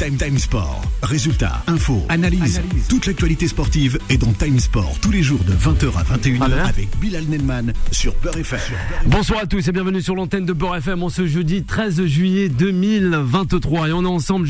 Time 0.00 0.16
Time 0.16 0.38
Sport. 0.38 0.80
Résultats, 1.02 1.62
infos, 1.66 2.06
analyse. 2.08 2.62
Toute 2.88 3.04
l'actualité 3.04 3.46
sportive 3.48 3.98
est 4.08 4.16
dans 4.16 4.32
Time 4.32 4.58
Sport 4.58 4.98
tous 5.02 5.10
les 5.10 5.22
jours 5.22 5.40
de 5.44 5.52
20h 5.52 5.94
à 5.94 6.16
21h 6.16 6.68
avec 6.68 6.88
Bilal 6.98 7.24
Nelman 7.24 7.74
sur 7.92 8.14
Beurre 8.22 8.38
FM. 8.38 8.60
Bonsoir 9.08 9.40
à 9.40 9.46
tous 9.46 9.68
et 9.68 9.72
bienvenue 9.72 10.00
sur 10.00 10.14
l'antenne 10.14 10.46
de 10.46 10.54
Beurre 10.54 10.76
FM 10.76 11.02
en 11.02 11.10
ce 11.10 11.26
jeudi 11.26 11.64
13 11.64 12.06
juillet 12.06 12.48
2023 12.48 13.88
et 13.88 13.92
on 13.92 14.04
est 14.04 14.06
ensemble 14.06 14.48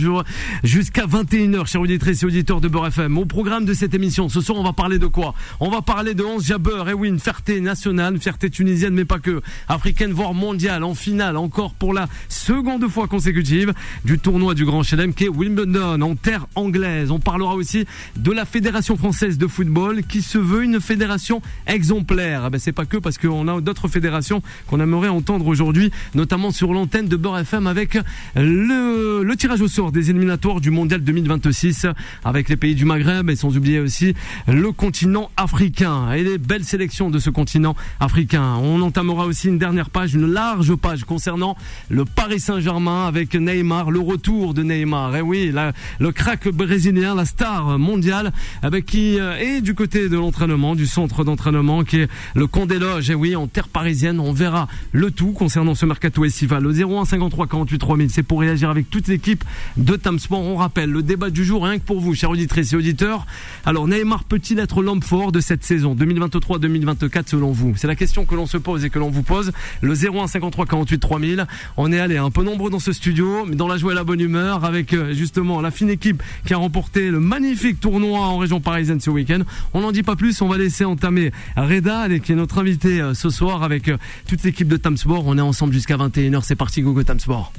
jusqu'à 0.63 1.07
21h 1.07 1.67
chers 1.67 1.81
auditrices 1.81 2.23
et 2.23 2.27
auditeurs 2.27 2.61
de 2.61 2.69
Beurre 2.69 2.87
FM. 2.87 3.19
Au 3.19 3.25
programme 3.25 3.65
de 3.65 3.75
cette 3.75 3.95
émission, 3.95 4.29
ce 4.29 4.41
soir 4.41 4.57
on 4.57 4.63
va 4.63 4.73
parler 4.73 5.01
de 5.01 5.07
quoi? 5.07 5.35
On 5.59 5.69
va 5.69 5.83
parler 5.83 6.15
de 6.15 6.23
11 6.23 6.47
Jabber, 6.47 6.85
et 6.91 6.93
oui 6.93 7.09
une 7.09 7.19
fierté 7.19 7.61
nationale, 7.61 8.15
une 8.15 8.21
fierté 8.21 8.51
tunisienne 8.51 8.95
mais 8.95 9.05
pas 9.05 9.19
que, 9.19 9.41
africaine 9.67 10.13
voire 10.13 10.33
mondiale 10.33 10.85
en 10.85 10.95
finale 10.95 11.37
encore 11.37 11.75
pour 11.75 11.93
la 11.93 12.09
seconde 12.29 12.87
fois 12.87 13.09
consécutive 13.09 13.73
du 14.05 14.21
tournoi 14.21 14.55
du 14.55 14.65
Grand 14.65 14.85
Chelem 14.85 15.13
qui 15.13 15.25
est 15.25 15.40
Wimbledon 15.41 16.03
en 16.03 16.17
terre 16.17 16.47
anglaise. 16.55 17.11
On 17.11 17.19
parlera 17.19 17.55
aussi 17.55 17.87
de 18.17 18.31
la 18.31 18.45
Fédération 18.45 18.99
française 18.99 19.39
de 19.39 19.47
football 19.47 20.03
qui 20.03 20.21
se 20.21 20.37
veut 20.37 20.65
une 20.65 20.81
fédération 20.81 21.41
exemplaire. 21.67 22.43
Ah 22.45 22.51
ben 22.51 22.61
c'est 22.61 22.73
pas 22.73 22.85
que 22.85 22.99
parce 22.99 23.17
qu'on 23.17 23.49
a 23.49 23.59
d'autres 23.63 23.89
fédérations 23.89 24.43
qu'on 24.67 24.81
aimerait 24.81 25.09
entendre 25.09 25.47
aujourd'hui, 25.47 25.93
notamment 26.15 26.51
sur 26.51 26.75
l'antenne 26.75 27.09
de 27.09 27.17
Beurre 27.17 27.39
FM 27.39 27.67
avec 27.67 27.99
le, 28.37 29.35
tirage 29.39 29.63
au 29.63 29.69
sort 29.69 29.93
des 29.93 30.11
éliminatoires 30.11 30.61
du 30.61 30.71
Mondial 30.71 31.01
2026 31.01 31.87
avec 32.23 32.51
les 32.51 32.57
pays 32.57 32.75
du 32.75 32.85
Maghreb 32.85 33.31
et 33.31 33.37
sans 33.37 33.57
oublier 33.57 33.81
aussi 33.81 34.15
le 34.47 34.73
continent 34.73 35.31
africain 35.39 36.13
et 36.13 36.23
les 36.23 36.37
belles 36.37 36.65
sélections 36.65 37.09
de 37.09 37.19
ce 37.19 37.31
continent 37.31 37.75
africain. 37.99 38.57
On 38.57 38.83
entamera 38.83 39.25
aussi 39.25 39.49
une 39.49 39.57
dernière 39.57 39.89
page, 39.89 40.13
une 40.13 40.31
large 40.31 40.75
page 40.75 41.05
concernant 41.05 41.57
le 41.89 42.05
Paris 42.05 42.41
Saint-Germain 42.41 43.07
avec 43.07 43.35
Neymar, 43.35 43.91
le 43.91 44.01
retour 44.01 44.53
de 44.53 44.63
Neymar. 44.63 45.15
Oui, 45.31 45.53
le 46.01 46.11
crack 46.11 46.49
brésilien, 46.49 47.15
la 47.15 47.25
star 47.25 47.79
mondiale, 47.79 48.33
avec 48.63 48.85
qui 48.85 49.21
euh, 49.21 49.37
est 49.37 49.61
du 49.61 49.77
côté 49.77 50.09
de 50.09 50.17
l'entraînement, 50.17 50.75
du 50.75 50.87
centre 50.87 51.23
d'entraînement, 51.23 51.85
qui 51.85 51.99
est 52.01 52.09
le 52.35 52.49
Condé 52.49 52.81
Loge. 52.81 53.11
Et 53.11 53.15
oui, 53.15 53.37
en 53.37 53.47
terre 53.47 53.69
parisienne, 53.69 54.19
on 54.19 54.33
verra 54.33 54.67
le 54.91 55.13
tout 55.13 55.31
concernant 55.31 55.77
ce 55.77 55.87
mercato 55.87 56.25
estival. 56.25 56.65
Le 56.65 56.73
01 56.73 57.05
53 57.05 57.47
48 57.47 57.79
3000, 57.79 58.11
c'est 58.11 58.25
pour 58.25 58.41
réagir 58.41 58.71
avec 58.71 58.91
toute 58.91 59.07
l'équipe 59.07 59.45
de 59.77 59.95
Tamsport. 59.95 60.41
On 60.41 60.57
rappelle 60.57 60.91
le 60.91 61.05
débat 61.05 61.31
du 61.31 61.45
jour, 61.45 61.63
rien 61.63 61.79
que 61.79 61.85
pour 61.85 62.01
vous, 62.01 62.13
chers 62.13 62.31
auditrices 62.31 62.73
et 62.73 62.77
auditeurs. 62.77 63.25
Alors, 63.65 63.87
Neymar 63.87 64.25
peut-il 64.25 64.59
être 64.59 64.83
l'homme 64.83 65.03
fort 65.03 65.31
de 65.31 65.39
cette 65.39 65.63
saison 65.63 65.95
2023-2024 65.95 67.29
selon 67.29 67.53
vous? 67.53 67.75
C'est 67.77 67.87
la 67.87 67.95
question 67.95 68.25
que 68.25 68.35
l'on 68.35 68.47
se 68.47 68.57
pose 68.57 68.85
et 68.85 68.91
que 68.91 68.99
l'on 68.99 69.11
vous 69.11 69.23
pose. 69.23 69.53
Le 69.81 69.95
01 69.95 70.27
53 70.27 70.67
48 70.67 70.99
3000. 70.99 71.47
On 71.77 71.93
est 71.93 72.01
allé 72.01 72.17
un 72.17 72.33
peu 72.33 72.43
nombreux 72.43 72.71
dans 72.71 72.81
ce 72.81 72.93
studio, 72.93 73.47
mais 73.47 73.55
dans 73.55 73.69
la 73.69 73.77
joie 73.77 73.93
et 73.93 73.95
la 73.95 74.03
bonne 74.03 74.21
humeur, 74.21 74.65
avec 74.65 74.93
euh, 74.93 75.15
justement 75.21 75.61
la 75.61 75.71
fine 75.71 75.91
équipe 75.91 76.23
qui 76.47 76.55
a 76.55 76.57
remporté 76.57 77.11
le 77.11 77.21
magnifique 77.21 77.79
tournoi 77.79 78.21
en 78.21 78.39
région 78.39 78.61
parisienne 78.61 79.01
ce 79.01 79.11
week-end. 79.11 79.41
On 79.75 79.83
n'en 79.83 79.93
dit 79.93 80.03
pas 80.03 80.17
plus, 80.17 80.41
on 80.41 80.49
va 80.49 80.57
laisser 80.57 80.85
entamer 80.85 81.31
Reda, 81.57 82.09
qui 82.19 82.33
est 82.33 82.35
notre 82.35 82.59
invité 82.59 83.01
euh, 83.01 83.15
ce 83.15 83.29
soir 83.29 83.63
avec 83.63 83.89
euh, 83.89 83.99
toute 84.27 84.43
l'équipe 84.43 84.67
de 84.67 84.79
Tamsport. 84.79 85.27
On 85.27 85.37
est 85.37 85.43
ensemble 85.43 85.75
jusqu'à 85.75 85.97
21h, 85.97 86.43
c'est 86.43 86.57
parti, 86.57 86.81
Google 86.81 87.05
Tamsport. 87.05 87.53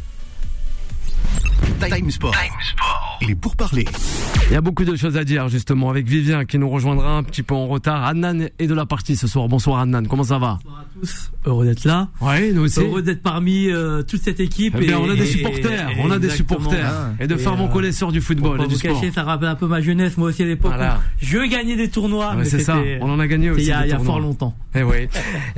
Time 1.90 2.12
Sport. 2.12 2.36
Il 3.22 3.32
est 3.32 3.36
pour 3.36 3.56
parler. 3.56 3.86
Il 4.48 4.54
y 4.54 4.56
a 4.56 4.62
beaucoup 4.62 4.84
de 4.84 4.96
choses 4.96 5.16
à 5.16 5.24
dire 5.24 5.48
justement 5.48 5.90
avec 5.90 6.08
Vivien 6.08 6.46
qui 6.46 6.58
nous 6.58 6.70
rejoindra 6.70 7.18
un 7.18 7.24
petit 7.24 7.44
peu 7.44 7.54
en 7.54 7.68
retard. 7.68 8.04
Annan 8.04 8.48
est 8.58 8.68
de 8.68 8.74
la 8.74 8.86
partie 8.86 9.16
ce 9.16 9.28
soir. 9.28 9.48
Bonsoir 9.48 9.80
Annan, 9.80 10.04
comment 10.08 10.24
ça 10.24 10.40
va 10.40 10.60
Bonsoir 10.64 10.80
à 10.80 10.86
tous, 11.00 11.32
heureux 11.46 11.66
d'être 11.66 11.84
là. 11.86 12.10
Oui, 12.20 12.52
nous 12.54 12.64
aussi. 12.64 12.80
Heureux 12.80 13.02
d'être 13.02 13.22
parmi 13.22 13.70
euh, 13.70 14.02
toute 14.02 14.22
cette 14.22 14.40
équipe. 14.40 14.76
Eh 14.82 14.94
on 14.96 15.10
a 15.10 15.16
des 15.16 15.26
supporters, 15.26 15.90
on 16.00 16.12
a 16.12 16.20
des 16.20 16.30
supporters 16.30 16.94
et 17.20 17.28
de 17.28 17.36
fervents 17.38 17.66
euh, 17.66 17.74
connaisseurs 17.74 18.12
du 18.12 18.22
football 18.22 18.62
et 18.62 18.68
du 18.68 18.76
vous 18.76 18.82
Cacher, 18.82 19.12
ça 19.12 19.24
rappelle 19.24 19.50
un 19.50 19.56
peu 19.56 19.68
ma 19.68 19.82
jeunesse, 19.82 20.18
moi 20.18 20.30
aussi 20.30 20.42
à 20.44 20.48
l'époque. 20.48 20.74
Je 21.20 21.40
gagnais 21.50 21.76
des 21.76 21.90
tournois. 21.90 22.36
c'est 22.44 22.60
ça, 22.60 22.78
on 23.02 23.10
en 23.10 23.20
a 23.20 23.28
gagné 23.28 23.52
aussi. 23.52 23.64
Il 23.64 23.68
y 23.68 23.72
a, 23.72 24.00
fort 24.00 24.20
longtemps. 24.20 24.56
Eh 24.74 24.84
oui. 24.84 25.08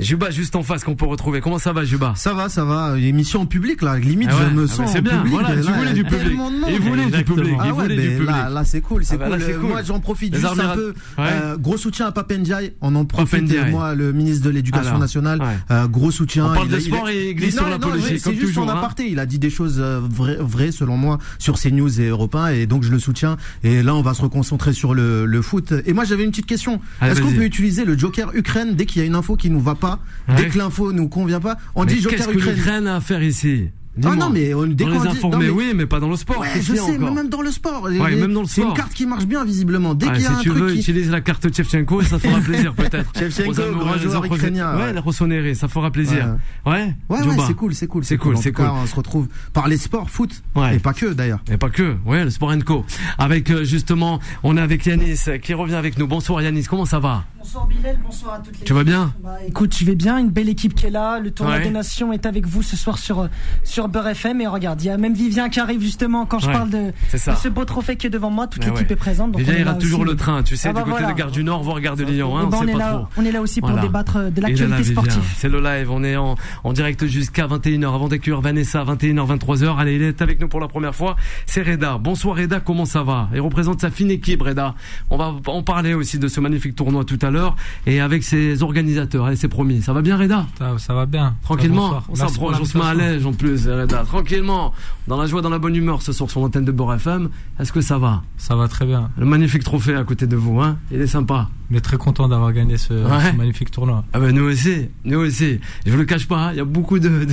Juba 0.00 0.30
juste 0.30 0.56
en 0.56 0.62
face 0.62 0.84
qu'on 0.84 0.96
peut 0.96 1.06
retrouver. 1.06 1.40
Comment 1.40 1.58
ça 1.58 1.72
va 1.72 1.84
Juba? 1.84 2.14
Ça 2.16 2.34
va, 2.34 2.48
ça 2.48 2.64
va. 2.64 2.98
Émission 2.98 3.42
en 3.42 3.46
public 3.46 3.80
là, 3.80 3.98
limite 3.98 4.28
ah 4.32 4.48
je 4.50 4.54
me 4.54 4.64
ah 4.64 4.68
sens. 4.68 4.90
c'est 4.92 5.00
bien. 5.00 5.24
Voilà, 5.26 5.56
tu 5.56 5.72
voulais 5.72 5.93
du 5.94 6.04
public. 6.04 6.38
Voulait 6.80 7.06
du 7.06 7.24
public. 7.24 7.54
Ah 7.58 7.72
ouais, 7.72 8.18
là, 8.24 8.48
là 8.50 8.64
c'est 8.64 8.80
cool, 8.80 9.04
c'est 9.04 9.14
ah 9.20 9.28
bah 9.28 9.38
cool. 9.38 9.68
Moi, 9.68 9.82
j'en 9.82 10.00
profite 10.00 10.34
juste 10.34 10.46
un 10.46 10.74
peu. 10.74 10.94
Euh, 11.18 11.56
gros 11.56 11.76
soutien 11.76 12.06
à 12.06 12.12
Papendiaï. 12.12 12.72
On 12.80 12.94
en 12.94 13.04
profite. 13.04 13.54
Moi, 13.70 13.94
le 13.94 14.12
ministre 14.12 14.44
de 14.44 14.50
l'Éducation 14.50 14.98
nationale, 14.98 15.40
euh, 15.70 15.86
gros 15.86 16.10
soutien. 16.10 16.46
On 16.50 16.54
parle 16.54 16.68
de 16.68 16.78
sport 16.78 17.08
et 17.08 17.30
il 17.30 17.34
glisse 17.34 17.56
sur 17.56 17.68
la 17.68 17.78
politique. 17.78 18.20
C'est 18.20 18.34
juste 18.34 18.58
en 18.58 18.68
hein. 18.68 18.76
aparté. 18.76 19.10
Il 19.10 19.18
a 19.18 19.26
dit 19.26 19.38
des 19.38 19.50
choses 19.50 19.76
euh, 19.78 20.00
vraies, 20.00 20.72
selon 20.72 20.96
moi, 20.96 21.18
sur 21.38 21.58
CNews 21.58 22.00
et 22.00 22.08
Europe 22.08 22.34
1, 22.34 22.48
et 22.48 22.66
donc 22.66 22.82
je 22.82 22.90
le 22.90 22.98
soutiens. 22.98 23.36
Et 23.62 23.82
là, 23.82 23.94
on 23.94 24.02
va 24.02 24.14
se 24.14 24.22
reconcentrer 24.22 24.72
sur 24.72 24.94
le 24.94 25.42
foot. 25.42 25.72
Et 25.86 25.92
moi, 25.92 26.04
j'avais 26.04 26.24
une 26.24 26.30
petite 26.30 26.46
question. 26.46 26.80
Est-ce 27.02 27.20
qu'on 27.20 27.32
peut 27.32 27.44
utiliser 27.44 27.84
le 27.84 27.96
Joker 27.98 28.30
Ukraine 28.34 28.74
dès 28.74 28.86
qu'il 28.86 29.00
y 29.00 29.04
a 29.04 29.06
une 29.06 29.14
info 29.14 29.36
qui 29.36 29.50
nous 29.50 29.60
va 29.60 29.74
pas, 29.74 30.00
dès 30.36 30.48
que 30.48 30.58
l'info 30.58 30.92
nous 30.92 31.08
convient 31.08 31.40
pas? 31.40 31.56
On 31.74 31.84
dit 31.84 32.00
Joker 32.00 32.18
Ukraine. 32.18 32.34
Qu'est-ce 32.34 32.46
que 32.46 32.50
l'Ukraine 32.50 32.86
a 32.86 32.96
à 32.96 33.00
faire 33.00 33.22
ici? 33.22 33.70
Ah 34.02 34.16
non, 34.16 34.30
mais 34.30 34.54
on, 34.54 34.66
dès 34.66 34.84
les 34.86 35.06
informer, 35.06 35.50
oui, 35.50 35.72
mais 35.74 35.86
pas 35.86 36.00
dans 36.00 36.08
le 36.08 36.16
sport. 36.16 36.40
Ouais, 36.40 36.48
je 36.60 36.74
sais, 36.74 36.98
mais 36.98 37.10
même 37.10 37.28
dans 37.28 37.42
le 37.42 37.50
sport. 37.50 37.84
Ouais, 37.84 38.16
même 38.16 38.32
dans 38.32 38.40
le 38.40 38.46
sport. 38.46 38.48
C'est 38.48 38.62
une 38.62 38.74
carte 38.74 38.92
qui 38.92 39.06
marche 39.06 39.26
bien, 39.26 39.44
visiblement. 39.44 39.94
Dès 39.94 40.06
qu'il 40.06 40.22
y 40.22 40.26
a 40.26 40.30
si 40.30 40.34
un 40.34 40.38
tu 40.40 40.50
truc 40.50 40.62
veux, 40.62 40.72
qui... 40.72 40.80
utilise 40.80 41.10
la 41.10 41.20
carte 41.20 41.48
Tchevchenko 41.48 42.00
et 42.00 42.04
ça 42.04 42.18
fera 42.18 42.40
plaisir, 42.40 42.74
peut-être. 42.76 43.12
Tchevchenko, 43.12 43.78
grand 43.78 43.98
joueur 43.98 44.24
ukrainien. 44.24 44.76
Ouais, 44.76 44.92
la 44.92 45.00
Rossoneri, 45.00 45.54
ça 45.54 45.68
fera 45.68 45.90
plaisir. 45.90 46.36
Ouais. 46.66 46.94
Ouais, 47.08 47.22
ouais, 47.22 47.36
c'est 47.46 47.54
cool, 47.54 47.74
c'est 47.74 47.86
cool. 47.86 48.04
C'est 48.04 48.16
cool, 48.16 48.36
c'est 48.36 48.52
cool. 48.52 48.66
On 48.66 48.86
se 48.86 48.94
retrouve 48.94 49.28
par 49.52 49.68
les 49.68 49.76
sports, 49.76 50.10
foot. 50.10 50.42
Et 50.72 50.78
pas 50.78 50.92
que, 50.92 51.12
d'ailleurs. 51.12 51.40
Et 51.50 51.56
pas 51.56 51.70
que. 51.70 51.96
Ouais, 52.04 52.24
le 52.24 52.30
sport 52.30 52.52
co. 52.64 52.84
Avec, 53.18 53.50
euh, 53.50 53.64
justement, 53.64 54.20
on 54.42 54.56
est 54.56 54.60
avec 54.60 54.84
Yanis 54.86 55.20
qui 55.42 55.54
revient 55.54 55.74
avec 55.74 55.98
nous. 55.98 56.06
Bonsoir 56.06 56.42
Yanis, 56.42 56.64
comment 56.64 56.84
ça 56.84 56.98
va? 56.98 57.24
Bonsoir 57.38 57.66
Bilal, 57.66 57.98
bonsoir 58.02 58.34
à 58.34 58.38
toutes 58.38 58.58
les 58.58 58.64
Tu 58.64 58.72
vas 58.72 58.84
bien? 58.84 59.12
Bah, 59.22 59.36
Écoute, 59.46 59.76
je 59.78 59.84
vais 59.84 59.94
bien, 59.94 60.18
une 60.18 60.30
belle 60.30 60.48
équipe 60.48 60.74
qui 60.74 60.86
est 60.86 60.90
là. 60.90 61.20
Le 61.20 61.30
tournoi 61.30 61.58
des 61.60 61.70
nations 61.70 62.12
est 62.12 62.26
avec 62.26 62.46
vous 62.46 62.62
ce 62.62 62.76
soir 62.76 62.96
sur, 62.96 63.28
sur 63.64 63.83
Beurre 63.88 64.08
FM. 64.08 64.40
Et 64.40 64.46
regarde, 64.46 64.82
il 64.82 64.86
y 64.86 64.90
a 64.90 64.96
même 64.96 65.14
Vivien 65.14 65.48
qui 65.48 65.60
arrive 65.60 65.80
justement 65.80 66.26
quand 66.26 66.38
je 66.38 66.50
parle 66.50 66.70
de, 66.70 66.92
ce 67.14 67.48
beau 67.48 67.64
trophée 67.64 67.96
qui 67.96 68.06
est 68.06 68.10
devant 68.10 68.30
moi. 68.30 68.46
Toute 68.46 68.64
l'équipe 68.64 68.90
est 68.90 68.96
présente. 68.96 69.32
Donc 69.32 69.40
Vivien 69.40 69.58
ira 69.58 69.74
toujours 69.74 70.04
le 70.04 70.16
train, 70.16 70.42
tu 70.42 70.56
sais, 70.56 70.68
ah 70.68 70.72
du 70.72 70.90
bah 70.90 70.96
côté 70.98 71.06
de 71.06 71.16
Gare 71.16 71.30
du 71.30 71.44
Nord, 71.44 71.62
voir 71.62 71.80
Gare 71.80 71.96
de 71.96 72.04
Lyon. 72.04 72.36
Hein, 72.36 72.48
ben, 72.50 72.58
on, 72.62 72.66
est 72.66 72.74
là, 72.74 73.08
on 73.16 73.24
est 73.24 73.32
là 73.32 73.40
aussi 73.40 73.60
pour 73.60 73.70
débattre 73.70 74.30
de 74.30 74.40
l'actualité 74.40 74.84
sportive. 74.84 75.22
C'est 75.36 75.48
le 75.48 75.60
live, 75.60 75.90
on 75.90 76.02
est 76.04 76.16
en, 76.16 76.36
en 76.64 76.72
direct 76.72 77.06
jusqu'à 77.06 77.46
21h 77.46 77.94
avant 77.94 78.08
d'accueillir 78.08 78.40
Vanessa, 78.40 78.84
21h, 78.84 79.38
23h. 79.38 79.78
Allez, 79.78 79.96
il 79.96 80.02
est 80.02 80.22
avec 80.22 80.40
nous 80.40 80.48
pour 80.48 80.60
la 80.60 80.68
première 80.68 80.94
fois. 80.94 81.16
C'est 81.46 81.62
Reda. 81.62 81.98
Bonsoir 81.98 82.36
Reda, 82.36 82.60
comment 82.60 82.84
ça 82.84 83.02
va? 83.02 83.28
Il 83.34 83.40
représente 83.40 83.80
sa 83.80 83.90
fine 83.90 84.10
équipe, 84.10 84.42
Reda. 84.42 84.74
On 85.10 85.16
va 85.16 85.34
en 85.46 85.62
parler 85.62 85.94
aussi 85.94 86.18
de 86.18 86.28
ce 86.28 86.40
magnifique 86.40 86.76
tournoi 86.76 87.04
tout 87.04 87.18
à 87.22 87.30
l'heure. 87.30 87.56
Et 87.86 88.00
avec 88.00 88.22
ses 88.22 88.62
organisateurs. 88.62 89.26
Allez, 89.26 89.36
c'est 89.36 89.48
promis. 89.48 89.82
Ça 89.82 89.92
va 89.92 90.02
bien, 90.02 90.16
Reda? 90.16 90.46
Ça, 90.78 90.94
va 90.94 91.06
bien. 91.06 91.34
Tranquillement? 91.42 92.02
On 92.08 92.14
s'approche, 92.14 92.56
on 92.60 92.64
se 92.64 92.78
met 92.78 92.84
à 92.84 92.94
l'aise 92.94 93.26
en 93.26 93.32
plus, 93.32 93.68
Reda. 93.74 94.04
Tranquillement. 94.04 94.72
Dans 95.06 95.16
la 95.20 95.26
joie, 95.26 95.42
dans 95.42 95.50
la 95.50 95.58
bonne 95.58 95.76
humeur 95.76 96.02
ce 96.02 96.12
soir 96.12 96.30
sur 96.30 96.40
l'antenne 96.40 96.64
de 96.64 96.72
Bord 96.72 96.94
FM. 96.94 97.28
Est-ce 97.60 97.72
que 97.72 97.80
ça 97.80 97.98
va? 97.98 98.22
Ça 98.38 98.56
va 98.56 98.68
très 98.68 98.86
bien. 98.86 99.10
Le 99.18 99.26
magnifique 99.26 99.64
trophée 99.64 99.94
à 99.94 100.04
côté 100.04 100.26
de 100.26 100.36
vous, 100.36 100.60
hein 100.60 100.78
Il 100.90 101.00
est 101.00 101.06
sympa. 101.06 101.48
On 101.70 101.74
est 101.76 101.80
très 101.80 101.96
content 101.96 102.28
d'avoir 102.28 102.52
gagné 102.52 102.76
ce, 102.76 102.92
magnifique 103.36 103.70
tournoi. 103.70 104.04
Ah 104.12 104.20
ben 104.20 104.34
nous 104.34 104.44
aussi, 104.44 104.88
nous 105.04 105.18
aussi. 105.18 105.60
Je 105.86 105.90
vous 105.90 105.96
le 105.96 106.04
cache 106.04 106.28
pas, 106.28 106.36
hein, 106.36 106.50
il 106.52 106.58
y 106.58 106.60
a 106.60 106.64
beaucoup 106.64 106.98
de, 106.98 107.26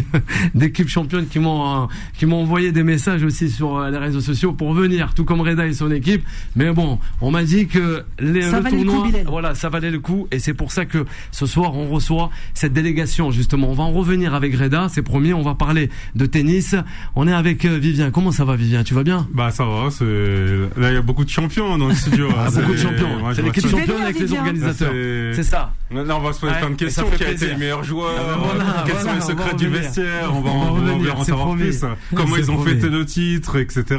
d'équipes 0.56 0.88
championnes 0.88 1.28
qui 1.28 1.40
m'ont 1.40 1.84
euh, 1.84 1.86
qui 2.18 2.26
m'ont 2.26 2.42
envoyé 2.42 2.72
des 2.72 2.84
messages 2.84 3.24
aussi 3.24 3.50
sur 3.50 3.78
euh, 3.78 3.92
les 3.92 3.98
réseaux 3.98 4.22
sociaux 4.22 4.54
pour 4.54 4.74
venir, 4.74 5.14
tout 5.14 5.26
comme 5.26 5.42
Reda 5.42 5.68
et 5.68 5.74
son 5.74 5.92
équipe. 5.92 6.24
Mais 6.56 6.72
bon, 6.72 6.98
on 7.20 7.30
m'a 7.30 7.44
dit 7.44 7.68
que 7.68 8.04
les, 8.20 8.44
ça 8.44 8.62
le 8.62 8.70
tournoi, 8.70 9.08
le 9.08 9.12
coup, 9.12 9.32
voilà, 9.32 9.54
ça 9.54 9.68
valait 9.68 9.92
le 9.92 10.00
coup 10.00 10.28
et 10.32 10.40
c'est 10.40 10.54
pour 10.54 10.72
ça 10.72 10.86
que 10.86 11.06
ce 11.32 11.46
soir 11.46 11.76
on 11.76 11.90
reçoit 11.90 12.30
cette 12.54 12.74
délégation 12.74 13.32
justement. 13.32 13.70
On 13.70 13.74
va 13.74 13.84
en 13.84 13.92
revenir 13.92 14.34
avec 14.34 14.56
Reda, 14.56 14.88
c'est 14.90 15.02
promis. 15.02 15.34
On 15.34 15.42
va 15.42 15.56
parler 15.56 15.90
de 16.16 16.26
tennis. 16.32 16.76
On 17.16 17.28
est 17.28 17.34
avec 17.34 17.66
euh, 17.66 17.78
Vivien. 17.78 18.10
Comment 18.12 18.32
ça 18.32 18.46
va, 18.46 18.56
Vivien? 18.56 18.84
Tu 18.84 18.94
vas 18.94 19.04
bien? 19.04 19.28
Bah 19.34 19.52
ça 19.52 19.66
va. 19.66 19.90
Là 20.78 20.90
il 20.90 20.94
y 20.94 20.98
a 20.98 21.02
beaucoup 21.02 21.24
de 21.26 21.30
champions 21.30 21.78
dans 21.78 21.88
le 21.88 21.96
studio. 21.96 22.30
ah, 22.38 22.50
beaucoup 22.50 22.72
de 22.74 22.78
champions. 22.78 23.34
C'est 23.36 23.42
l'équipe 23.42 23.68
championne 23.68 24.02
avec 24.02 24.20
les 24.20 24.34
organisateurs. 24.34 24.92
C'est 25.34 25.44
ça. 25.44 25.74
Là, 25.92 26.16
on 26.18 26.22
va 26.22 26.32
se 26.34 26.40
poser 26.40 26.54
plein 26.54 26.70
de 26.70 26.76
questions. 26.76 27.06
Qui 27.16 27.24
a 27.24 27.32
été 27.32 27.48
le 27.48 27.58
meilleur 27.58 27.84
joueur? 27.84 28.12
Ah, 28.18 28.84
Quels 28.88 28.98
sont 28.98 29.14
les 29.14 29.22
secrets 29.22 29.56
du 29.56 29.68
vestiaire? 29.68 30.32
On 30.34 30.42
va 30.42 30.50
en 31.16 31.24
savoir 31.24 31.56
plus. 31.56 31.84
Comment 32.16 32.38
ils 32.38 32.50
ont 32.52 32.64
fêté 32.64 32.90
le 32.90 33.06
titre, 33.06 33.58
etc. 33.58 33.98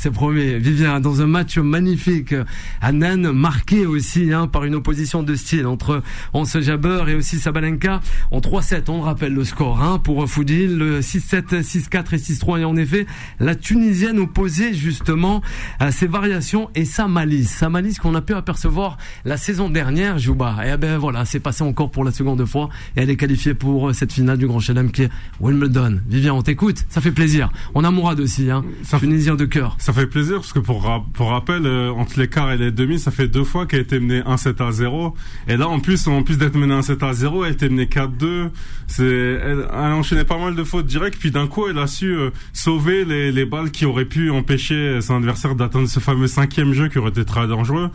C'est 0.00 0.12
promis. 0.12 0.54
Vivien, 0.60 1.00
dans 1.00 1.22
un 1.22 1.26
match 1.26 1.58
magnifique, 1.58 2.32
Anan 2.80 3.32
marqué 3.32 3.84
aussi 3.84 4.32
hein, 4.32 4.46
par 4.46 4.64
une 4.64 4.76
opposition 4.76 5.24
de 5.24 5.34
style 5.34 5.66
entre 5.66 6.04
Hans 6.32 6.44
Jabber 6.44 7.02
et 7.08 7.16
aussi 7.16 7.40
Sabalenka 7.40 8.00
en 8.30 8.38
3-7. 8.38 8.84
On 8.90 9.00
rappelle 9.00 9.34
le 9.34 9.42
score 9.42 9.82
hein, 9.82 9.98
pour 9.98 10.24
Foudil, 10.30 10.78
le 10.78 11.00
6-7, 11.00 11.62
6-4 11.62 12.14
et 12.14 12.18
6-3. 12.18 12.60
Et 12.60 12.64
en 12.64 12.76
effet, 12.76 13.06
la 13.40 13.56
Tunisienne 13.56 14.20
opposée 14.20 14.72
justement 14.72 15.42
à 15.80 15.90
ses 15.90 16.06
variations 16.06 16.70
et 16.76 16.84
sa 16.84 17.08
malice. 17.08 17.50
Sa 17.50 17.68
malice 17.68 17.98
qu'on 17.98 18.14
a 18.14 18.22
pu 18.22 18.34
apercevoir 18.34 18.98
la 19.24 19.36
saison 19.36 19.68
dernière, 19.68 20.20
Jouba. 20.20 20.58
Et 20.64 20.76
ben 20.76 20.96
voilà, 20.96 21.24
c'est 21.24 21.40
passé 21.40 21.64
encore 21.64 21.90
pour 21.90 22.04
la 22.04 22.12
seconde 22.12 22.44
fois 22.44 22.68
et 22.96 23.00
elle 23.00 23.10
est 23.10 23.16
qualifiée 23.16 23.54
pour 23.54 23.92
cette 23.92 24.12
finale 24.12 24.38
du 24.38 24.46
Grand 24.46 24.60
Chelem 24.60 24.92
qui 24.92 25.02
est 25.02 25.10
Wimbledon. 25.40 25.98
Vivien, 26.06 26.34
on 26.34 26.42
t'écoute, 26.42 26.84
ça 26.88 27.00
fait 27.00 27.10
plaisir. 27.10 27.50
On 27.74 27.82
a 27.82 27.90
Mourad 27.90 28.20
aussi, 28.20 28.48
hein, 28.48 28.64
Tunisien 29.00 29.34
de 29.34 29.44
cœur 29.44 29.74
Ça 29.88 29.94
fait 29.94 30.06
plaisir 30.06 30.34
parce 30.34 30.52
que 30.52 30.58
pour 30.58 31.02
pour 31.14 31.30
rappel, 31.30 31.64
euh, 31.64 31.90
entre 31.92 32.20
les 32.20 32.28
quarts 32.28 32.52
et 32.52 32.58
les 32.58 32.70
demi, 32.70 32.98
ça 32.98 33.10
fait 33.10 33.26
deux 33.26 33.42
fois 33.42 33.64
qu'elle 33.64 33.78
a 33.78 33.82
été 33.84 33.98
menée 33.98 34.20
1-7 34.20 34.62
à 34.62 34.70
0. 34.70 35.14
Et 35.48 35.56
là, 35.56 35.66
en 35.66 35.80
plus, 35.80 36.06
en 36.08 36.22
plus 36.22 36.36
d'être 36.36 36.56
menée 36.56 36.74
1-7 36.74 37.02
à 37.02 37.14
0, 37.14 37.44
elle 37.44 37.48
a 37.48 37.52
été 37.54 37.70
menée 37.70 37.86
4-2. 37.86 38.50
C'est, 38.86 39.06
elle, 39.06 39.66
a 39.72 39.96
enchaîné 39.96 40.24
pas 40.24 40.36
mal 40.36 40.54
de 40.54 40.62
fautes 40.62 40.84
directes. 40.84 41.16
Puis 41.18 41.30
d'un 41.30 41.46
coup, 41.46 41.68
elle 41.68 41.78
a 41.78 41.86
su 41.86 42.14
euh, 42.14 42.28
sauver 42.52 43.06
les, 43.06 43.32
les 43.32 43.46
balles 43.46 43.70
qui 43.70 43.86
auraient 43.86 44.04
pu 44.04 44.30
empêcher 44.30 45.00
son 45.00 45.16
adversaire 45.16 45.54
d'atteindre 45.54 45.88
ce 45.88 46.00
fameux 46.00 46.26
cinquième 46.26 46.74
jeu 46.74 46.88
qui 46.88 46.98
aurait 46.98 47.08
été 47.08 47.24
très 47.24 47.48
dangereux. 47.48 47.88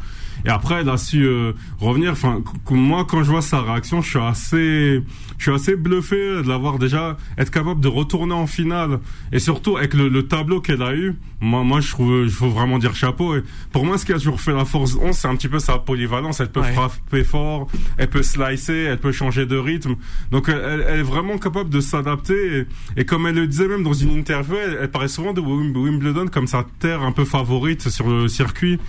Et 0.45 0.49
après, 0.49 0.81
elle 0.81 0.89
a 0.89 0.97
su 0.97 1.25
euh, 1.25 1.53
revenir. 1.79 2.11
Enfin, 2.11 2.41
moi, 2.69 3.05
quand 3.07 3.23
je 3.23 3.31
vois 3.31 3.41
sa 3.41 3.61
réaction, 3.61 4.01
je 4.01 4.09
suis 4.09 4.19
assez, 4.19 5.03
je 5.37 5.43
suis 5.43 5.51
assez 5.51 5.75
bluffé 5.75 6.15
de 6.15 6.47
l'avoir 6.47 6.79
déjà 6.79 7.17
être 7.37 7.51
capable 7.51 7.79
de 7.81 7.87
retourner 7.87 8.33
en 8.33 8.47
finale. 8.47 8.99
Et 9.31 9.39
surtout 9.39 9.77
avec 9.77 9.93
le, 9.93 10.09
le 10.09 10.27
tableau 10.27 10.61
qu'elle 10.61 10.81
a 10.81 10.95
eu. 10.95 11.15
Moi, 11.39 11.63
moi, 11.63 11.79
je 11.81 11.91
trouve, 11.91 12.23
il 12.23 12.31
faut 12.31 12.49
vraiment 12.49 12.77
dire 12.77 12.95
chapeau. 12.95 13.35
Et 13.35 13.43
pour 13.71 13.85
moi, 13.85 13.97
ce 13.97 14.05
qui 14.05 14.13
a 14.13 14.15
toujours 14.15 14.41
fait 14.41 14.53
la 14.53 14.65
force 14.65 14.95
11, 14.95 15.15
c'est 15.15 15.27
un 15.27 15.35
petit 15.35 15.49
peu 15.49 15.59
sa 15.59 15.77
polyvalence. 15.77 16.39
Elle 16.39 16.51
peut 16.51 16.63
frapper 16.63 17.23
fort, 17.23 17.67
elle 17.97 18.09
peut 18.09 18.23
slicer, 18.23 18.83
elle 18.83 18.99
peut 18.99 19.11
changer 19.11 19.45
de 19.45 19.57
rythme. 19.57 19.95
Donc, 20.31 20.49
elle, 20.49 20.85
elle 20.87 20.99
est 20.99 21.03
vraiment 21.03 21.37
capable 21.37 21.69
de 21.69 21.81
s'adapter. 21.81 22.65
Et, 22.97 23.05
comme 23.05 23.27
elle 23.27 23.35
le 23.35 23.47
disait 23.47 23.67
même 23.67 23.83
dans 23.83 23.93
une 23.93 24.11
interview, 24.11 24.55
elle, 24.55 24.77
elle 24.81 24.91
paraît 24.91 25.07
souvent 25.07 25.33
de 25.33 25.41
Wimbledon 25.41 26.27
comme 26.27 26.47
sa 26.47 26.65
terre 26.79 27.01
un 27.01 27.11
peu 27.11 27.25
favorite 27.25 27.89
sur 27.89 28.09
le 28.09 28.27
circuit 28.27 28.79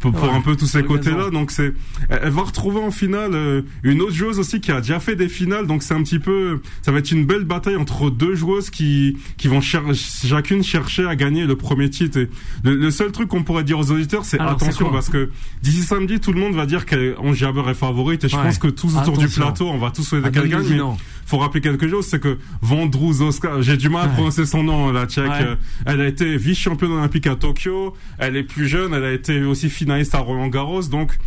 pour, 0.00 0.12
pour 0.12 0.32
un 0.32 0.40
peu 0.40 0.56
tous 0.56 0.66
ces 0.66 0.82
côtés-là. 0.82 1.30
Donc 1.30 1.50
c'est, 1.50 1.72
elle 2.08 2.30
va 2.30 2.42
retrouver 2.42 2.80
en 2.80 2.90
finale 2.90 3.32
euh, 3.34 3.62
une 3.82 4.02
autre 4.02 4.14
joueuse 4.14 4.38
aussi 4.38 4.60
qui 4.60 4.70
a 4.72 4.80
déjà 4.80 5.00
fait 5.00 5.16
des 5.16 5.28
finales. 5.28 5.66
Donc 5.66 5.82
c'est 5.82 5.94
un 5.94 6.02
petit 6.02 6.18
peu, 6.18 6.60
ça 6.82 6.92
va 6.92 6.98
être 6.98 7.10
une 7.10 7.24
belle 7.24 7.44
bataille 7.44 7.76
entre 7.76 8.10
deux 8.10 8.34
joueuses 8.34 8.70
qui 8.70 9.16
qui 9.36 9.48
vont 9.48 9.60
chacune 9.60 10.62
chercher 10.62 11.06
à 11.06 11.16
gagner 11.16 11.46
le 11.46 11.56
premier 11.56 11.90
titre. 11.90 12.18
Et 12.18 12.28
le, 12.64 12.90
seul 12.90 13.12
truc 13.12 13.28
qu'on 13.28 13.42
pourrait 13.42 13.64
dire 13.64 13.78
aux 13.78 13.90
auditeurs, 13.90 14.24
c'est 14.24 14.40
attention 14.40 14.90
parce 14.90 15.08
que 15.08 15.30
d'ici 15.62 15.82
samedi, 15.82 16.20
tout 16.20 16.32
le 16.32 16.40
monde 16.40 16.54
va 16.54 16.66
dire 16.66 16.86
qu'Ange 16.86 17.36
Jabber 17.36 17.64
est 17.68 17.74
favorite. 17.74 18.24
Et 18.24 18.28
je 18.28 18.36
pense 18.36 18.58
que 18.58 18.68
tous 18.68 18.96
autour 18.96 19.18
du 19.18 19.28
plateau, 19.28 19.68
on 19.68 19.78
va 19.78 19.90
tous 19.90 20.02
souhaiter 20.02 20.30
qu'elle 20.30 20.48
gagne. 20.48 20.82
Faut 21.26 21.38
rappeler 21.38 21.60
quelque 21.60 21.88
chose, 21.88 22.06
c'est 22.06 22.20
que 22.20 22.38
Oscar 23.20 23.60
j'ai 23.60 23.76
du 23.76 23.88
mal 23.88 24.06
à 24.06 24.08
prononcer 24.08 24.46
son 24.46 24.62
nom, 24.62 24.92
la 24.92 25.06
tchèque. 25.06 25.58
Elle 25.84 26.00
a 26.00 26.06
été 26.06 26.36
vice-championne 26.36 26.92
olympique 26.92 27.26
à 27.26 27.34
Tokyo. 27.34 27.94
Elle 28.18 28.36
est 28.36 28.44
plus 28.44 28.68
jeune. 28.68 28.94
Elle 28.94 29.04
a 29.04 29.12
été 29.12 29.42
aussi 29.42 29.68
finaliste 29.68 30.14
à 30.14 30.18
Roland 30.18 30.46
Garros. 30.46 30.84
Donc, 30.84 31.18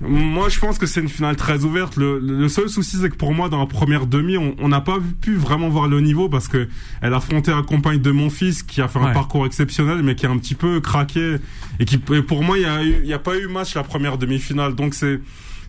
moi, 0.00 0.48
je 0.48 0.58
pense 0.58 0.78
que 0.78 0.86
c'est 0.86 1.00
une 1.00 1.08
finale 1.08 1.36
très 1.36 1.64
ouverte. 1.64 1.96
Le, 1.96 2.48
seul 2.48 2.68
souci, 2.68 2.96
c'est 3.00 3.10
que 3.10 3.14
pour 3.14 3.32
moi, 3.32 3.48
dans 3.48 3.60
la 3.60 3.66
première 3.66 4.06
demi, 4.06 4.36
on 4.36 4.68
n'a 4.68 4.80
pas 4.80 4.98
pu 5.20 5.36
vraiment 5.36 5.68
voir 5.68 5.86
le 5.86 6.00
niveau 6.00 6.28
parce 6.28 6.48
que 6.48 6.68
elle 7.00 7.14
affrontait 7.14 7.52
la 7.52 7.62
compagne 7.62 8.00
de 8.00 8.10
mon 8.10 8.30
fils 8.30 8.64
qui 8.64 8.80
a 8.80 8.88
fait 8.88 8.98
un 8.98 9.12
parcours 9.12 9.46
exceptionnel, 9.46 10.02
mais 10.02 10.16
qui 10.16 10.26
a 10.26 10.30
un 10.30 10.38
petit 10.38 10.56
peu 10.56 10.80
craqué 10.80 11.36
et 11.78 11.84
qui, 11.84 11.98
pour 11.98 12.42
moi, 12.42 12.58
il 12.58 12.62
y 12.62 12.66
a, 12.66 12.82
y 12.82 13.12
a 13.12 13.18
pas 13.20 13.36
eu 13.38 13.46
match 13.46 13.74
la 13.76 13.84
première 13.84 14.18
demi-finale. 14.18 14.74
Donc 14.74 14.94
c'est 14.94 15.20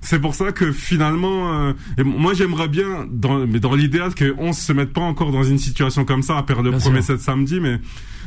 c'est 0.01 0.19
pour 0.19 0.35
ça 0.35 0.51
que 0.51 0.71
finalement, 0.71 1.53
euh, 1.53 1.73
moi 2.03 2.33
j'aimerais 2.33 2.67
bien, 2.67 3.07
dans, 3.09 3.45
mais 3.45 3.59
dans 3.59 3.75
l'idéal, 3.75 4.11
qu'on 4.15 4.53
se 4.53 4.73
mette 4.73 4.93
pas 4.93 5.01
encore 5.01 5.31
dans 5.31 5.43
une 5.43 5.57
situation 5.57 6.05
comme 6.05 6.23
ça 6.23 6.37
à 6.37 6.43
perdre 6.43 6.63
le 6.63 6.71
premier 6.71 7.01
set 7.01 7.19
samedi, 7.19 7.59
mais 7.59 7.79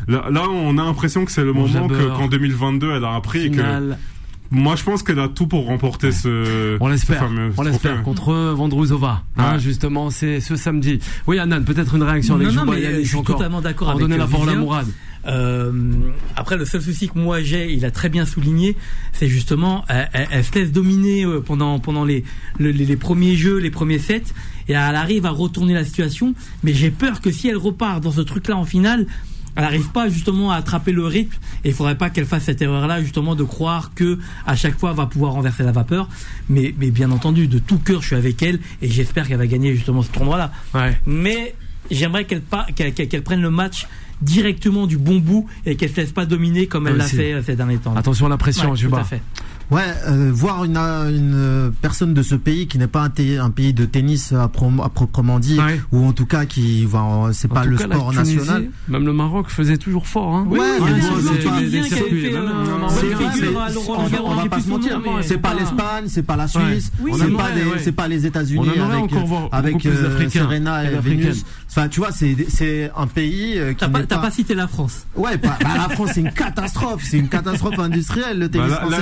là, 0.08 0.26
là 0.30 0.48
on 0.50 0.76
a 0.78 0.84
l'impression 0.84 1.24
que 1.24 1.32
c'est 1.32 1.44
le 1.44 1.52
moment 1.52 1.88
que 1.88 2.16
qu'en 2.16 2.28
2022 2.28 2.92
elle 2.92 3.04
a 3.04 3.14
appris 3.14 3.46
et 3.46 3.50
que 3.50 3.94
moi, 4.54 4.76
je 4.76 4.84
pense 4.84 5.02
qu'elle 5.02 5.18
a 5.18 5.28
tout 5.28 5.46
pour 5.46 5.64
remporter 5.64 6.12
ce. 6.12 6.76
On 6.78 6.88
l'espère. 6.88 7.26
On 7.56 7.62
l'espère 7.62 8.02
contre 8.02 8.52
Vandruzova. 8.52 9.22
Hein, 9.38 9.56
justement, 9.56 10.10
c'est 10.10 10.40
ce 10.40 10.56
samedi. 10.56 10.98
Oui, 11.26 11.38
Anan, 11.38 11.64
peut-être 11.64 11.94
une 11.94 12.02
réaction 12.02 12.34
avec 12.34 12.48
non, 12.48 12.66
non, 12.66 12.72
mais 12.72 13.02
je 13.02 13.08
suis 13.08 13.22
totalement 13.22 13.62
d'accord 13.62 13.90
avec. 13.90 14.02
Donner 14.02 14.18
la 14.18 14.26
parole 14.26 14.50
à 14.50 14.54
Mourad. 14.54 14.86
Euh, 15.26 15.72
après, 16.36 16.56
le 16.56 16.64
seul 16.64 16.82
souci 16.82 17.08
que 17.08 17.18
moi 17.18 17.42
j'ai, 17.42 17.72
il 17.72 17.84
a 17.84 17.90
très 17.90 18.08
bien 18.08 18.26
souligné, 18.26 18.76
c'est 19.12 19.28
justement, 19.28 19.84
elle, 19.88 20.08
elle, 20.30 20.44
se 20.44 20.52
laisse 20.54 20.72
dominer 20.72 21.24
euh, 21.24 21.40
pendant 21.40 21.78
pendant 21.78 22.04
les, 22.04 22.24
les, 22.58 22.72
les 22.72 22.96
premiers 22.96 23.36
jeux, 23.36 23.58
les 23.58 23.70
premiers 23.70 23.98
sets, 23.98 24.22
et 24.68 24.72
elle 24.72 24.76
arrive 24.76 25.26
à 25.26 25.30
retourner 25.30 25.74
la 25.74 25.84
situation. 25.84 26.34
Mais 26.62 26.74
j'ai 26.74 26.90
peur 26.90 27.20
que 27.20 27.30
si 27.30 27.48
elle 27.48 27.56
repart 27.56 28.02
dans 28.02 28.12
ce 28.12 28.20
truc-là 28.20 28.56
en 28.56 28.64
finale, 28.64 29.06
elle 29.54 29.64
n'arrive 29.64 29.90
pas 29.90 30.08
justement 30.08 30.50
à 30.50 30.56
attraper 30.56 30.92
le 30.92 31.04
rythme 31.04 31.36
et 31.64 31.68
il 31.68 31.74
faudrait 31.74 31.98
pas 31.98 32.10
qu'elle 32.10 32.24
fasse 32.24 32.44
cette 32.44 32.62
erreur-là 32.62 33.02
justement 33.02 33.34
de 33.34 33.44
croire 33.44 33.92
que 33.94 34.18
à 34.46 34.56
chaque 34.56 34.78
fois 34.78 34.90
elle 34.90 34.96
va 34.96 35.06
pouvoir 35.06 35.32
renverser 35.32 35.62
la 35.62 35.72
vapeur. 35.72 36.08
Mais, 36.48 36.74
mais 36.78 36.90
bien 36.90 37.10
entendu, 37.10 37.48
de 37.48 37.58
tout 37.58 37.78
cœur, 37.78 38.00
je 38.00 38.08
suis 38.08 38.16
avec 38.16 38.42
elle 38.42 38.60
et 38.80 38.88
j'espère 38.88 39.28
qu'elle 39.28 39.38
va 39.38 39.46
gagner 39.46 39.74
justement 39.74 40.02
ce 40.02 40.10
tournoi-là. 40.10 40.52
Ouais. 40.74 40.98
Mais 41.06 41.54
j'aimerais 41.90 42.24
qu'elle 42.24 42.42
qu'elle 42.74 43.22
prenne 43.22 43.42
le 43.42 43.50
match 43.50 43.86
directement 44.22 44.86
du 44.86 44.98
bon 44.98 45.18
bout 45.18 45.46
et 45.66 45.76
qu'elle 45.76 45.90
ne 45.90 45.94
se 45.94 46.00
laisse 46.00 46.12
pas 46.12 46.26
dominer 46.26 46.66
comme 46.66 46.86
elle 46.88 46.96
l'a 46.96 47.04
fait 47.04 47.34
euh, 47.34 47.42
ces 47.42 47.56
derniers 47.56 47.78
temps. 47.78 47.94
Attention 47.96 48.26
à 48.26 48.28
la 48.28 48.38
pression, 48.38 48.72
ouais, 48.72 48.78
Tout 48.78 48.94
à 48.94 49.04
fait. 49.04 49.22
Ouais, 49.72 49.80
euh, 50.06 50.30
voir 50.30 50.64
une, 50.64 50.76
une 50.76 51.72
personne 51.80 52.12
de 52.12 52.22
ce 52.22 52.34
pays 52.34 52.66
qui 52.66 52.76
n'est 52.76 52.86
pas 52.86 53.04
un, 53.04 53.40
un, 53.40 53.50
pays 53.50 53.72
de 53.72 53.86
tennis 53.86 54.32
à, 54.32 54.48
proprement 54.48 55.38
dit, 55.38 55.58
ou 55.92 56.04
en 56.04 56.12
tout 56.12 56.26
cas 56.26 56.44
qui, 56.44 56.86
c'est 57.32 57.48
pas 57.48 57.64
le 57.64 57.78
sport 57.78 58.12
national. 58.12 58.68
Même 58.88 59.06
le 59.06 59.12
Maroc 59.14 59.48
faisait 59.48 59.78
toujours 59.78 60.06
fort. 60.06 60.34
Hein. 60.34 60.46
Ouais, 60.50 60.60
on 64.22 64.34
va 64.34 64.46
pas 64.46 64.60
se 64.60 64.68
mentir. 64.68 65.00
C'est 65.22 65.38
pas 65.38 65.54
l'Espagne, 65.54 66.04
c'est 66.08 66.22
pas 66.22 66.36
la 66.36 66.48
Suisse, 66.48 66.92
c'est 67.16 67.32
pas 67.34 67.50
les, 67.54 67.64
c'est 67.78 67.92
pas 67.92 68.08
les 68.08 68.26
États-Unis 68.26 68.68
avec 68.78 69.10
avec 69.52 69.86
euh, 69.86 70.28
Serena 70.28 70.84
et 70.84 70.98
Vénus. 70.98 71.44
Enfin, 71.70 71.88
tu 71.88 72.00
vois, 72.00 72.12
c'est 72.12 72.36
c'est 72.48 72.90
un 72.94 73.06
pays 73.06 73.58
euh, 73.58 73.72
qui 73.72 73.86
T'as 74.08 74.18
pas 74.18 74.30
cité 74.30 74.54
la 74.54 74.68
France. 74.68 75.06
Ouais, 75.16 75.38
bah, 75.38 75.56
la 75.62 75.88
France 75.88 76.10
c'est 76.14 76.20
une 76.20 76.32
catastrophe, 76.32 77.02
c'est 77.04 77.18
une 77.18 77.28
catastrophe 77.28 77.78
industrielle 77.78 78.38
le 78.38 78.50
tennis 78.50 78.72
français. 78.74 78.96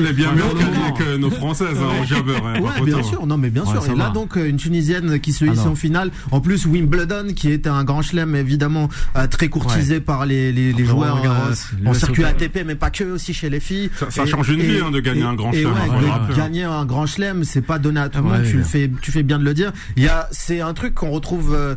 Est 0.60 0.64
mieux 0.64 0.96
que 0.96 1.16
nos 1.16 1.30
françaises 1.30 1.78
en 1.80 2.04
jabber. 2.04 2.32
Ouais, 2.60 2.84
bien 2.84 3.02
sûr, 3.02 3.26
non 3.26 3.36
mais 3.36 3.50
bien 3.50 3.64
sûr. 3.64 3.84
Et 3.86 3.96
là 3.96 4.10
donc 4.10 4.36
une 4.36 4.56
tunisienne 4.56 5.20
qui 5.20 5.32
se 5.32 5.44
hisse 5.44 5.60
en 5.60 5.74
finale. 5.74 6.10
En 6.30 6.40
plus 6.40 6.66
Wimbledon 6.66 7.32
qui 7.34 7.50
était 7.50 7.68
un 7.68 7.84
grand 7.84 8.02
chelem 8.02 8.34
évidemment 8.34 8.88
euh, 9.16 9.26
très 9.26 9.48
courtisé 9.48 10.00
par 10.00 10.26
les 10.26 10.52
les, 10.52 10.72
les 10.72 10.84
joueurs 10.84 11.22
en 11.86 11.94
circuit 11.94 12.24
ATP, 12.24 12.60
mais 12.66 12.74
pas 12.74 12.90
que 12.90 13.04
aussi 13.04 13.34
chez 13.34 13.50
les 13.50 13.60
filles. 13.60 13.90
Ça 14.10 14.26
change 14.26 14.48
une 14.50 14.60
vie 14.60 14.80
hein, 14.84 14.90
de 14.90 15.00
gagner 15.00 15.22
un 15.22 15.34
grand 15.34 15.52
chelem. 15.52 15.72
Gagner 16.36 16.64
un 16.64 16.84
grand 16.84 17.06
chelem, 17.06 17.44
c'est 17.44 17.62
pas 17.62 17.78
donné 17.78 18.00
à 18.00 18.08
tout 18.08 18.18
le 18.18 18.24
monde. 18.24 18.42
Tu 18.44 18.56
le 18.56 18.64
fais, 18.64 18.90
tu 19.00 19.10
fais 19.12 19.22
bien 19.22 19.38
de 19.38 19.44
le 19.44 19.54
dire. 19.54 19.72
Il 19.96 20.02
y 20.02 20.08
a, 20.08 20.28
c'est 20.30 20.60
un 20.60 20.74
truc 20.74 20.94
qu'on 20.94 21.10
retrouve 21.10 21.54
euh, 21.54 21.74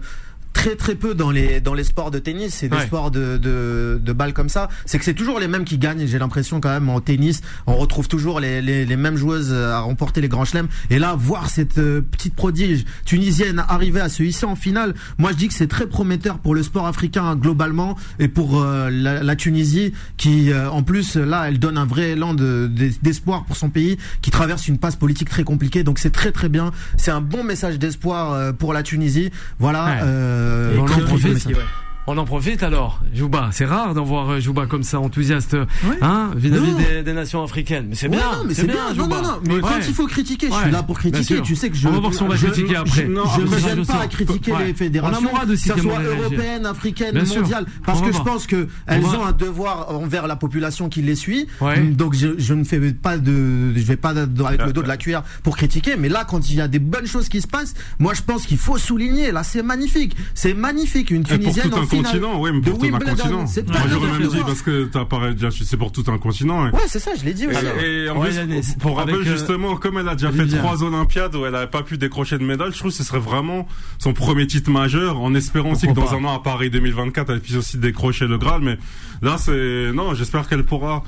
très 0.53 0.75
très 0.75 0.95
peu 0.95 1.13
dans 1.15 1.31
les 1.31 1.59
dans 1.59 1.73
les 1.73 1.83
sports 1.83 2.11
de 2.11 2.19
tennis 2.19 2.63
et 2.63 2.69
des 2.69 2.79
sports 2.81 3.11
de, 3.11 3.37
de, 3.37 3.99
de 4.01 4.13
balles 4.13 4.33
comme 4.33 4.49
ça. 4.49 4.69
C'est 4.85 4.99
que 4.99 5.05
c'est 5.05 5.13
toujours 5.13 5.39
les 5.39 5.47
mêmes 5.47 5.65
qui 5.65 5.77
gagnent 5.77 6.05
j'ai 6.05 6.19
l'impression 6.19 6.61
quand 6.61 6.69
même 6.69 6.89
en 6.89 7.01
tennis 7.01 7.41
on 7.67 7.75
retrouve 7.75 8.07
toujours 8.07 8.39
les, 8.39 8.61
les, 8.61 8.85
les 8.85 8.95
mêmes 8.95 9.17
joueuses 9.17 9.53
à 9.53 9.79
remporter 9.79 10.21
les 10.21 10.27
grands 10.27 10.45
chelems. 10.45 10.67
Et 10.89 10.99
là 10.99 11.15
voir 11.15 11.49
cette 11.49 11.79
euh, 11.79 12.01
petite 12.01 12.35
prodige 12.35 12.85
tunisienne 13.05 13.63
arriver 13.67 13.99
à 13.99 14.09
se 14.09 14.23
hisser 14.23 14.45
en 14.45 14.55
finale 14.55 14.93
moi 15.17 15.31
je 15.31 15.37
dis 15.37 15.47
que 15.47 15.53
c'est 15.53 15.67
très 15.67 15.87
prometteur 15.87 16.39
pour 16.39 16.55
le 16.55 16.63
sport 16.63 16.87
africain 16.87 17.35
globalement 17.35 17.97
et 18.19 18.27
pour 18.27 18.61
euh, 18.61 18.89
la, 18.89 19.23
la, 19.23 19.35
Tunisie 19.35 19.93
qui 20.17 20.51
euh, 20.51 20.69
en 20.69 20.83
plus 20.83 21.15
là 21.15 21.45
elle 21.47 21.59
donne 21.59 21.77
un 21.77 21.85
vrai 21.85 22.11
élan 22.11 22.33
d'espoir 22.33 23.41
de, 23.41 23.47
pour 23.47 23.57
son 23.57 23.69
pays 23.69 23.97
qui 24.21 24.31
traverse 24.31 24.67
une 24.67 24.77
passe 24.77 24.95
politique 24.95 25.29
très 25.29 25.43
compliquée. 25.43 25.83
Donc 25.83 25.99
c'est 25.99 26.11
très 26.11 26.31
très 26.31 26.49
bien. 26.49 26.71
C'est 26.97 27.11
un 27.11 27.21
bon 27.21 27.43
message 27.43 27.79
d'espoir 27.79 28.53
pour 28.53 28.73
la 28.73 28.83
Tunisie. 28.83 29.31
Voilà 29.59 30.03
euh, 30.03 30.42
euh, 30.43 30.79
Roland 30.79 31.82
on 32.07 32.17
en 32.17 32.25
profite 32.25 32.63
alors, 32.63 32.99
Jouba. 33.13 33.49
C'est 33.51 33.65
rare 33.65 33.93
d'en 33.93 34.03
voir 34.03 34.29
euh, 34.29 34.39
Jouba 34.39 34.65
comme 34.65 34.83
ça, 34.83 34.99
enthousiaste, 34.99 35.55
hein, 36.01 36.31
vis-à-vis 36.35 37.03
des, 37.03 37.13
nations 37.13 37.43
africaines. 37.43 37.85
Mais 37.89 37.95
c'est 37.95 38.09
bien, 38.09 38.43
mais 38.45 38.53
c'est 38.53 38.67
bien, 38.67 38.93
Non, 38.95 39.07
non, 39.07 39.21
non. 39.21 39.39
Mais 39.47 39.59
quand 39.61 39.79
il 39.87 39.93
faut 39.93 40.07
critiquer, 40.07 40.49
je 40.49 40.63
suis 40.63 40.71
là 40.71 40.83
pour 40.83 40.99
critiquer. 40.99 41.41
Tu 41.41 41.55
sais 41.55 41.69
que 41.69 41.75
je. 41.75 41.87
On 41.87 41.91
va 41.91 41.99
voir 41.99 42.13
si 42.13 42.23
on 42.23 42.27
va 42.27 42.35
critiquer 42.35 42.75
après. 42.75 43.03
Je 43.03 43.41
ne 43.41 43.47
me 43.47 43.59
gêne 43.59 43.85
pas 43.85 44.01
à 44.01 44.07
critiquer 44.07 44.53
les 44.65 44.73
fédérations, 44.73 45.29
que 45.45 45.55
ce 45.55 45.79
soit 45.79 46.01
européennes, 46.01 46.65
africaines, 46.65 47.23
mondiales, 47.23 47.65
parce 47.85 48.01
que 48.01 48.11
je 48.11 48.21
pense 48.21 48.47
que 48.47 48.67
elles 48.87 49.05
ont 49.05 49.25
un 49.25 49.31
devoir 49.31 49.89
envers 49.89 50.27
la 50.27 50.35
population 50.35 50.89
qui 50.89 51.01
les 51.01 51.15
suit. 51.15 51.47
Donc 51.91 52.15
je 52.15 52.53
ne 52.53 52.63
fais 52.63 52.79
pas 52.93 53.17
de, 53.17 53.73
je 53.75 53.83
vais 53.83 53.97
pas 53.97 54.09
avec 54.09 54.65
le 54.65 54.73
dos 54.73 54.83
de 54.83 54.87
la 54.87 54.97
cuillère 54.97 55.23
pour 55.43 55.55
critiquer. 55.55 55.95
Mais 55.97 56.09
là, 56.09 56.25
quand 56.25 56.49
il 56.49 56.55
y 56.55 56.61
a 56.61 56.67
des 56.67 56.79
bonnes 56.79 57.07
choses 57.07 57.29
qui 57.29 57.41
se 57.41 57.47
passent, 57.47 57.73
moi 57.99 58.13
je 58.13 58.21
pense 58.21 58.45
qu'il 58.45 58.57
faut 58.57 58.77
souligner. 58.77 59.31
Là, 59.31 59.43
c'est 59.43 59.63
magnifique. 59.63 60.15
C'est 60.33 60.53
magnifique. 60.53 61.11
Une 61.11 61.23
Tunisienne 61.23 61.69
continent, 61.97 62.39
oui, 62.39 62.51
mais 62.53 62.61
pour 62.61 62.77
tout 62.77 62.85
un 62.85 62.99
continent. 62.99 63.45
Moi, 63.45 63.81
j'aurais 63.89 64.19
même 64.19 64.27
dit 64.27 64.39
parce 64.45 64.61
que 64.61 64.85
t'as 64.85 65.05
parlé 65.05 65.33
déjà, 65.33 65.49
c'est 65.51 65.77
pour 65.77 65.91
tout 65.91 66.03
un 66.07 66.17
continent. 66.17 66.65
Ouais, 66.65 66.79
c'est 66.87 66.99
ça, 66.99 67.11
je 67.15 67.23
l'ai 67.23 67.33
dit. 67.33 67.45
Et, 67.83 68.09
en 68.09 68.19
plus, 68.19 68.75
pour 68.79 68.97
rappel 68.97 69.15
euh, 69.15 69.23
justement, 69.23 69.75
comme 69.75 69.97
elle 69.97 70.07
a 70.07 70.15
déjà 70.15 70.31
fait 70.31 70.47
trois 70.47 70.83
Olympiades 70.83 71.35
où 71.35 71.45
elle 71.45 71.53
n'avait 71.53 71.67
pas 71.67 71.83
pu 71.83 71.97
décrocher 71.97 72.37
de 72.37 72.43
médaille, 72.43 72.71
je 72.71 72.79
trouve 72.79 72.91
que 72.91 72.97
ce 72.97 73.03
serait 73.03 73.19
vraiment 73.19 73.67
son 73.99 74.13
premier 74.13 74.47
titre 74.47 74.71
majeur, 74.71 75.19
en 75.19 75.33
espérant 75.35 75.71
aussi 75.71 75.87
que 75.87 75.93
dans 75.93 76.13
un 76.13 76.23
an 76.25 76.35
à 76.35 76.39
Paris 76.39 76.69
2024, 76.69 77.31
elle 77.31 77.41
puisse 77.41 77.57
aussi 77.57 77.77
décrocher 77.77 78.27
le 78.27 78.37
Graal. 78.37 78.61
Mais 78.61 78.77
là, 79.23 79.37
c'est 79.37 79.91
non, 79.93 80.13
j'espère 80.13 80.47
qu'elle 80.47 80.63
pourra 80.63 81.03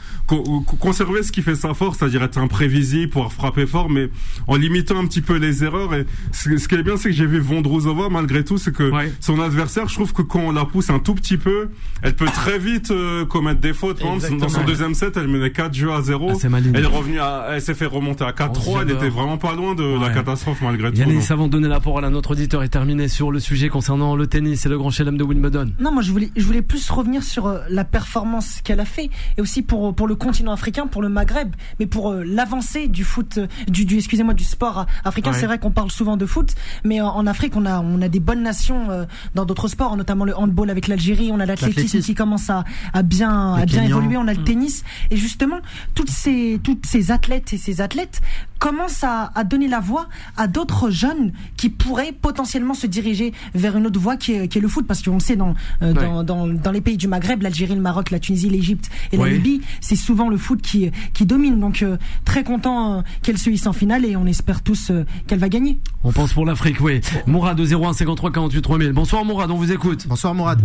conserver 0.79 1.23
ce 1.23 1.31
qui 1.31 1.41
fait 1.41 1.55
sa 1.55 1.73
force, 1.73 1.99
c'est-à-dire 1.99 2.23
être 2.23 2.37
imprévisible, 2.37 3.11
pouvoir 3.11 3.31
frapper 3.31 3.67
fort, 3.67 3.89
mais 3.89 4.09
en 4.47 4.55
limitant 4.55 4.97
un 4.97 5.05
petit 5.05 5.21
peu 5.21 5.37
les 5.37 5.63
erreurs. 5.63 5.93
Et 5.93 6.05
ce, 6.31 6.67
qui 6.67 6.75
est 6.75 6.83
bien, 6.83 6.97
c'est 6.97 7.09
que 7.09 7.15
j'ai 7.15 7.25
vu 7.25 7.39
Vondrouzova, 7.39 8.09
malgré 8.09 8.43
tout, 8.43 8.57
c'est 8.57 8.73
que 8.73 8.91
son 9.19 9.39
adversaire, 9.39 9.87
je 9.87 9.95
trouve 9.95 10.13
que 10.13 10.21
quand 10.21 10.39
on 10.39 10.51
l'a 10.51 10.65
pousse 10.65 10.89
un 10.89 10.99
tout 10.99 11.15
petit 11.15 11.37
peu, 11.37 11.69
elle 12.01 12.15
peut 12.15 12.25
très 12.25 12.57
vite 12.57 12.91
euh, 12.91 13.25
commettre 13.25 13.61
des 13.61 13.73
fautes. 13.73 14.01
Dans 14.39 14.49
son 14.49 14.63
deuxième 14.63 14.95
set, 14.95 15.17
elle 15.17 15.27
menait 15.27 15.51
4 15.51 15.73
jeux 15.73 15.91
à 15.91 16.01
0. 16.01 16.31
Ah, 16.31 16.47
elle 16.73 16.83
est 16.83 16.85
revenue 16.85 17.19
à, 17.19 17.47
elle 17.53 17.61
s'est 17.61 17.73
fait 17.73 17.85
remonter 17.85 18.23
à 18.23 18.31
4-3. 18.31 18.81
Elle 18.81 18.91
était 18.91 19.09
vraiment 19.09 19.37
pas 19.37 19.55
loin 19.55 19.75
de 19.75 19.99
la 19.99 20.09
catastrophe 20.09 20.61
malgré 20.61 20.91
tout. 20.91 20.97
Yannis, 20.97 21.27
avant 21.29 21.47
de 21.47 21.51
donner 21.51 21.67
la 21.67 21.79
parole 21.79 22.05
à 22.05 22.09
notre 22.09 22.31
auditeur 22.31 22.63
et 22.63 22.69
terminer 22.69 23.07
sur 23.07 23.31
le 23.31 23.39
sujet 23.39 23.69
concernant 23.69 24.15
le 24.15 24.27
tennis 24.27 24.65
et 24.65 24.69
le 24.69 24.77
grand 24.77 24.89
chelem 24.89 25.17
de 25.17 25.23
Wimbledon. 25.23 25.71
Non, 25.79 25.91
moi 25.91 26.01
je 26.01 26.11
voulais, 26.11 26.29
je 26.35 26.45
voulais 26.45 26.61
plus 26.61 26.89
revenir 26.89 27.23
sur 27.23 27.47
euh, 27.47 27.59
la 27.69 27.83
performance 28.05 28.61
qu'elle 28.63 28.79
a 28.79 28.85
fait 28.85 29.09
et 29.37 29.41
aussi 29.41 29.63
pour 29.63 29.95
pour 29.95 30.07
le 30.07 30.15
continent 30.15 30.51
africain, 30.51 30.85
pour 30.85 31.01
le 31.01 31.09
Maghreb, 31.09 31.55
mais 31.79 31.87
pour 31.87 32.11
euh, 32.11 32.23
l'avancée 32.23 32.87
du 32.87 33.03
foot, 33.03 33.39
du, 33.67 33.85
du 33.85 33.97
excusez-moi, 33.97 34.35
du 34.35 34.43
sport 34.43 34.85
africain. 35.03 35.33
C'est 35.33 35.47
vrai 35.47 35.57
qu'on 35.57 35.71
parle 35.71 35.89
souvent 35.89 36.15
de 36.15 36.25
foot, 36.25 36.53
mais 36.83 37.01
en, 37.01 37.25
Afrique, 37.25 37.55
on 37.55 37.65
a 37.65 37.81
on 37.81 38.01
a 38.01 38.07
des 38.07 38.19
bonnes 38.19 38.43
nations 38.43 39.07
dans 39.33 39.45
d'autres 39.45 39.67
sports, 39.67 39.97
notamment 39.97 40.25
le 40.25 40.37
handball 40.37 40.69
avec 40.69 40.87
l'Algérie. 40.87 41.31
On 41.33 41.39
a 41.39 41.45
l'athlétisme 41.45 41.99
qui 42.01 42.13
commence 42.13 42.49
à, 42.49 42.63
à 42.93 43.01
bien 43.01 43.55
à 43.55 43.65
bien 43.65 43.83
évoluer. 43.83 44.17
On 44.17 44.27
a 44.27 44.33
le 44.33 44.41
mm. 44.41 44.51
tennis 44.51 44.83
et 45.09 45.17
justement 45.17 45.59
toutes 45.95 46.11
ces 46.11 46.59
toutes 46.63 46.85
ces 46.85 47.11
athlètes 47.11 47.53
et 47.53 47.57
ces 47.57 47.81
athlètes 47.81 48.21
commencent 48.59 49.03
à, 49.03 49.31
à 49.35 49.43
donner 49.43 49.67
la 49.67 49.79
voix 49.79 50.07
à 50.37 50.47
d'autres 50.47 50.89
jeunes 50.89 51.31
qui 51.57 51.69
pourraient 51.69 52.13
potentiellement 52.13 52.73
se 52.73 52.87
diriger 52.87 53.33
vers 53.53 53.77
une 53.77 53.85
autre 53.87 53.99
voie 53.99 54.17
qui 54.17 54.33
est, 54.33 54.47
qui 54.47 54.57
est 54.59 54.61
le 54.61 54.67
foot 54.67 54.85
parce 54.87 55.01
qu'on 55.01 55.15
le 55.15 55.19
sait 55.19 55.35
dans, 55.35 55.55
euh, 55.81 55.93
dans, 55.93 56.23
dans, 56.23 56.47
dans 56.47 56.71
les 56.71 56.81
pays 56.81 56.97
du 56.97 57.07
Maghreb, 57.07 57.41
l'Algérie, 57.41 57.75
le 57.75 57.81
Maroc, 57.81 57.94
la 58.11 58.19
Tunisie, 58.19 58.49
l'Égypte 58.49 58.89
et 59.11 59.17
la 59.17 59.29
Libye, 59.29 59.61
c'est 59.81 59.95
souvent 59.95 60.29
le 60.29 60.37
foot 60.37 60.61
qui 60.61 60.91
qui 61.13 61.25
domine. 61.25 61.59
Donc 61.59 61.83
euh, 61.83 61.97
très 62.23 62.43
content 62.43 62.97
euh, 62.97 63.01
qu'elle 63.23 63.37
se 63.37 63.49
hisse 63.49 63.67
en 63.67 63.73
finale 63.73 64.05
et 64.05 64.15
on 64.15 64.25
espère 64.25 64.61
tous 64.61 64.91
qu'elle 65.27 65.39
va 65.39 65.49
gagner. 65.49 65.79
On 66.03 66.11
pense 66.11 66.33
pour 66.33 66.45
l'Afrique, 66.45 66.79
oui. 66.81 67.01
Mourad 67.27 67.59
01 67.59 67.93
53 67.93 68.31
48 68.31 68.61
3000. 68.61 68.91
Bonsoir 68.91 69.25
Mourad, 69.25 69.49
on 69.51 69.57
vous 69.57 69.71
écoute. 69.71 70.05
Bonsoir 70.07 70.33
Mourad. 70.33 70.61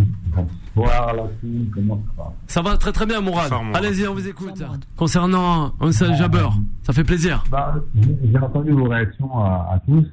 Bonsoir 0.75 1.13
la 1.13 1.23
team, 1.41 1.69
comment 1.73 2.01
ça 2.05 2.23
va? 2.23 2.33
Ça 2.47 2.61
va 2.61 2.77
très 2.77 2.91
très 2.91 3.05
bien 3.05 3.21
Mourad. 3.21 3.51
Allez-y, 3.73 4.07
on 4.07 4.13
vous 4.13 4.27
écoute. 4.27 4.63
Concernant 4.95 5.73
un 5.79 5.91
Jabber, 6.15 6.47
ça 6.83 6.93
fait 6.93 7.03
plaisir. 7.03 7.43
Bah, 7.49 7.75
j'ai 7.95 8.37
entendu 8.37 8.71
vos 8.71 8.85
réactions 8.85 9.37
à, 9.39 9.79
tous. 9.85 10.05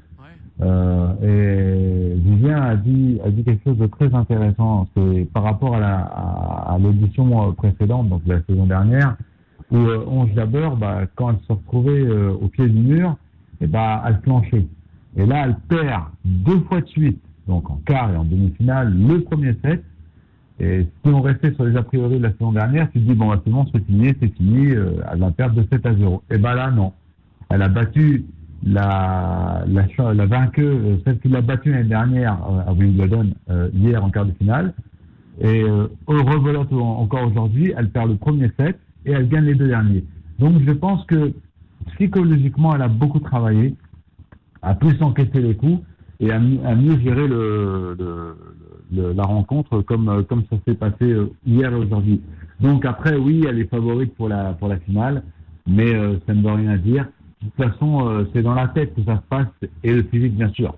Euh, 0.61 1.13
et 1.23 2.15
Vivien 2.17 2.61
a 2.63 2.77
dit, 2.77 3.21
a 3.25 3.31
dit 3.31 3.45
quelque 3.45 3.63
chose 3.65 3.79
de 3.79 3.87
très 3.87 4.13
intéressant. 4.15 4.89
C'est 4.97 5.29
par 5.33 5.45
rapport 5.45 5.77
à, 5.77 5.81
la, 5.81 5.99
à, 5.99 6.79
l'édition 6.81 7.53
précédente, 7.53 8.09
donc 8.09 8.23
la 8.27 8.43
saison 8.43 8.67
dernière, 8.67 9.17
où 9.71 9.77
euh, 9.77 10.05
Onge 10.09 10.31
Jabber, 10.35 10.71
bah, 10.79 11.03
quand 11.15 11.31
elle 11.31 11.39
se 11.47 11.53
retrouvait 11.53 12.03
euh, 12.03 12.33
au 12.33 12.49
pied 12.49 12.67
du 12.69 12.81
mur, 12.81 13.17
et 13.61 13.67
bah, 13.67 14.03
elle 14.07 14.21
planchait. 14.21 14.67
Et 15.17 15.27
là, 15.27 15.47
elle 15.47 15.57
perd 15.69 16.05
deux 16.25 16.61
fois 16.61 16.81
de 16.81 16.87
suite, 16.87 17.23
donc 17.47 17.71
en 17.71 17.81
quart 17.87 18.11
et 18.11 18.17
en 18.17 18.25
demi-finale, 18.25 18.93
le 18.95 19.23
premier 19.23 19.55
set. 19.65 19.85
Et 20.61 20.87
si 21.05 21.13
on 21.13 21.21
restait 21.21 21.55
sur 21.55 21.65
les 21.65 21.77
a 21.77 21.83
priori 21.83 22.19
de 22.19 22.25
la 22.25 22.33
saison 22.33 22.51
dernière, 22.51 22.91
tu 22.91 23.01
te 23.01 23.05
dis, 23.05 23.15
bon, 23.15 23.29
bah, 23.29 23.41
c'est 23.45 23.51
bon, 23.51 23.65
c'est 23.73 23.85
fini, 23.85 24.13
c'est 24.21 24.35
fini, 24.35 24.71
euh, 24.73 25.01
elle 25.13 25.21
va 25.21 25.31
perdre 25.31 25.55
de 25.55 25.67
7 25.71 25.87
à 25.87 25.95
0. 25.95 26.23
Et 26.31 26.39
ben 26.39 26.55
là, 26.55 26.71
non. 26.71 26.93
Elle 27.51 27.63
a 27.63 27.69
battu 27.69 28.27
la, 28.65 29.65
la, 29.67 30.15
la 30.15 30.27
vainqueuse, 30.27 30.81
euh, 30.85 30.97
celle 31.05 31.19
qui 31.21 31.29
l'a 31.29 31.41
battue 31.41 31.71
l'année 31.71 31.89
dernière 31.89 32.39
euh, 32.51 32.71
à 32.71 32.73
Wimbledon, 32.73 33.33
hier 33.73 34.05
en 34.05 34.11
quart 34.11 34.27
de 34.27 34.33
finale. 34.33 34.75
Et 35.41 35.63
euh, 35.63 35.87
encore 36.07 37.27
aujourd'hui, 37.27 37.73
elle 37.77 37.91
perd 37.91 38.11
le 38.11 38.17
premier 38.17 38.51
set 38.59 38.79
et 39.07 39.13
elle 39.13 39.29
gagne 39.29 39.45
les 39.45 39.55
deux 39.55 39.69
derniers. 39.69 40.05
Donc 40.39 40.61
je 40.67 40.73
pense 40.73 41.05
que 41.05 41.33
psychologiquement, 41.95 42.75
elle 42.75 42.83
a 42.83 42.89
beaucoup 42.89 43.21
travaillé, 43.21 43.75
a 44.63 44.75
plus 44.75 45.01
encaissé 45.01 45.41
les 45.41 45.55
coups 45.55 45.81
et 46.21 46.33
a, 46.33 46.41
mieux 46.41 46.99
géré 47.01 47.29
le, 47.29 47.97
le 47.99 48.37
la 48.91 49.23
rencontre 49.23 49.83
comme 49.83 50.09
euh, 50.09 50.23
comme 50.23 50.45
ça 50.51 50.57
s'est 50.67 50.75
passé 50.75 51.05
euh, 51.05 51.31
hier 51.47 51.73
et 51.73 51.77
aujourd'hui. 51.77 52.21
Donc 52.61 52.85
après, 52.85 53.17
oui, 53.17 53.45
elle 53.49 53.59
est 53.59 53.71
favorite 53.71 54.15
pour 54.15 54.29
la 54.29 54.55
pour 54.55 54.69
la 54.69 54.79
finale, 54.79 55.23
mais 55.67 55.95
euh, 55.95 56.17
ça 56.27 56.35
ne 56.35 56.43
veut 56.43 56.53
rien 56.53 56.77
dire. 56.77 57.07
De 57.41 57.49
toute 57.49 57.71
façon, 57.71 58.27
c'est 58.33 58.43
dans 58.43 58.55
la 58.55 58.69
tête 58.69 58.95
que 58.95 59.05
ça 59.05 59.17
se 59.17 59.29
passe 59.29 59.47
et 59.85 59.93
le 59.93 60.03
physique, 60.03 60.35
bien 60.35 60.51
sûr. 60.51 60.75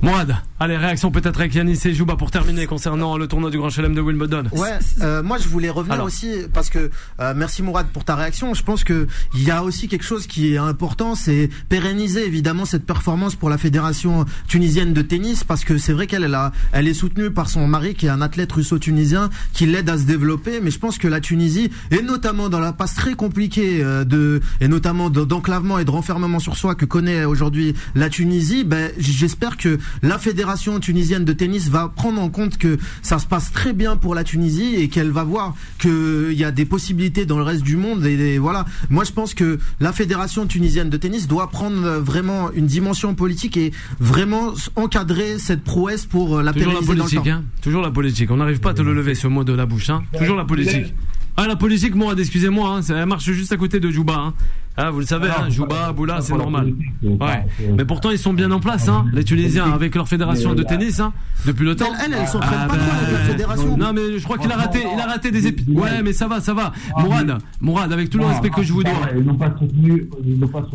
Mourad, 0.00 0.36
allez, 0.60 0.76
réaction 0.76 1.10
peut-être 1.10 1.40
avec 1.40 1.52
Yanis 1.56 1.80
et 1.84 1.92
Jouba 1.92 2.14
pour 2.14 2.30
terminer 2.30 2.66
concernant 2.66 3.16
le 3.16 3.26
tournoi 3.26 3.50
du 3.50 3.58
Grand 3.58 3.68
Chelem 3.68 3.96
de 3.96 4.00
Wimbledon. 4.00 4.44
Ouais, 4.52 4.78
euh, 5.00 5.24
moi 5.24 5.38
je 5.38 5.48
voulais 5.48 5.70
revenir 5.70 6.04
aussi 6.04 6.28
parce 6.54 6.70
que 6.70 6.92
euh, 7.18 7.34
merci 7.34 7.64
Mourad 7.64 7.88
pour 7.88 8.04
ta 8.04 8.14
réaction. 8.14 8.54
Je 8.54 8.62
pense 8.62 8.84
que 8.84 9.08
il 9.34 9.42
y 9.42 9.50
a 9.50 9.64
aussi 9.64 9.88
quelque 9.88 10.04
chose 10.04 10.28
qui 10.28 10.54
est 10.54 10.56
important, 10.56 11.16
c'est 11.16 11.50
pérenniser 11.68 12.24
évidemment 12.24 12.64
cette 12.64 12.86
performance 12.86 13.34
pour 13.34 13.50
la 13.50 13.58
fédération 13.58 14.24
tunisienne 14.46 14.92
de 14.92 15.02
tennis 15.02 15.42
parce 15.42 15.64
que 15.64 15.78
c'est 15.78 15.92
vrai 15.92 16.06
qu'elle 16.06 16.22
elle 16.22 16.34
a, 16.36 16.52
elle 16.70 16.86
est 16.86 16.94
soutenue 16.94 17.32
par 17.32 17.50
son 17.50 17.66
mari 17.66 17.96
qui 17.96 18.06
est 18.06 18.10
un 18.10 18.22
athlète 18.22 18.52
russo-tunisien 18.52 19.30
qui 19.52 19.66
l'aide 19.66 19.90
à 19.90 19.98
se 19.98 20.04
développer. 20.04 20.60
Mais 20.60 20.70
je 20.70 20.78
pense 20.78 20.98
que 20.98 21.08
la 21.08 21.20
Tunisie 21.20 21.72
et 21.90 22.02
notamment 22.02 22.48
dans 22.48 22.60
la 22.60 22.72
passe 22.72 22.94
très 22.94 23.14
compliquée 23.14 23.82
euh, 23.82 24.04
de 24.04 24.40
et 24.60 24.68
notamment 24.68 25.10
d'enclavement 25.10 25.80
et 25.80 25.84
de 25.84 25.90
renfermement 25.90 26.38
sur 26.38 26.56
soi 26.56 26.76
que 26.76 26.84
connaît 26.84 27.24
aujourd'hui 27.24 27.74
la 27.96 28.08
Tunisie, 28.08 28.62
ben 28.62 28.92
j'espère 28.96 29.56
que 29.56 29.80
la 30.02 30.18
fédération 30.18 30.80
tunisienne 30.80 31.24
de 31.24 31.32
tennis 31.32 31.68
va 31.68 31.88
prendre 31.88 32.20
en 32.20 32.30
compte 32.30 32.58
que 32.58 32.78
ça 33.02 33.18
se 33.18 33.26
passe 33.26 33.52
très 33.52 33.72
bien 33.72 33.96
pour 33.96 34.14
la 34.14 34.24
Tunisie 34.24 34.76
et 34.76 34.88
qu'elle 34.88 35.10
va 35.10 35.24
voir 35.24 35.54
qu'il 35.78 36.32
y 36.32 36.44
a 36.44 36.50
des 36.50 36.64
possibilités 36.64 37.26
dans 37.26 37.38
le 37.38 37.44
reste 37.44 37.62
du 37.62 37.76
monde. 37.76 38.04
Et, 38.06 38.38
voilà, 38.38 38.64
moi 38.90 39.04
je 39.04 39.12
pense 39.12 39.34
que 39.34 39.58
la 39.80 39.92
fédération 39.92 40.46
tunisienne 40.46 40.90
de 40.90 40.96
tennis 40.96 41.28
doit 41.28 41.50
prendre 41.50 41.98
vraiment 41.98 42.50
une 42.52 42.66
dimension 42.66 43.14
politique 43.14 43.56
et 43.56 43.72
vraiment 44.00 44.54
encadrer 44.76 45.38
cette 45.38 45.62
prouesse 45.62 46.06
pour 46.06 46.42
la 46.42 46.52
Toujours 46.52 46.72
la 46.72 46.80
politique, 46.80 47.26
Hein. 47.28 47.44
Toujours 47.62 47.82
la 47.82 47.90
politique. 47.90 48.30
On 48.30 48.36
n'arrive 48.36 48.60
pas 48.60 48.70
à 48.70 48.74
te 48.74 48.82
le 48.82 48.94
lever 48.94 49.14
ce 49.14 49.26
mot 49.26 49.44
de 49.44 49.52
la 49.52 49.66
bouche. 49.66 49.90
Hein. 49.90 50.02
Toujours 50.16 50.36
la 50.36 50.44
politique. 50.44 50.94
Ah, 51.36 51.46
la 51.46 51.56
politique, 51.56 51.94
moi, 51.94 52.14
excusez-moi, 52.18 52.78
hein, 52.78 52.80
elle 52.88 53.06
marche 53.06 53.30
juste 53.30 53.52
à 53.52 53.56
côté 53.56 53.78
de 53.78 53.90
Jouba. 53.90 54.14
Hein. 54.14 54.34
Ah, 54.80 54.90
vous 54.90 55.00
le 55.00 55.06
savez, 55.06 55.28
hein, 55.28 55.50
Jouba, 55.50 55.92
Boula, 55.92 56.20
c'est 56.20 56.36
normal. 56.36 56.72
Ouais. 57.02 57.44
Mais 57.76 57.84
pourtant, 57.84 58.10
ils 58.10 58.18
sont 58.18 58.32
bien 58.32 58.50
en 58.52 58.60
place, 58.60 58.88
hein, 58.88 59.06
les 59.12 59.24
Tunisiens, 59.24 59.72
avec 59.72 59.96
leur 59.96 60.06
fédération 60.06 60.54
de 60.54 60.62
tennis, 60.62 61.00
hein, 61.00 61.12
depuis 61.46 61.64
le 61.64 61.74
temps. 61.74 61.86
Elle, 62.04 62.14
elle 62.14 62.28
s'entraîne 62.28 62.60
ah, 62.62 62.68
pas 62.68 62.76
la 62.76 63.18
fédération. 63.18 63.76
Non, 63.76 63.92
mais 63.92 64.18
je 64.18 64.22
crois 64.22 64.38
qu'il 64.38 64.52
a 64.52 64.56
raté, 64.56 64.84
il 64.94 65.00
a 65.00 65.06
raté 65.06 65.32
des 65.32 65.48
épis. 65.48 65.66
Ouais, 65.68 66.02
mais 66.04 66.12
ça 66.12 66.28
va, 66.28 66.40
ça 66.40 66.54
va. 66.54 66.72
Mourad, 66.96 67.38
Mourad, 67.60 67.92
avec 67.92 68.08
tout 68.08 68.18
le 68.18 68.26
respect 68.26 68.50
que 68.50 68.62
je 68.62 68.72
vous 68.72 68.84
dois. 68.84 68.92
Ils 69.16 69.24
n'ont 69.24 69.34
pas 69.34 69.52
soutenu, 69.58 70.08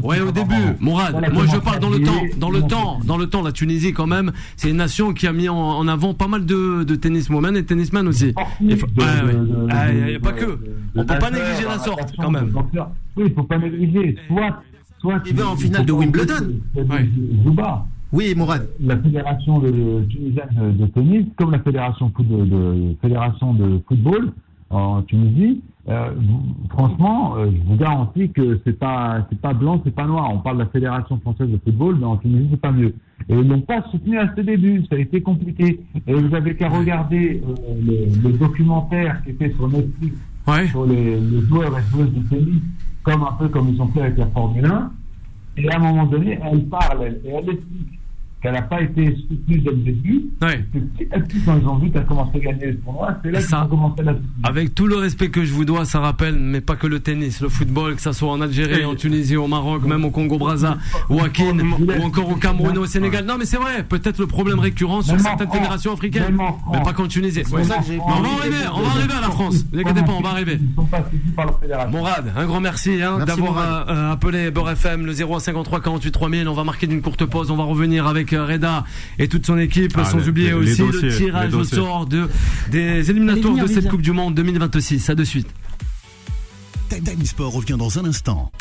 Ouais, 0.04 0.20
au 0.20 0.32
début, 0.32 0.76
Mourad, 0.82 1.16
moi 1.32 1.46
je 1.52 1.58
parle 1.58 1.80
dans 1.80 1.90
le 1.90 2.02
temps, 2.02 2.22
dans 2.38 2.50
le 2.50 2.62
temps, 2.62 3.00
dans 3.06 3.18
le 3.18 3.28
temps, 3.28 3.42
la 3.42 3.54
Tunisie 3.54 3.94
quand 3.94 4.08
même, 4.08 4.34
c'est 4.58 4.70
une 4.70 4.78
nation 4.78 5.14
qui 5.14 5.28
a 5.28 5.34
mis 5.34 5.48
en 5.48 5.88
avant 5.88 6.14
pas 6.14 6.28
mal 6.28 6.46
de, 6.46 6.84
de 6.84 6.96
tenniswomen 6.96 7.56
et 7.56 7.64
tennismen 7.64 8.08
aussi. 8.08 8.34
Il 8.60 8.68
n'y 8.68 8.74
a 10.16 10.20
pas 10.20 10.34
que. 10.34 10.60
On 10.96 11.06
peut 11.06 11.18
pas 11.20 11.32
négliger 11.32 11.66
la 11.68 11.80
sorte, 11.80 12.14
quand 12.18 12.32
même. 12.32 12.52
Oui, 13.16 13.26
il 13.28 13.34
faut 13.34 13.44
pas 13.44 13.58
négliger. 13.58 14.16
Soit, 14.28 14.64
soit. 15.00 15.22
Il 15.26 15.36
va 15.36 15.50
en 15.50 15.56
finale 15.56 15.86
de 15.86 15.92
Wimbledon. 15.92 16.62
Zouba. 17.44 17.86
Oui, 18.12 18.34
Mourad. 18.36 18.70
La 18.80 18.98
fédération 18.98 19.60
de, 19.60 20.06
tunisienne 20.06 20.78
de 20.78 20.86
tennis, 20.88 21.26
comme 21.36 21.52
la 21.52 21.60
fédération 21.60 22.12
de, 22.20 22.46
de, 22.46 22.96
fédération 23.02 23.54
de 23.56 23.82
football 23.88 24.32
en 24.70 25.02
Tunisie, 25.02 25.62
euh, 25.90 26.12
franchement, 26.70 27.36
euh, 27.36 27.52
je 27.52 27.70
vous 27.70 27.76
garantis 27.76 28.30
que 28.30 28.62
c'est 28.64 28.78
pas 28.80 29.26
c'est 29.30 29.40
pas 29.40 29.54
blanc, 29.54 29.82
c'est 29.84 29.94
pas 29.94 30.06
noir. 30.06 30.30
On 30.32 30.38
parle 30.38 30.58
de 30.58 30.64
la 30.64 30.70
fédération 30.70 31.20
française 31.20 31.50
de 31.50 31.60
football, 31.64 31.98
mais 32.00 32.06
en 32.06 32.18
Tunisie 32.18 32.48
c'est 32.52 32.62
pas 32.62 32.72
mieux. 32.72 32.94
Et 33.28 33.34
ils 33.36 33.48
n'ont 33.48 33.62
pas 33.62 33.84
soutenu 33.92 34.18
à 34.18 34.32
ce 34.36 34.42
début, 34.42 34.86
ça 34.90 34.96
a 34.96 35.00
été 35.00 35.22
compliqué. 35.22 35.82
Et 36.08 36.14
vous 36.14 36.34
avez 36.36 36.56
qu'à 36.56 36.70
regarder 36.70 37.42
euh, 37.46 37.74
le, 37.82 38.30
le, 38.30 38.38
documentaire 38.38 39.22
qui 39.24 39.32
était 39.32 39.52
sur 39.54 39.68
Netflix 39.68 40.16
ouais. 40.48 40.68
sur 40.68 40.86
les, 40.86 41.20
les, 41.20 41.42
joueurs 41.42 41.78
et 41.78 41.82
joueuses 41.92 42.14
de 42.14 42.30
tennis, 42.30 42.62
comme 43.04 43.24
un 43.24 43.34
peu 43.34 43.50
comme 43.50 43.70
ils 43.70 43.82
ont 43.82 43.88
fait 43.88 44.02
avec 44.02 44.18
la 44.18 44.28
Formule 44.28 44.66
1. 44.66 44.92
Et 45.58 45.70
à 45.70 45.76
un 45.76 45.80
moment 45.80 46.06
donné, 46.06 46.40
elle 46.44 46.66
parle, 46.68 47.04
elle, 47.04 47.22
elle 47.26 47.50
explique 47.50 48.00
qu'elle 48.44 48.54
n'a 48.54 48.62
pas 48.62 48.82
été 48.82 49.16
soutenue 49.30 49.60
dès 49.60 49.72
le 49.72 49.78
début. 49.78 50.26
Ouais. 50.42 50.66
quand 51.46 51.58
ils 51.58 51.66
ont 51.66 51.78
vu 51.78 51.90
qu'elle 51.92 52.06
commençait 52.06 52.38
à 52.38 52.40
gagner 52.40 52.66
le 52.68 52.78
tournoi, 52.80 53.18
c'est 53.24 53.32
là 53.32 53.42
qu'ils 53.42 53.56
ont 53.56 53.68
commencé 53.68 54.02
à 54.02 54.04
la 54.04 54.16
Avec 54.44 54.76
tout 54.76 54.86
le 54.86 54.98
respect 54.98 55.30
que 55.30 55.46
je 55.46 55.54
vous 55.54 55.64
dois, 55.64 55.86
ça 55.86 56.02
rappelle, 56.02 56.38
mais 56.38 56.60
pas 56.60 56.76
que 56.76 56.86
le 56.86 57.00
tennis, 57.00 57.40
le 57.40 57.48
football, 57.48 57.96
que 57.96 58.02
ça 58.02 58.12
soit 58.12 58.30
en 58.30 58.42
Algérie, 58.42 58.84
en 58.84 58.96
Tunisie, 58.96 59.38
au 59.38 59.48
Maroc, 59.48 59.84
même 59.86 60.04
au 60.04 60.12
Congo-Braza, 60.12 60.78
ou 61.10 61.22
à 61.22 61.30
Kin, 61.30 61.58
ou 61.58 62.04
encore 62.04 62.30
au 62.30 62.36
Cameroun, 62.36 62.78
au 62.78 62.86
Sénégal. 62.86 63.26
Non, 63.26 63.38
mais 63.40 63.46
c'est 63.46 63.58
vrai, 63.58 63.84
peut-être 63.84 64.20
le 64.20 64.28
problème 64.28 64.60
récurrent 64.60 65.02
sur 65.02 65.18
certaines 65.20 65.50
fédérations 65.50 65.94
africaines, 65.94 66.38
mais 66.72 66.82
pas 66.82 66.92
qu'en 66.92 67.08
Tunisie. 67.08 67.44
on 67.50 67.64
va 67.64 67.76
arriver, 67.76 67.98
on 68.76 68.82
va 68.82 68.90
arriver 68.90 69.14
à 69.18 69.22
la 69.22 69.30
France. 69.30 69.66
Ne 69.72 69.80
inquiétez 69.80 70.02
pas, 70.02 70.12
on 70.12 70.22
va 70.22 70.30
arriver. 70.32 70.60
Morad, 71.92 72.34
un 72.36 72.46
grand 72.46 72.60
merci, 72.60 73.02
hein, 73.02 73.24
d'avoir 73.26 73.58
euh, 73.58 73.94
euh, 73.94 74.12
appelé 74.12 74.52
Beurre 74.52 74.72
FM, 74.72 75.06
le 75.06 75.14
0153 75.14 75.80
48 75.80 76.12
3000. 76.12 76.48
On 76.50 76.54
va 76.54 76.66
marquer 76.66 76.88
d'une 76.88 77.02
courte 77.02 77.26
pause, 77.26 77.50
on 77.50 77.56
va 77.56 77.64
revenir 77.64 78.06
avec 78.06 78.33
Reda 78.38 78.86
et 79.20 79.28
toute 79.28 79.46
son 79.46 79.58
équipe, 79.58 79.94
ah, 79.98 80.06
sans 80.06 80.28
oublier 80.28 80.54
aussi 80.54 80.82
le 80.82 81.16
tirage 81.16 81.54
au 81.54 81.64
sort 81.64 82.06
de, 82.06 82.30
des 82.72 83.10
éliminatoires 83.10 83.56
de 83.56 83.68
cette 83.68 83.90
Coupe 83.90 84.02
du 84.02 84.12
Monde 84.12 84.36
2026. 84.36 85.10
À 85.10 85.16
de 85.16 85.24
suite. 85.24 85.48
Time 86.90 87.26
Sport 87.26 87.54
revient 87.54 87.76
dans 87.78 87.98
un 87.98 88.06
instant. 88.06 88.52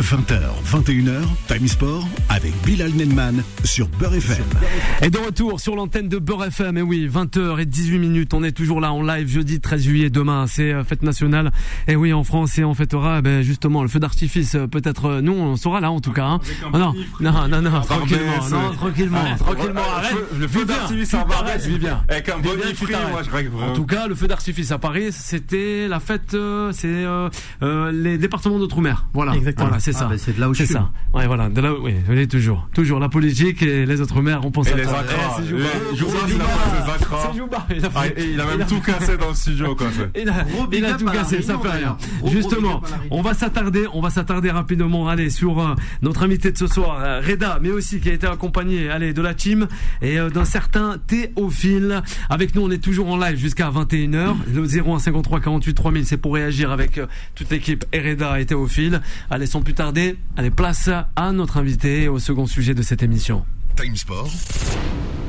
20h, 0.00 0.40
21h, 0.64 1.20
Time 1.48 1.68
Sport 1.68 2.08
avec 2.30 2.52
Bilal 2.64 2.92
Nenman 2.92 3.42
sur 3.62 3.88
Beurre 3.88 4.14
FM. 4.14 4.44
Et 5.02 5.10
de 5.10 5.18
retour 5.18 5.60
sur 5.60 5.76
l'antenne 5.76 6.08
de 6.08 6.18
Beurre 6.18 6.46
FM. 6.46 6.78
Et 6.78 6.82
oui, 6.82 7.10
20h 7.12 7.60
et 7.60 7.66
18 7.66 7.98
minutes. 7.98 8.32
On 8.32 8.42
est 8.42 8.52
toujours 8.52 8.80
là 8.80 8.92
en 8.92 9.02
live 9.02 9.28
jeudi 9.28 9.60
13 9.60 9.82
juillet. 9.82 10.10
Demain, 10.10 10.46
c'est 10.46 10.72
euh, 10.72 10.82
fête 10.82 11.02
nationale. 11.02 11.52
Et 11.88 11.96
oui, 11.96 12.14
en 12.14 12.24
France, 12.24 12.56
et 12.58 12.64
on 12.64 12.72
fêtera 12.72 13.20
ben, 13.20 13.42
justement 13.42 13.82
le 13.82 13.88
feu 13.88 14.00
d'artifice. 14.00 14.54
Euh, 14.54 14.66
peut-être, 14.66 15.06
euh, 15.06 15.20
nous, 15.20 15.34
on 15.34 15.56
sera 15.56 15.80
là 15.80 15.90
en 15.90 16.00
tout 16.00 16.12
cas. 16.12 16.24
Hein. 16.24 16.40
Oh, 16.72 16.78
non, 16.78 16.94
non, 17.20 17.48
non, 17.48 17.60
non, 17.60 17.80
tranquillement. 17.82 18.48
Non, 18.50 18.72
tranquillement. 18.72 19.36
Tranquillement. 19.38 19.80
Arrête. 19.94 20.16
Le 20.38 20.48
feu 20.48 20.64
d'artifice 20.64 21.12
à 21.14 21.24
Paris, 21.24 21.78
bien. 21.78 22.02
Avec 22.08 22.28
un 22.30 22.38
bon 22.38 22.50
moi 23.10 23.22
je 23.22 23.64
En 23.64 23.74
tout 23.74 23.86
cas, 23.86 24.06
le 24.06 24.14
feu 24.14 24.26
d'artifice 24.26 24.70
à 24.72 24.78
Paris, 24.78 25.12
c'était 25.12 25.86
la 25.86 26.00
fête, 26.00 26.34
c'est 26.72 27.04
les 27.92 28.18
départements 28.18 28.58
d'outre-mer. 28.58 29.06
Voilà. 29.12 29.34
Exactement. 29.34 29.68
Voilà, 29.68 29.81
c'est 29.82 29.92
ça. 29.92 30.04
Ah, 30.04 30.10
ben, 30.10 30.18
c'est 30.18 30.36
de 30.36 30.40
là 30.40 30.48
où 30.48 30.54
je 30.54 30.62
suis. 30.62 30.72
ça. 30.72 30.90
Ouais, 31.12 31.26
voilà. 31.26 31.48
De 31.48 31.60
là 31.60 31.74
où, 31.74 31.84
oui, 31.84 32.28
toujours. 32.28 32.68
Toujours 32.72 33.00
la 33.00 33.08
politique 33.08 33.62
et 33.62 33.84
les 33.84 34.00
autres 34.00 34.22
maires, 34.22 34.44
on 34.44 34.52
pense 34.52 34.68
et 34.68 34.72
à 34.72 34.76
les 34.76 34.84
Accra. 34.84 35.38
Eh, 35.40 35.42
c'est 35.42 35.48
Jouba. 35.48 36.18
Il 37.74 37.84
a, 37.84 37.88
ah, 37.94 38.04
il 38.16 38.40
a 38.40 38.44
même 38.44 38.66
tout 38.66 38.80
cassé 38.80 39.16
dans 39.16 39.30
le 39.30 39.34
studio, 39.34 39.74
quoi. 39.74 39.88
Il 40.14 40.28
a, 40.28 40.44
il 40.72 40.84
a 40.84 40.94
tout 40.94 41.06
cassé, 41.06 41.42
ça 41.42 41.58
fait 41.58 41.70
rien. 41.70 41.96
Justement, 42.26 42.80
on 43.10 43.22
va 43.22 43.34
s'attarder, 43.34 43.86
on 43.92 44.00
va 44.00 44.10
s'attarder 44.10 44.50
rapidement, 44.50 45.08
allez, 45.08 45.30
sur 45.30 45.58
euh, 45.58 45.74
notre 46.00 46.22
invité 46.22 46.52
de 46.52 46.58
ce 46.58 46.66
soir, 46.66 46.98
euh, 47.00 47.20
Reda, 47.26 47.58
mais 47.60 47.70
aussi 47.70 47.98
qui 48.00 48.10
a 48.10 48.12
été 48.12 48.26
accompagné, 48.26 48.88
allez, 48.88 49.12
de 49.12 49.22
la 49.22 49.34
team 49.34 49.66
et 50.00 50.18
euh, 50.18 50.30
d'un 50.30 50.44
certain 50.44 50.98
Théophile. 51.06 52.02
Avec 52.30 52.54
nous, 52.54 52.62
on 52.62 52.70
est 52.70 52.82
toujours 52.82 53.08
en 53.08 53.16
live 53.16 53.36
jusqu'à 53.36 53.70
21h. 53.70 54.34
Le 54.52 54.64
0153 54.64 55.40
48 55.40 55.74
3000, 55.74 56.06
c'est 56.06 56.16
pour 56.16 56.34
réagir 56.34 56.70
avec 56.70 57.00
toute 57.34 57.50
l'équipe 57.50 57.84
Reda 57.92 58.40
et 58.40 58.46
Théophile. 58.46 59.00
Allez, 59.30 59.46
sans 59.46 59.62
plus 59.62 59.71
tarder, 59.72 60.16
allez, 60.36 60.50
place 60.50 60.90
à 61.16 61.32
notre 61.32 61.56
invité 61.56 62.08
au 62.08 62.18
second 62.18 62.46
sujet 62.46 62.74
de 62.74 62.82
cette 62.82 63.02
émission. 63.02 63.44
Time 63.76 63.96
Sport. 63.96 64.28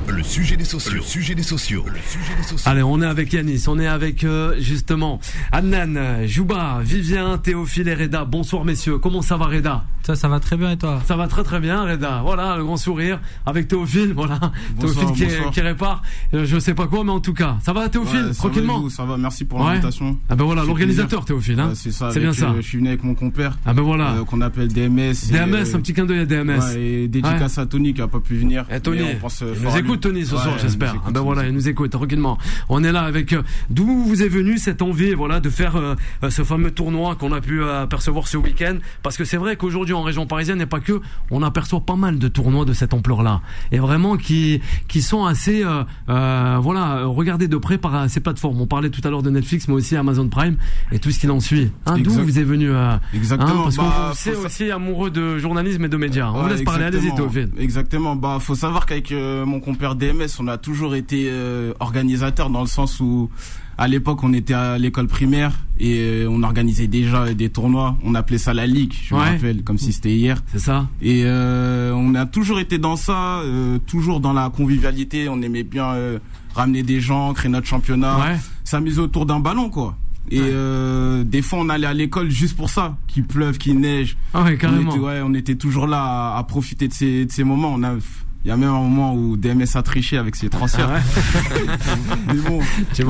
Le 0.07 0.23
sujet 0.23 0.57
des 0.57 0.65
sociaux. 0.65 0.93
Le 0.93 1.01
sujet 1.01 1.35
des 1.35 1.43
sociaux. 1.43 1.83
Le 1.85 1.99
sujet 1.99 2.35
des 2.35 2.43
sociaux. 2.43 2.69
Allez, 2.69 2.83
on 2.83 3.01
est 3.01 3.05
avec 3.05 3.31
Yanis, 3.31 3.63
on 3.67 3.79
est 3.79 3.87
avec 3.87 4.23
euh, 4.23 4.55
justement 4.59 5.19
Annan, 5.51 6.25
Jouba, 6.25 6.79
Vivien, 6.83 7.37
Théophile 7.37 7.87
et 7.87 7.93
Reda. 7.93 8.25
Bonsoir 8.25 8.65
messieurs, 8.65 8.97
comment 8.97 9.21
ça 9.21 9.37
va 9.37 9.45
Reda? 9.45 9.85
Ça, 10.03 10.15
ça 10.15 10.27
va 10.27 10.41
très 10.41 10.57
bien 10.57 10.71
et 10.71 10.77
toi? 10.77 11.01
Ça 11.05 11.15
va 11.15 11.27
très 11.27 11.43
très 11.43 11.61
bien 11.61 11.85
Reda. 11.85 12.21
Voilà, 12.23 12.57
le 12.57 12.65
grand 12.65 12.75
sourire 12.75 13.21
avec 13.45 13.69
Théophile, 13.69 14.13
voilà. 14.15 14.39
Théophile 14.77 15.11
qui, 15.13 15.25
qui, 15.51 15.61
répare, 15.61 16.01
euh, 16.33 16.45
je 16.45 16.59
sais 16.59 16.73
pas 16.73 16.87
quoi, 16.87 17.05
mais 17.05 17.11
en 17.11 17.21
tout 17.21 17.33
cas, 17.33 17.57
ça 17.61 17.71
va 17.71 17.87
Théophile, 17.87 18.31
tranquillement? 18.35 18.89
Ça 18.89 19.05
va, 19.05 19.17
merci 19.17 19.45
pour 19.45 19.63
l'invitation. 19.63 20.17
Ah 20.27 20.35
ben 20.35 20.43
voilà, 20.43 20.65
l'organisateur 20.65 21.23
Théophile, 21.23 21.59
hein. 21.59 21.71
c'est 21.75 21.91
ça. 21.91 22.11
C'est 22.11 22.19
bien 22.19 22.33
ça. 22.33 22.49
Euh, 22.49 22.57
je 22.57 22.67
suis 22.67 22.77
venu 22.77 22.89
avec 22.89 23.03
mon 23.03 23.15
compère. 23.15 23.57
Ah 23.65 23.73
ben 23.73 23.81
voilà. 23.81 24.15
qu'on 24.27 24.41
appelle 24.41 24.67
DMS. 24.67 25.13
DMS, 25.31 25.73
un 25.73 25.79
petit 25.79 25.93
clin 25.93 26.05
d'œil 26.05 26.19
à 26.19 26.25
DMS. 26.25 26.75
et 26.75 27.07
dédicace 27.07 27.57
à 27.57 27.65
Tony 27.65 27.93
qui 27.93 28.01
a 28.01 28.07
pas 28.07 28.19
pu 28.19 28.35
venir. 28.35 28.65
Et 28.69 28.79
Tony, 28.81 29.03
nous 29.63 29.77
écoute 29.77 29.92
Tony 29.97 30.25
ce 30.25 30.37
soir, 30.37 30.57
j'espère. 30.59 30.95
Ah 31.05 31.11
ben 31.11 31.21
voilà, 31.21 31.45
il 31.45 31.53
nous 31.53 31.67
écoute 31.67 31.91
tranquillement. 31.91 32.37
On 32.69 32.83
est 32.83 32.91
là 32.91 33.01
avec 33.01 33.33
euh, 33.33 33.43
d'où 33.69 34.03
vous 34.03 34.23
est 34.23 34.27
venue 34.27 34.57
cette 34.57 34.81
envie, 34.81 35.13
voilà, 35.13 35.39
de 35.39 35.49
faire 35.49 35.75
euh, 35.75 35.95
euh, 36.23 36.29
ce 36.29 36.43
fameux 36.43 36.71
tournoi 36.71 37.15
qu'on 37.15 37.31
a 37.31 37.41
pu 37.41 37.63
apercevoir 37.63 38.27
ce 38.27 38.37
week-end? 38.37 38.77
Parce 39.01 39.17
que 39.17 39.25
c'est 39.25 39.37
vrai 39.37 39.55
qu'aujourd'hui 39.55 39.93
en 39.93 40.03
région 40.03 40.25
parisienne, 40.25 40.61
et 40.61 40.65
pas 40.65 40.79
que, 40.79 41.01
on 41.31 41.41
aperçoit 41.43 41.81
pas 41.81 41.95
mal 41.95 42.19
de 42.19 42.27
tournois 42.27 42.65
de 42.65 42.73
cette 42.73 42.93
ampleur-là, 42.93 43.41
et 43.71 43.79
vraiment 43.79 44.17
qui 44.17 44.61
qui 44.87 45.01
sont 45.01 45.25
assez, 45.25 45.63
voilà, 46.07 47.05
regardés 47.05 47.47
de 47.47 47.57
près 47.57 47.77
par 47.77 48.09
ces 48.09 48.19
plateformes. 48.19 48.59
On 48.61 48.67
parlait 48.67 48.89
tout 48.89 49.01
à 49.03 49.09
l'heure 49.09 49.23
de 49.23 49.29
Netflix, 49.29 49.67
mais 49.67 49.73
aussi 49.73 49.95
Amazon 49.95 50.27
Prime 50.27 50.57
et 50.91 50.99
tout 50.99 51.11
ce 51.11 51.19
qui 51.19 51.29
en 51.29 51.39
suit. 51.39 51.71
Hein, 51.85 51.97
d'où 51.99 52.11
vous 52.11 52.39
est 52.39 52.43
venu 52.43 52.71
Exactement. 53.13 53.51
Hein, 53.51 53.63
parce 53.63 53.77
bah, 53.77 53.83
qu'on 54.09 54.13
c'est 54.13 54.35
aussi 54.35 54.71
amoureux 54.71 55.09
de 55.09 55.37
journalisme 55.37 55.85
et 55.85 55.89
de 55.89 55.97
médias. 55.97 56.31
On 56.33 56.43
vous 56.43 56.49
laisse 56.49 56.63
parler, 56.63 56.85
allez-y, 56.85 57.11
Exactement. 57.57 58.15
Bah, 58.15 58.37
faut 58.39 58.55
savoir 58.55 58.85
qu'avec 58.85 59.11
mon 59.11 59.59
compère 59.83 59.95
DMS, 59.95 60.29
on 60.39 60.47
a 60.47 60.57
toujours 60.57 60.95
été 60.95 61.27
euh, 61.27 61.73
organisateur 61.81 62.49
dans 62.49 62.61
le 62.61 62.67
sens 62.67 63.01
où 63.01 63.29
à 63.77 63.89
l'époque 63.89 64.23
on 64.23 64.31
était 64.31 64.53
à 64.53 64.77
l'école 64.77 65.07
primaire 65.07 65.51
et 65.77 65.97
euh, 65.99 66.27
on 66.29 66.41
organisait 66.43 66.87
déjà 66.87 67.33
des 67.33 67.49
tournois. 67.49 67.97
On 68.05 68.15
appelait 68.15 68.37
ça 68.37 68.53
la 68.53 68.65
ligue, 68.65 68.93
je 68.93 69.13
me 69.13 69.19
rappelle, 69.19 69.61
comme 69.63 69.77
si 69.77 69.91
c'était 69.91 70.15
hier. 70.15 70.41
C'est 70.53 70.59
ça. 70.59 70.87
Et 71.01 71.23
euh, 71.25 71.91
on 71.93 72.15
a 72.15 72.25
toujours 72.25 72.61
été 72.61 72.77
dans 72.77 72.95
ça, 72.95 73.41
toujours 73.85 74.21
dans 74.21 74.31
la 74.31 74.49
convivialité. 74.49 75.27
On 75.27 75.41
aimait 75.41 75.63
bien 75.63 75.95
ramener 76.55 76.83
des 76.83 77.01
gens, 77.01 77.33
créer 77.33 77.51
notre 77.51 77.67
championnat, 77.67 78.37
s'amuser 78.63 79.01
autour 79.01 79.25
d'un 79.25 79.41
ballon, 79.41 79.69
quoi. 79.69 79.97
Et 80.31 80.39
des 81.25 81.41
fois, 81.41 81.59
on 81.59 81.67
allait 81.67 81.87
à 81.87 81.93
l'école 81.93 82.29
juste 82.29 82.55
pour 82.55 82.69
ça, 82.69 82.95
qu'il 83.07 83.25
pleuve, 83.25 83.57
qu'il 83.57 83.79
neige. 83.81 84.15
Ah 84.33 84.43
ouais, 84.43 84.57
carrément. 84.57 84.91
On 84.91 84.95
était, 84.95 85.03
ouais, 85.03 85.21
on 85.25 85.33
était 85.33 85.55
toujours 85.55 85.87
là 85.87 86.37
à, 86.37 86.43
profiter 86.45 86.87
de 86.87 86.93
ces, 86.93 87.25
de 87.25 87.31
ces 87.31 87.43
moments. 87.43 87.73
On 87.73 87.83
a 87.83 87.95
il 88.45 88.49
y 88.49 88.51
a 88.51 88.57
même 88.57 88.69
un 88.69 88.81
moment 88.81 89.13
où 89.13 89.37
DMS 89.37 89.63
a 89.75 89.83
triché 89.83 90.17
avec 90.17 90.35
ses 90.35 90.49
transferts. 90.49 90.89
Ah 90.89 90.99
mais 92.27 92.41
bon, 92.41 92.59
c'est 92.91 93.05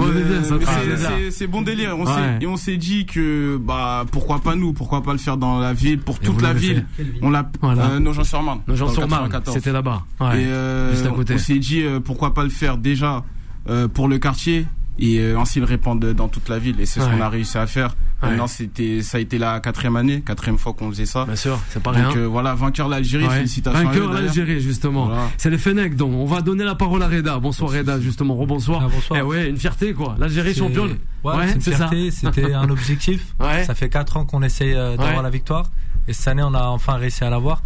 bon 1.47 1.61
délire. 1.61 1.97
On 1.97 2.05
et 2.39 2.45
on 2.45 2.55
s'est 2.55 2.77
dit 2.77 3.05
que 3.05 3.57
bah 3.57 4.05
pourquoi 4.11 4.39
pas 4.39 4.55
nous, 4.55 4.73
pourquoi 4.73 5.01
pas 5.01 5.11
le 5.11 5.17
faire 5.17 5.37
dans 5.37 5.59
la 5.59 5.73
ville, 5.73 5.99
pour 5.99 6.19
toute 6.19 6.41
la 6.41 6.53
ville? 6.53 6.85
On 7.21 7.31
l'a 7.31 7.49
voilà. 7.61 7.85
euh, 7.85 7.99
nos 7.99 8.13
gens 8.13 8.23
sur 8.23 8.43
Marne. 8.43 8.61
Nos 8.67 8.75
gens 8.75 8.89
sur 8.89 9.07
Marne. 9.07 9.29
C'était 9.47 9.71
là-bas. 9.71 10.03
Ouais, 10.19 10.43
et 10.43 10.45
euh, 10.45 10.91
juste 10.91 11.05
à 11.07 11.09
côté. 11.09 11.33
On 11.33 11.37
s'est 11.39 11.59
dit 11.59 11.81
euh, 11.81 11.99
pourquoi 11.99 12.33
pas 12.33 12.43
le 12.43 12.49
faire 12.49 12.77
déjà 12.77 13.23
euh, 13.69 13.87
pour 13.87 14.07
le 14.07 14.19
quartier 14.19 14.67
et 14.99 15.19
euh, 15.19 15.39
ainsi 15.39 15.59
le 15.59 15.65
répandre 15.65 16.13
dans 16.13 16.27
toute 16.27 16.49
la 16.49 16.59
ville. 16.59 16.79
Et 16.79 16.85
c'est 16.85 16.99
ce 16.99 17.05
qu'on 17.05 17.21
a 17.21 17.29
réussi 17.29 17.57
à 17.57 17.67
faire. 17.67 17.95
Maintenant 18.21 18.47
c'était 18.47 19.01
ça 19.01 19.17
a 19.17 19.19
été 19.19 19.37
la 19.37 19.59
quatrième 19.59 19.97
année 19.97 20.21
quatrième 20.21 20.57
fois 20.57 20.71
qu'on 20.71 20.89
faisait 20.89 21.05
ça. 21.05 21.25
Bien 21.25 21.35
sûr 21.35 21.59
c'est 21.69 21.83
pas 21.83 21.91
rien. 21.91 22.07
donc 22.07 22.15
euh, 22.15 22.25
voilà 22.25 22.55
vainqueur 22.55 22.87
l'Algérie 22.87 23.27
félicitations 23.27 23.83
vainqueur 23.83 24.13
l'Algérie 24.13 24.61
justement. 24.61 25.11
C'est 25.37 25.49
les 25.49 25.57
Fenech 25.57 25.95
donc. 25.95 26.13
On 26.13 26.25
va 26.25 26.41
donner 26.41 26.63
la 26.63 26.75
parole 26.75 27.03
à 27.03 27.07
Reda. 27.07 27.37
Bonsoir 27.39 27.71
Reda 27.71 27.99
justement. 27.99 28.35
Rebonsoir. 28.35 28.83
Ah, 28.85 28.89
bonsoir. 28.93 29.19
Eh 29.19 29.23
ouais 29.23 29.49
une 29.49 29.57
fierté 29.57 29.93
quoi. 29.93 30.15
l'Algérie 30.17 30.55
championne. 30.55 30.97
Ouais, 31.23 31.33
c'est 31.47 31.55
une 31.55 31.61
fierté. 31.61 32.11
C'était 32.11 32.53
un 32.53 32.69
objectif. 32.69 33.35
Ça 33.65 33.75
fait 33.75 33.89
quatre 33.89 34.17
ans 34.17 34.25
qu'on 34.25 34.41
essaye 34.41 34.73
euh, 34.73 34.95
d'avoir 34.95 35.21
la 35.21 35.29
victoire. 35.29 35.69
Et 36.07 36.13
cette 36.13 36.29
année 36.29 36.43
on 36.43 36.53
a 36.53 36.67
enfin 36.67 36.93
réussi 36.93 37.23
à 37.23 37.29
l'avoir. 37.29 37.61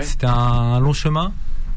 C'était 0.00 0.26
un 0.26 0.80
long 0.80 0.92
chemin 0.92 1.32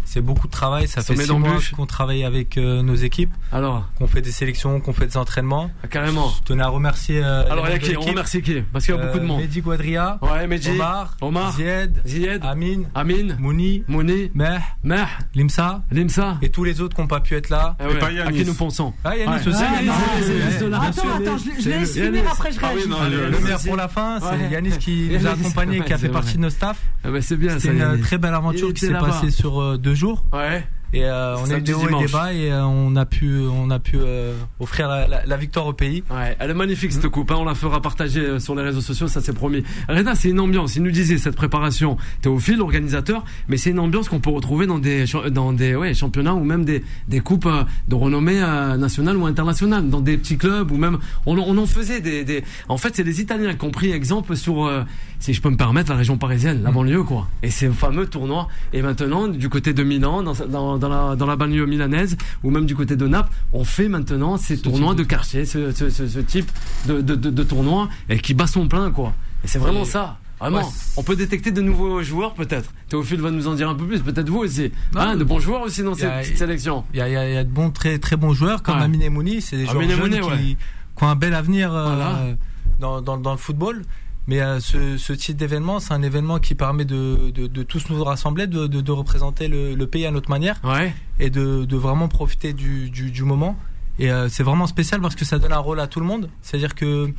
c'est 0.07 0.21
beaucoup 0.21 0.47
de 0.47 0.51
travail. 0.51 0.87
Ça, 0.87 1.01
fait 1.01 1.15
six 1.15 1.31
mois 1.33 1.59
qu'on 1.75 1.85
travaille 1.85 2.23
avec 2.23 2.57
euh, 2.57 2.81
nos 2.81 2.95
équipes. 2.95 3.33
Alors 3.51 3.89
Qu'on 3.97 4.07
fait 4.07 4.21
des 4.21 4.31
sélections, 4.31 4.79
qu'on 4.79 4.93
fait 4.93 5.05
des 5.05 5.17
entraînements. 5.17 5.69
Ah, 5.83 5.87
carrément. 5.87 6.29
Je 6.29 6.43
tenais 6.43 6.63
à 6.63 6.69
remercier. 6.69 7.21
Euh, 7.23 7.43
Alors, 7.51 7.67
il 7.67 7.73
y 7.73 7.75
a 7.75 7.79
qui? 7.79 7.97
On 7.97 8.01
remercie 8.01 8.41
qui? 8.41 8.61
Parce 8.61 8.85
qu'il 8.85 8.95
y 8.95 8.97
a 8.97 9.05
beaucoup 9.05 9.19
de 9.19 9.25
monde. 9.25 9.41
Mehdi 9.41 9.61
Guadria. 9.61 10.17
Ouais, 10.21 10.47
Mehdi. 10.47 10.71
Omar. 10.71 11.17
Omar. 11.21 11.53
Zied. 11.53 12.01
Zied. 12.05 12.39
Amin. 12.41 12.83
Amin. 12.95 13.35
Mouni. 13.37 13.83
Mouni. 13.89 14.31
Meh. 14.33 14.59
Meh. 14.83 15.05
Limsa. 15.35 15.83
Limsa. 15.91 16.37
Et 16.41 16.49
tous 16.49 16.63
les 16.63 16.79
autres 16.79 16.95
qui 16.95 17.01
n'ont 17.01 17.07
pas 17.07 17.19
pu 17.19 17.35
être 17.35 17.49
là. 17.49 17.75
Ah 17.77 17.87
ouais. 17.87 17.99
pas 17.99 18.07
À 18.07 18.31
qui 18.31 18.45
nous 18.45 18.53
pensons? 18.53 18.93
Ah, 19.03 19.15
Yannis 19.17 19.45
aussi. 19.45 19.61
Ah, 19.61 20.81
attends, 20.83 21.01
attends, 21.15 21.37
je 21.37 21.69
laisse 21.69 21.93
finir 21.93 22.23
après 22.31 22.51
je 22.53 22.59
ah 22.63 22.69
réagis. 22.69 22.87
Le 22.87 23.39
meilleur 23.39 23.61
pour 23.61 23.75
la 23.75 23.89
fin, 23.89 24.19
c'est 24.21 24.53
Yannis 24.53 24.77
qui 24.77 25.09
nous 25.11 25.27
a 25.27 25.31
accompagnés, 25.31 25.81
qui 25.81 25.93
a 25.93 25.97
fait 25.97 26.09
partie 26.09 26.37
de 26.37 26.43
nos 26.43 26.49
staff. 26.49 26.79
C'est 27.19 27.37
bien, 27.37 27.59
C'est 27.59 27.73
une 27.73 27.99
très 27.99 28.17
belle 28.17 28.33
aventure 28.33 28.73
qui 28.73 28.85
s'est 28.85 28.93
passée 28.93 29.31
sur 29.31 29.77
deux 29.77 29.96
jours. 29.97 30.23
Ouais. 30.31 30.63
Et 30.93 31.03
euh, 31.03 31.35
on 31.37 31.49
a 31.49 31.57
eu 31.57 31.61
des 31.61 31.73
hauts 31.73 31.87
et 31.87 32.05
des 32.05 32.11
bas 32.11 32.33
et 32.33 32.49
euh, 32.49 32.63
on 32.63 32.95
a 32.95 33.05
pu, 33.05 33.41
on 33.41 33.69
a 33.69 33.79
pu 33.79 33.97
euh, 33.97 34.33
offrir 34.59 34.87
la, 34.87 35.25
la, 35.25 35.37
victoire 35.37 35.67
au 35.67 35.73
pays. 35.73 36.03
Ouais, 36.09 36.35
elle 36.39 36.49
est 36.49 36.53
magnifique 36.53 36.93
cette 36.93 37.07
coupe. 37.09 37.29
Hein, 37.31 37.37
on 37.39 37.43
la 37.43 37.55
fera 37.55 37.81
partager 37.81 38.39
sur 38.39 38.55
les 38.55 38.63
réseaux 38.63 38.81
sociaux, 38.81 39.07
ça 39.07 39.19
c'est 39.19 39.33
promis. 39.33 39.63
Reda, 39.89 40.15
c'est 40.15 40.29
une 40.29 40.39
ambiance. 40.39 40.77
Il 40.77 40.83
nous 40.83 40.91
disait 40.91 41.17
cette 41.17 41.35
préparation. 41.35 41.97
Théophile, 42.21 42.61
organisateur, 42.61 43.25
mais 43.49 43.57
c'est 43.57 43.71
une 43.71 43.79
ambiance 43.79 44.07
qu'on 44.07 44.21
peut 44.21 44.29
retrouver 44.29 44.65
dans 44.65 44.79
des 44.79 45.05
dans 45.31 45.51
des 45.51 45.75
ouais, 45.75 45.93
championnats 45.93 46.35
ou 46.35 46.43
même 46.43 46.63
des 46.63 46.83
des 47.09 47.19
coupes 47.19 47.49
de 47.87 47.95
renommée 47.95 48.39
nationale 48.77 49.17
ou 49.17 49.25
internationale, 49.25 49.89
dans 49.89 50.01
des 50.01 50.17
petits 50.17 50.37
clubs 50.37 50.71
ou 50.71 50.77
même 50.77 50.99
on, 51.25 51.37
on 51.37 51.57
en 51.57 51.65
faisait 51.65 51.99
des, 51.99 52.23
des... 52.23 52.43
En 52.69 52.77
fait, 52.77 52.95
c'est 52.95 53.03
les 53.03 53.19
Italiens 53.19 53.53
qui 53.55 53.65
ont 53.65 53.71
pris 53.71 53.91
exemple 53.91 54.35
sur, 54.35 54.71
si 55.19 55.33
je 55.33 55.41
peux 55.41 55.49
me 55.49 55.57
permettre, 55.57 55.91
la 55.91 55.97
région 55.97 56.17
parisienne, 56.17 56.63
la 56.63 56.71
mm. 56.71 56.73
banlieue 56.73 57.03
quoi. 57.03 57.27
Et 57.43 57.49
ces 57.49 57.69
fameux 57.69 58.07
tournois. 58.07 58.47
Et 58.73 58.81
maintenant, 58.81 59.27
du 59.27 59.49
côté 59.49 59.73
de 59.73 59.83
Milan, 59.83 60.23
dans, 60.23 60.33
dans 60.33 60.76
dans, 60.77 60.89
la, 60.89 61.15
dans 61.15 61.25
la 61.25 61.35
banlieue 61.35 61.65
milanaise 61.65 62.17
ou 62.43 62.51
même 62.51 62.65
du 62.65 62.75
côté 62.75 62.95
de 62.95 63.07
Naples, 63.07 63.31
on 63.53 63.63
fait 63.63 63.87
maintenant 63.87 64.37
ces 64.37 64.57
tournois 64.57 64.95
de 64.95 65.03
quartier, 65.03 65.45
ce, 65.45 65.71
ce, 65.71 65.89
ce, 65.89 66.19
type 66.19 66.51
de, 66.87 67.01
de, 67.01 67.15
de, 67.15 67.43
tournoi 67.43 67.89
et 68.09 68.19
qui 68.19 68.33
bat 68.33 68.47
son 68.47 68.67
plein 68.67 68.91
quoi. 68.91 69.13
Et 69.43 69.47
c'est 69.47 69.59
vraiment 69.59 69.85
ça. 69.85 70.17
Vraiment, 70.39 70.71
on 70.97 71.01
peut 71.01 71.15
détecter 71.15 71.49
de 71.51 71.61
nouveaux 71.61 72.03
joueurs 72.03 72.35
peut-être. 72.35 72.71
Théophile 72.89 73.21
va 73.21 73.31
nous 73.31 73.47
en 73.47 73.55
dire 73.55 73.69
un 73.69 73.73
peu 73.73 73.85
plus, 73.85 74.01
peut-être 74.01 74.29
vous 74.29 74.39
aussi. 74.39 74.71
Hein, 74.95 75.15
de 75.15 75.23
bons 75.23 75.39
joueurs 75.39 75.61
aussi 75.61 75.81
dans 75.81 75.95
cette 75.95 76.21
petite 76.21 76.37
sélection. 76.37 76.83
Il 76.93 76.99
y 76.99 77.01
a, 77.01 77.09
y 77.09 77.37
a, 77.37 77.43
de 77.43 77.49
bons, 77.49 77.71
très 77.71 77.97
très 77.97 78.17
bons 78.17 78.33
joueurs 78.33 78.61
comme 78.61 78.77
Amine 78.77 79.01
Emouni, 79.01 79.41
c'est 79.41 79.57
des 79.57 79.65
joueurs 79.65 79.89
jeunes 79.89 80.19
qui, 80.37 80.57
qui, 80.95 81.03
ont 81.03 81.07
un 81.07 81.15
bel 81.15 81.33
avenir 81.33 81.73
euh, 81.73 82.33
dans, 82.79 83.01
dans, 83.01 83.17
dans, 83.17 83.31
le 83.31 83.37
football. 83.37 83.83
Mais 84.27 84.41
euh, 84.41 84.59
ce, 84.59 84.97
ce, 84.97 85.13
type 85.13 85.37
d'événement, 85.37 85.79
c'est 85.79 85.93
un 85.93 86.01
événement 86.01 86.39
qui 86.39 86.53
permet 86.53 86.83
de, 86.83 87.31
de, 87.33 87.47
de 87.47 87.63
tous 87.63 87.89
nous 87.89 88.03
rassembler, 88.03 88.45
de, 88.45 88.67
de, 88.67 88.81
de 88.81 88.91
représenter 88.91 89.47
le, 89.47 89.73
le, 89.73 89.87
pays 89.87 90.05
à 90.05 90.11
notre 90.11 90.29
manière 90.29 90.59
ouais. 90.65 90.93
et 91.17 91.29
de, 91.29 91.63
de 91.63 91.77
vraiment 91.77 92.09
profiter 92.09 92.51
du, 92.51 92.89
du, 92.89 93.09
du 93.09 93.23
moment. 93.23 93.57
Et 93.99 94.11
euh, 94.11 94.27
c'est 94.27 94.43
vraiment 94.43 94.67
spécial 94.67 94.99
parce 94.99 95.15
que 95.15 95.23
ça 95.23 95.39
donne 95.39 95.53
un 95.53 95.59
rôle 95.59 95.79
à 95.79 95.87
tout 95.87 96.01
le 96.01 96.05
monde. 96.05 96.29
C'est-à-dire 96.41 96.75
que 96.75 97.13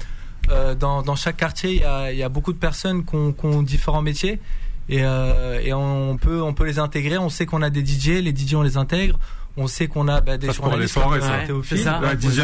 dans, 0.78 1.02
dans, 1.02 1.16
chaque 1.16 1.36
quartier, 1.36 1.72
il 1.72 1.80
y 1.80 1.84
a, 1.84 2.12
y 2.12 2.22
a, 2.22 2.28
beaucoup 2.28 2.52
de 2.52 2.58
personnes 2.58 3.04
qui 3.04 3.14
ont, 3.16 3.32
qui 3.32 3.44
ont 3.46 3.62
différents 3.62 4.00
métiers 4.00 4.40
et, 4.88 5.00
et 5.00 5.72
on 5.74 6.16
peut 6.16 6.40
on 6.40 6.54
peut 6.54 6.64
les 6.64 6.78
intégrer. 6.78 7.18
On 7.18 7.28
sait 7.28 7.44
qu'on 7.44 7.60
a 7.60 7.68
des 7.68 7.84
DJ, 7.84 8.22
les 8.22 8.34
DJ 8.34 8.54
on 8.54 8.62
les 8.62 8.78
intègre. 8.78 9.18
On 9.58 9.66
sait 9.66 9.88
qu'on 9.88 10.08
a 10.08 10.20
bah, 10.20 10.38
des 10.38 10.50
journalistes 10.52 10.94
comme 10.94 11.46
Théophile. 11.46 11.78
Ça. 11.80 12.00
DJ 12.18 12.40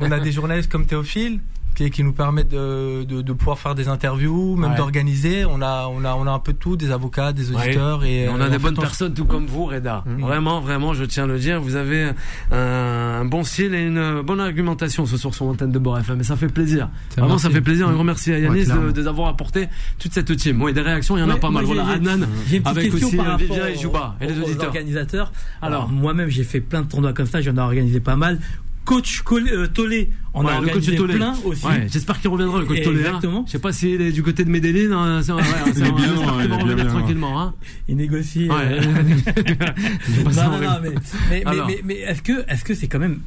On 0.00 0.10
a 0.10 0.18
des 0.18 0.32
journalistes 0.32 0.70
comme 0.70 0.86
Théophile 0.86 1.40
qui, 1.74 1.90
qui 1.90 2.04
nous 2.04 2.12
permettent 2.12 2.50
de, 2.50 3.04
de, 3.04 3.22
de, 3.22 3.32
pouvoir 3.32 3.58
faire 3.58 3.74
des 3.74 3.88
interviews, 3.88 4.56
même 4.56 4.74
d'organiser. 4.76 5.44
On 5.44 5.60
a, 5.60 5.88
on, 5.88 6.04
a, 6.04 6.14
on 6.14 6.26
a 6.26 6.30
un 6.30 6.38
peu 6.38 6.52
de 6.52 6.58
tout, 6.58 6.76
des 6.76 6.90
avocats, 6.90 7.32
des 7.32 7.50
auditeurs. 7.50 8.04
Et, 8.04 8.28
on 8.28 8.40
a 8.40 8.48
des 8.48 8.58
bonnes 8.58 8.76
personnes, 8.76 9.14
tout 9.14 9.24
comme 9.24 9.46
vous, 9.46 9.66
Reda. 9.66 10.04
Mhm. 10.06 10.20
Vraiment, 10.20 10.60
vraiment, 10.60 10.94
je 10.94 11.04
tiens 11.04 11.24
à 11.24 11.26
le 11.26 11.38
dire. 11.38 11.60
Vous 11.60 11.76
avez 11.76 12.10
un, 12.52 13.24
bon 13.24 13.44
style 13.44 13.74
et 13.74 13.86
une 13.86 14.22
bonne 14.22 14.40
argumentation 14.40 15.06
ce 15.06 15.16
soir 15.16 15.34
sur 15.34 15.46
l'antenne 15.46 15.72
de 15.72 15.78
Bord 15.78 15.98
FM. 15.98 16.20
Et 16.20 16.24
ça 16.24 16.36
fait 16.36 16.48
plaisir. 16.48 16.88
Vraiment, 17.16 17.38
ça 17.38 17.50
fait 17.50 17.60
plaisir. 17.60 17.88
Un 17.88 17.92
grand 17.92 18.04
merci 18.04 18.32
à 18.32 18.38
Yanis 18.38 18.66
de, 18.66 18.90
de, 18.90 19.08
avoir 19.08 19.28
apporté 19.28 19.68
toute 19.98 20.12
cette 20.12 20.34
team. 20.36 20.58
Bon, 20.58 20.68
et 20.68 20.72
des 20.72 20.80
réactions, 20.80 21.16
il 21.16 21.20
y 21.20 21.22
en 21.22 21.30
a 21.30 21.36
pas 21.36 21.50
mal. 21.50 21.64
Voilà, 21.64 21.86
Adnan, 21.88 22.26
avec 22.64 22.94
aussi 22.94 23.18
euh, 23.18 23.36
Vivien 23.36 23.66
et 23.66 23.76
Jouba, 23.76 24.16
et 24.20 24.26
les 24.26 24.38
auditeurs. 24.38 24.68
organisateurs. 24.68 25.32
Alors, 25.62 25.88
moi-même, 25.88 26.28
j'ai 26.28 26.44
fait 26.44 26.60
plein 26.60 26.82
de 26.82 26.88
tournois 26.88 27.12
comme 27.12 27.26
ça. 27.26 27.40
J'en 27.40 27.56
ai 27.56 27.60
organisé 27.60 28.00
pas 28.00 28.16
mal 28.16 28.38
coach 28.84 29.22
euh, 29.32 29.66
Tolé 29.68 30.10
on 30.36 30.46
a 30.46 30.54
organisé 30.56 30.92
le 30.92 30.98
coach 30.98 31.16
plein 31.16 31.34
aussi. 31.44 31.64
Ouais, 31.64 31.86
J'espère 31.90 32.20
qu'il 32.20 32.28
reviendra 32.28 32.58
le 32.58 32.66
coach 32.66 32.82
Tolé. 32.82 33.02
Hein. 33.04 33.06
Exactement. 33.06 33.44
Je 33.46 33.52
sais 33.52 33.58
pas 33.58 33.72
s'il 33.72 34.00
est 34.00 34.12
du 34.12 34.22
côté 34.22 34.44
de 34.44 34.50
Medellin. 34.50 34.92
Hein, 34.92 35.18
ouais, 35.18 35.22
c'est, 35.72 35.80
il 35.80 35.86
est 35.86 35.92
bien, 35.92 36.14
il 36.42 36.48
va 36.48 36.56
revenir 36.56 36.86
tranquillement. 36.88 37.40
Hein. 37.40 37.54
Il 37.88 37.96
négocie. 37.96 38.48
Euh... 38.50 38.80
non, 40.24 40.50
non, 40.50 40.58
non, 40.58 40.78
mais, 40.82 40.90
mais, 41.30 41.44
mais, 41.44 41.80
mais, 41.84 41.94
est-ce 42.00 42.22
que 42.22 42.44
est-ce 42.48 42.64
que 42.64 42.74
c'est 42.74 42.88
quand 42.88 42.98
même 42.98 43.20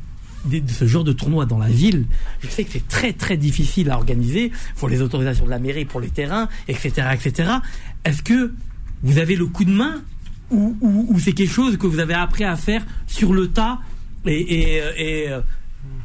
de 0.45 0.61
ce 0.71 0.85
genre 0.85 1.03
de 1.03 1.11
tournoi 1.11 1.45
dans 1.45 1.57
la 1.57 1.67
ville, 1.67 2.05
je 2.41 2.47
sais 2.47 2.63
que 2.63 2.71
c'est 2.71 2.87
très 2.87 3.13
très 3.13 3.37
difficile 3.37 3.89
à 3.89 3.97
organiser. 3.97 4.51
Il 4.53 4.79
faut 4.79 4.87
les 4.87 5.01
autorisations 5.01 5.45
de 5.45 5.49
la 5.49 5.59
mairie 5.59 5.85
pour 5.85 5.99
les 5.99 6.09
terrains, 6.09 6.47
etc., 6.67 7.09
etc. 7.13 7.51
Est-ce 8.05 8.21
que 8.21 8.53
vous 9.03 9.17
avez 9.17 9.35
le 9.35 9.45
coup 9.45 9.65
de 9.65 9.71
main 9.71 10.01
ou, 10.49 10.77
ou, 10.81 11.05
ou 11.09 11.19
c'est 11.19 11.33
quelque 11.33 11.51
chose 11.51 11.77
que 11.77 11.87
vous 11.87 11.99
avez 11.99 12.13
appris 12.13 12.45
à 12.45 12.55
faire 12.55 12.85
sur 13.07 13.33
le 13.33 13.47
tas 13.49 13.79
et, 14.27 14.81
et, 14.97 15.29
euh, 15.29 15.41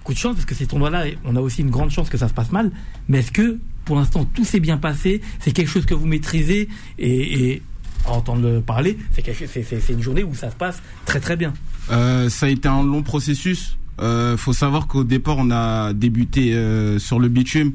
coup 0.04 0.12
de 0.12 0.18
chance, 0.18 0.34
parce 0.34 0.46
que 0.46 0.54
ces 0.54 0.66
tournois-là, 0.66 1.04
on 1.24 1.36
a 1.36 1.40
aussi 1.40 1.62
une 1.62 1.70
grande 1.70 1.90
chance 1.90 2.08
que 2.08 2.18
ça 2.18 2.28
se 2.28 2.34
passe 2.34 2.52
mal. 2.52 2.70
Mais 3.08 3.18
est-ce 3.18 3.32
que, 3.32 3.58
pour 3.84 3.96
l'instant, 3.96 4.24
tout 4.24 4.44
s'est 4.44 4.60
bien 4.60 4.78
passé 4.78 5.20
C'est 5.40 5.52
quelque 5.52 5.68
chose 5.68 5.86
que 5.86 5.94
vous 5.94 6.06
maîtrisez 6.06 6.68
et, 6.98 7.50
et 7.50 7.62
à 8.06 8.12
entendre 8.12 8.60
parler, 8.60 8.98
c'est 9.12 9.92
une 9.92 10.02
journée 10.02 10.24
où 10.24 10.34
ça 10.34 10.50
se 10.50 10.56
passe 10.56 10.82
très 11.04 11.20
très 11.20 11.36
bien. 11.36 11.52
Euh, 11.90 12.28
ça 12.28 12.46
a 12.46 12.48
été 12.48 12.68
un 12.68 12.82
long 12.82 13.02
processus. 13.02 13.76
Euh, 14.00 14.36
faut 14.36 14.52
savoir 14.52 14.86
qu'au 14.86 15.04
départ, 15.04 15.36
on 15.38 15.50
a 15.50 15.92
débuté 15.92 16.54
euh, 16.54 16.98
sur 16.98 17.20
le 17.20 17.28
bitume, 17.28 17.74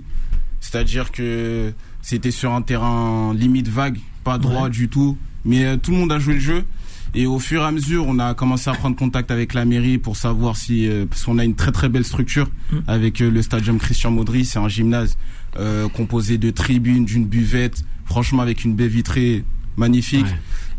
c'est-à-dire 0.59 1.11
que 1.11 1.71
c'était 2.01 2.31
sur 2.31 2.53
un 2.53 2.61
terrain 2.61 3.33
limite 3.33 3.67
vague, 3.67 3.99
pas 4.23 4.37
droit 4.37 4.69
du 4.69 4.89
tout, 4.89 5.17
mais 5.45 5.77
tout 5.77 5.91
le 5.91 5.97
monde 5.97 6.11
a 6.11 6.19
joué 6.19 6.35
le 6.35 6.39
jeu. 6.39 6.65
Et 7.15 7.25
au 7.25 7.39
fur 7.39 7.61
et 7.61 7.65
à 7.65 7.71
mesure, 7.71 8.05
on 8.07 8.19
a 8.19 8.33
commencé 8.33 8.69
à 8.69 8.73
prendre 8.73 8.95
contact 8.95 9.31
avec 9.31 9.53
la 9.53 9.65
mairie 9.65 9.97
pour 9.97 10.15
savoir 10.17 10.57
si, 10.57 10.87
euh, 10.87 11.05
parce 11.05 11.23
qu'on 11.23 11.37
a 11.37 11.45
une 11.45 11.55
très 11.55 11.71
très 11.71 11.89
belle 11.89 12.03
structure 12.03 12.49
mm. 12.71 12.77
avec 12.87 13.21
euh, 13.21 13.29
le 13.29 13.41
stadium 13.41 13.79
Christian 13.79 14.11
Maudry, 14.11 14.45
c'est 14.45 14.59
un 14.59 14.67
gymnase 14.67 15.17
euh, 15.57 15.87
composé 15.89 16.37
de 16.37 16.51
tribunes, 16.51 17.05
d'une 17.05 17.25
buvette, 17.25 17.83
franchement 18.05 18.41
avec 18.41 18.63
une 18.63 18.75
baie 18.75 18.87
vitrée 18.87 19.43
magnifique. 19.77 20.25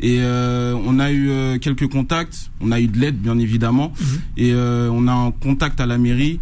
Et 0.00 0.18
euh, 0.20 0.76
on 0.86 0.98
a 1.00 1.10
eu 1.10 1.30
euh, 1.30 1.58
quelques 1.58 1.88
contacts, 1.88 2.50
on 2.60 2.70
a 2.70 2.80
eu 2.80 2.86
de 2.86 2.98
l'aide 2.98 3.16
bien 3.16 3.38
évidemment, 3.38 3.92
mhm. 4.00 4.06
et 4.36 4.52
euh, 4.52 4.90
on 4.92 5.08
a 5.08 5.12
un 5.12 5.32
contact 5.32 5.80
à 5.80 5.86
la 5.86 5.98
mairie 5.98 6.40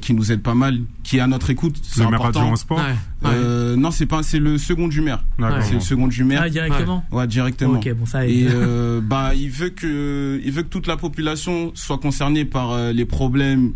qui 0.00 0.14
nous 0.14 0.32
aide 0.32 0.40
pas 0.40 0.54
mal, 0.54 0.80
qui 1.02 1.18
est 1.18 1.20
à 1.20 1.26
notre 1.26 1.50
écoute. 1.50 1.76
C'est 1.82 2.02
important. 2.02 2.56
sport. 2.56 2.80
non, 3.22 3.90
c'est 3.90 4.06
pas, 4.06 4.22
c'est 4.22 4.38
le 4.38 4.56
second 4.56 4.88
du 4.88 5.02
maire. 5.02 5.22
C'est 5.60 5.74
le 5.74 5.80
second 5.80 6.08
du 6.08 6.24
maire. 6.24 6.40
Ah, 6.42 6.48
directement. 6.48 7.04
Ouais, 7.12 7.26
directement. 7.26 7.74
Ok, 7.74 7.92
bon 7.92 8.06
ça. 8.06 8.26
Et 8.26 8.46
bah, 9.02 9.34
il 9.34 9.50
veut 9.50 9.68
que, 9.68 10.40
il 10.42 10.52
veut 10.52 10.62
que 10.62 10.68
toute 10.68 10.86
la 10.86 10.96
population 10.96 11.70
soit 11.74 11.98
concernée 11.98 12.46
par 12.46 12.92
les 12.94 13.04
problèmes 13.04 13.72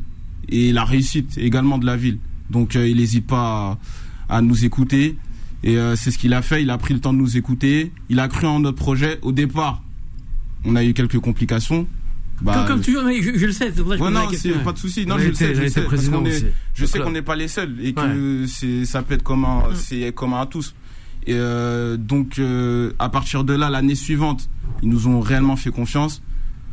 et 0.48 0.72
la 0.72 0.86
réussite 0.86 1.36
également 1.36 1.76
de 1.76 1.84
la 1.84 1.98
ville. 1.98 2.18
Donc, 2.48 2.74
il 2.74 2.96
n'hésite 2.96 3.26
pas 3.26 3.78
à, 4.30 4.36
à 4.38 4.40
nous 4.40 4.64
écouter. 4.64 5.18
Et 5.64 5.78
euh, 5.78 5.96
c'est 5.96 6.10
ce 6.10 6.18
qu'il 6.18 6.34
a 6.34 6.42
fait. 6.42 6.62
Il 6.62 6.70
a 6.70 6.78
pris 6.78 6.94
le 6.94 7.00
temps 7.00 7.12
de 7.12 7.18
nous 7.18 7.36
écouter. 7.36 7.92
Il 8.08 8.20
a 8.20 8.28
cru 8.28 8.46
en 8.46 8.60
notre 8.60 8.78
projet. 8.78 9.18
Au 9.22 9.32
départ, 9.32 9.82
on 10.64 10.76
a 10.76 10.84
eu 10.84 10.92
quelques 10.92 11.18
complications. 11.18 11.86
Bah, 12.40 12.64
comme, 12.66 12.80
tu 12.80 12.92
je, 12.92 13.38
je, 13.38 13.46
le 13.46 13.52
sais. 13.52 13.72
C'est 13.74 13.82
pour 13.82 13.92
ça 13.92 13.98
que 13.98 14.10
non, 14.10 14.28
c'est 14.32 14.64
pas 14.64 14.72
de 14.72 14.78
souci. 14.78 15.06
Non, 15.06 15.16
je 15.18 15.28
le 15.28 15.34
sais. 15.34 15.54
Je 15.54 15.68
sais, 15.68 16.52
je 16.74 16.84
sais 16.86 16.98
qu'on 16.98 17.12
n'est 17.12 17.22
pas 17.22 17.36
les 17.36 17.48
seuls 17.48 17.76
et 17.80 17.92
que 17.92 18.46
ça 18.84 19.02
peut 19.02 19.14
être 19.14 19.22
commun, 19.22 19.64
mm. 19.70 19.74
c'est 19.74 20.12
commun 20.12 20.40
à 20.40 20.46
tous. 20.46 20.74
Et 21.26 21.34
euh, 21.34 21.96
donc, 21.96 22.38
euh, 22.38 22.92
à 22.98 23.08
partir 23.08 23.44
de 23.44 23.52
là, 23.52 23.70
l'année 23.70 23.94
suivante, 23.94 24.48
ils 24.82 24.88
nous 24.88 25.06
ont 25.06 25.20
réellement 25.20 25.56
fait 25.56 25.70
confiance. 25.70 26.20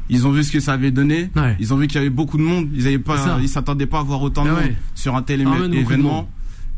Ils 0.10 0.26
ont 0.26 0.32
vu 0.32 0.44
ce 0.44 0.52
que 0.52 0.60
ça 0.60 0.74
avait 0.74 0.90
donné. 0.90 1.30
Ils 1.60 1.72
ont 1.72 1.78
vu 1.78 1.86
qu'il 1.86 1.98
y 1.98 2.00
avait 2.00 2.10
beaucoup 2.10 2.38
de 2.38 2.44
monde. 2.44 2.70
Ils 2.74 2.88
avaient 2.88 2.98
pas, 2.98 3.38
ils 3.42 3.50
s'attendaient 3.50 3.86
pas 3.86 4.00
à 4.00 4.04
voir 4.04 4.22
autant 4.24 4.44
de 4.46 4.50
monde 4.50 4.74
sur 4.96 5.16
un 5.16 5.22
tel 5.22 5.42
événement. 5.42 6.28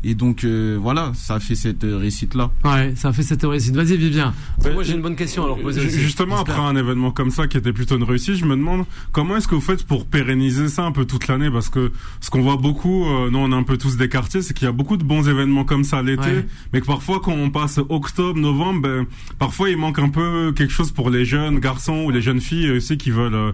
Et 0.04 0.14
donc 0.14 0.44
euh, 0.44 0.76
voilà, 0.80 1.12
ça 1.14 1.36
a 1.36 1.40
fait 1.40 1.54
cette 1.54 1.82
réussite 1.84 2.34
là. 2.34 2.50
Ouais, 2.64 2.92
ça 2.96 3.08
a 3.08 3.12
fait 3.12 3.22
cette 3.22 3.42
réussite. 3.42 3.74
Vas-y 3.74 3.96
Vivien. 3.96 4.34
moi 4.72 4.82
j'ai 4.82 4.94
une 4.94 5.02
bonne 5.02 5.16
question 5.16 5.44
alors 5.44 5.58
poser 5.58 5.88
Justement 5.88 6.38
après 6.38 6.58
un 6.58 6.74
événement 6.76 7.10
comme 7.12 7.30
ça 7.30 7.46
qui 7.46 7.56
était 7.56 7.72
plutôt 7.72 7.96
une 7.96 8.02
réussite, 8.02 8.34
je 8.34 8.44
me 8.44 8.56
demande 8.56 8.84
comment 9.12 9.36
est-ce 9.36 9.46
que 9.46 9.54
vous 9.54 9.60
faites 9.60 9.84
pour 9.84 10.06
pérenniser 10.06 10.68
ça 10.68 10.84
un 10.84 10.92
peu 10.92 11.04
toute 11.04 11.28
l'année? 11.28 11.50
Parce 11.50 11.68
que 11.68 11.92
ce 12.20 12.30
qu'on 12.30 12.42
voit 12.42 12.56
beaucoup, 12.56 13.06
euh, 13.06 13.30
nous 13.30 13.38
on 13.38 13.52
est 13.52 13.54
un 13.54 13.62
peu 13.62 13.76
tous 13.76 13.96
des 13.96 14.08
quartiers, 14.08 14.42
c'est 14.42 14.54
qu'il 14.54 14.66
y 14.66 14.68
a 14.68 14.72
beaucoup 14.72 14.96
de 14.96 15.04
bons 15.04 15.28
événements 15.28 15.64
comme 15.64 15.84
ça 15.84 16.02
l'été, 16.02 16.46
mais 16.72 16.80
que 16.80 16.86
parfois 16.86 17.20
quand 17.20 17.32
on 17.32 17.50
passe 17.50 17.78
octobre, 17.88 18.38
novembre, 18.38 18.82
ben, 18.82 19.06
parfois 19.38 19.70
il 19.70 19.76
manque 19.76 19.98
un 19.98 20.08
peu 20.08 20.52
quelque 20.52 20.72
chose 20.72 20.90
pour 20.90 21.10
les 21.10 21.24
jeunes 21.24 21.58
garçons 21.58 22.02
ou 22.04 22.10
les 22.10 22.20
jeunes 22.22 22.40
filles 22.40 22.70
aussi 22.72 22.96
qui 22.96 23.10
veulent 23.10 23.34
euh, 23.34 23.52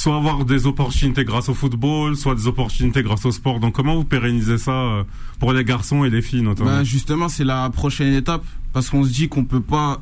soit 0.00 0.16
avoir 0.16 0.46
des 0.46 0.66
opportunités 0.66 1.24
grâce 1.24 1.50
au 1.50 1.54
football, 1.54 2.16
soit 2.16 2.34
des 2.34 2.46
opportunités 2.46 3.02
grâce 3.02 3.26
au 3.26 3.32
sport. 3.32 3.60
Donc 3.60 3.74
comment 3.74 3.96
vous 3.96 4.04
pérennisez 4.04 4.56
ça 4.56 4.72
euh, 4.72 5.02
pour 5.38 5.52
les 5.52 5.62
garçons 5.62 6.06
et 6.06 6.10
les 6.10 6.22
filles 6.22 6.40
notamment 6.40 6.70
bah, 6.70 6.84
Justement, 6.84 7.28
c'est 7.28 7.44
la 7.44 7.68
prochaine 7.68 8.14
étape 8.14 8.42
parce 8.72 8.88
qu'on 8.88 9.04
se 9.04 9.10
dit 9.10 9.28
qu'on 9.28 9.44
peut 9.44 9.60
pas 9.60 10.00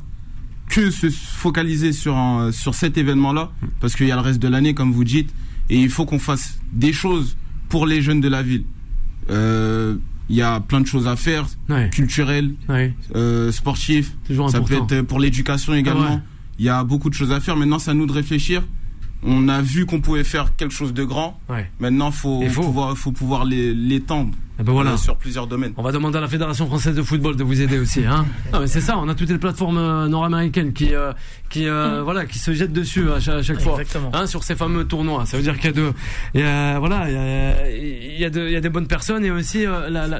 que 0.69 0.89
se 0.89 1.09
focaliser 1.09 1.91
sur 1.91 2.15
un, 2.15 2.53
sur 2.53 2.75
cet 2.75 2.97
événement-là 2.97 3.51
parce 3.81 3.95
qu'il 3.97 4.07
y 4.07 4.11
a 4.11 4.15
le 4.15 4.21
reste 4.21 4.39
de 4.39 4.47
l'année 4.47 4.73
comme 4.73 4.93
vous 4.93 5.03
dites 5.03 5.33
et 5.69 5.81
il 5.81 5.89
faut 5.89 6.05
qu'on 6.05 6.19
fasse 6.19 6.59
des 6.71 6.93
choses 6.93 7.35
pour 7.67 7.85
les 7.85 8.01
jeunes 8.01 8.21
de 8.21 8.29
la 8.29 8.41
ville. 8.41 8.63
Euh, 9.29 9.95
il 10.29 10.37
y 10.37 10.41
a 10.41 10.61
plein 10.61 10.79
de 10.79 10.87
choses 10.87 11.07
à 11.07 11.17
faire, 11.17 11.45
culturelles, 11.91 12.53
euh, 13.15 13.51
sportives. 13.51 14.11
Ça 14.49 14.61
peut 14.61 14.75
être 14.75 15.01
pour 15.01 15.19
l'éducation 15.19 15.73
également. 15.73 16.21
Il 16.57 16.63
y 16.63 16.69
a 16.69 16.85
beaucoup 16.85 17.09
de 17.09 17.15
choses 17.15 17.33
à 17.33 17.41
faire. 17.41 17.57
Maintenant, 17.57 17.79
c'est 17.79 17.91
à 17.91 17.93
nous 17.93 18.05
de 18.05 18.13
réfléchir 18.13 18.63
on 19.23 19.47
a 19.49 19.61
vu 19.61 19.85
qu'on 19.85 20.01
pouvait 20.01 20.23
faire 20.23 20.55
quelque 20.55 20.73
chose 20.73 20.93
de 20.93 21.03
grand. 21.03 21.39
Maintenant, 21.79 22.11
faut, 22.11 22.41
faut 22.49 22.61
pouvoir, 22.63 22.97
faut 22.97 23.11
pouvoir 23.11 23.45
l'étendre. 23.45 24.33
Eh 24.59 24.63
ben 24.63 24.73
voilà. 24.73 24.91
Euh, 24.91 24.97
sur 24.97 25.15
plusieurs 25.15 25.47
domaines. 25.47 25.73
On 25.77 25.81
va 25.81 25.93
demander 25.93 26.17
à 26.17 26.21
la 26.21 26.27
Fédération 26.27 26.67
française 26.67 26.93
de 26.93 27.01
football 27.01 27.37
de 27.37 27.43
vous 27.43 27.61
aider 27.61 27.79
aussi. 27.79 28.05
Hein. 28.05 28.25
non, 28.53 28.59
mais 28.59 28.67
c'est 28.67 28.81
ça. 28.81 28.97
On 28.97 29.07
a 29.07 29.15
toutes 29.15 29.29
les 29.29 29.37
plateformes 29.37 29.77
euh, 29.77 30.07
nord-américaines 30.09 30.73
qui, 30.73 30.93
euh, 30.93 31.13
qui, 31.49 31.65
mm. 31.65 32.01
voilà, 32.03 32.25
qui 32.25 32.39
se 32.39 32.53
jettent 32.53 32.73
dessus 32.73 33.09
à 33.09 33.19
chaque, 33.19 33.61
fois, 33.61 33.79
hein, 34.11 34.27
sur 34.27 34.43
ces 34.43 34.55
fameux 34.55 34.85
tournois. 34.85 35.25
Ça 35.25 35.37
veut 35.37 35.43
dire 35.43 35.55
qu'il 35.57 35.65
y 35.65 35.69
a 35.69 35.71
de, 35.71 35.93
il 36.33 36.41
y 36.41 36.43
a, 36.43 36.77
voilà, 36.77 37.09
il 37.09 37.13
y 37.13 37.17
a, 37.17 37.69
il 37.69 38.19
y 38.19 38.25
a, 38.25 38.29
de, 38.29 38.47
il 38.47 38.51
y 38.51 38.55
a 38.57 38.61
des 38.61 38.69
bonnes 38.69 38.87
personnes 38.87 39.23
et 39.23 39.31
aussi 39.31 39.65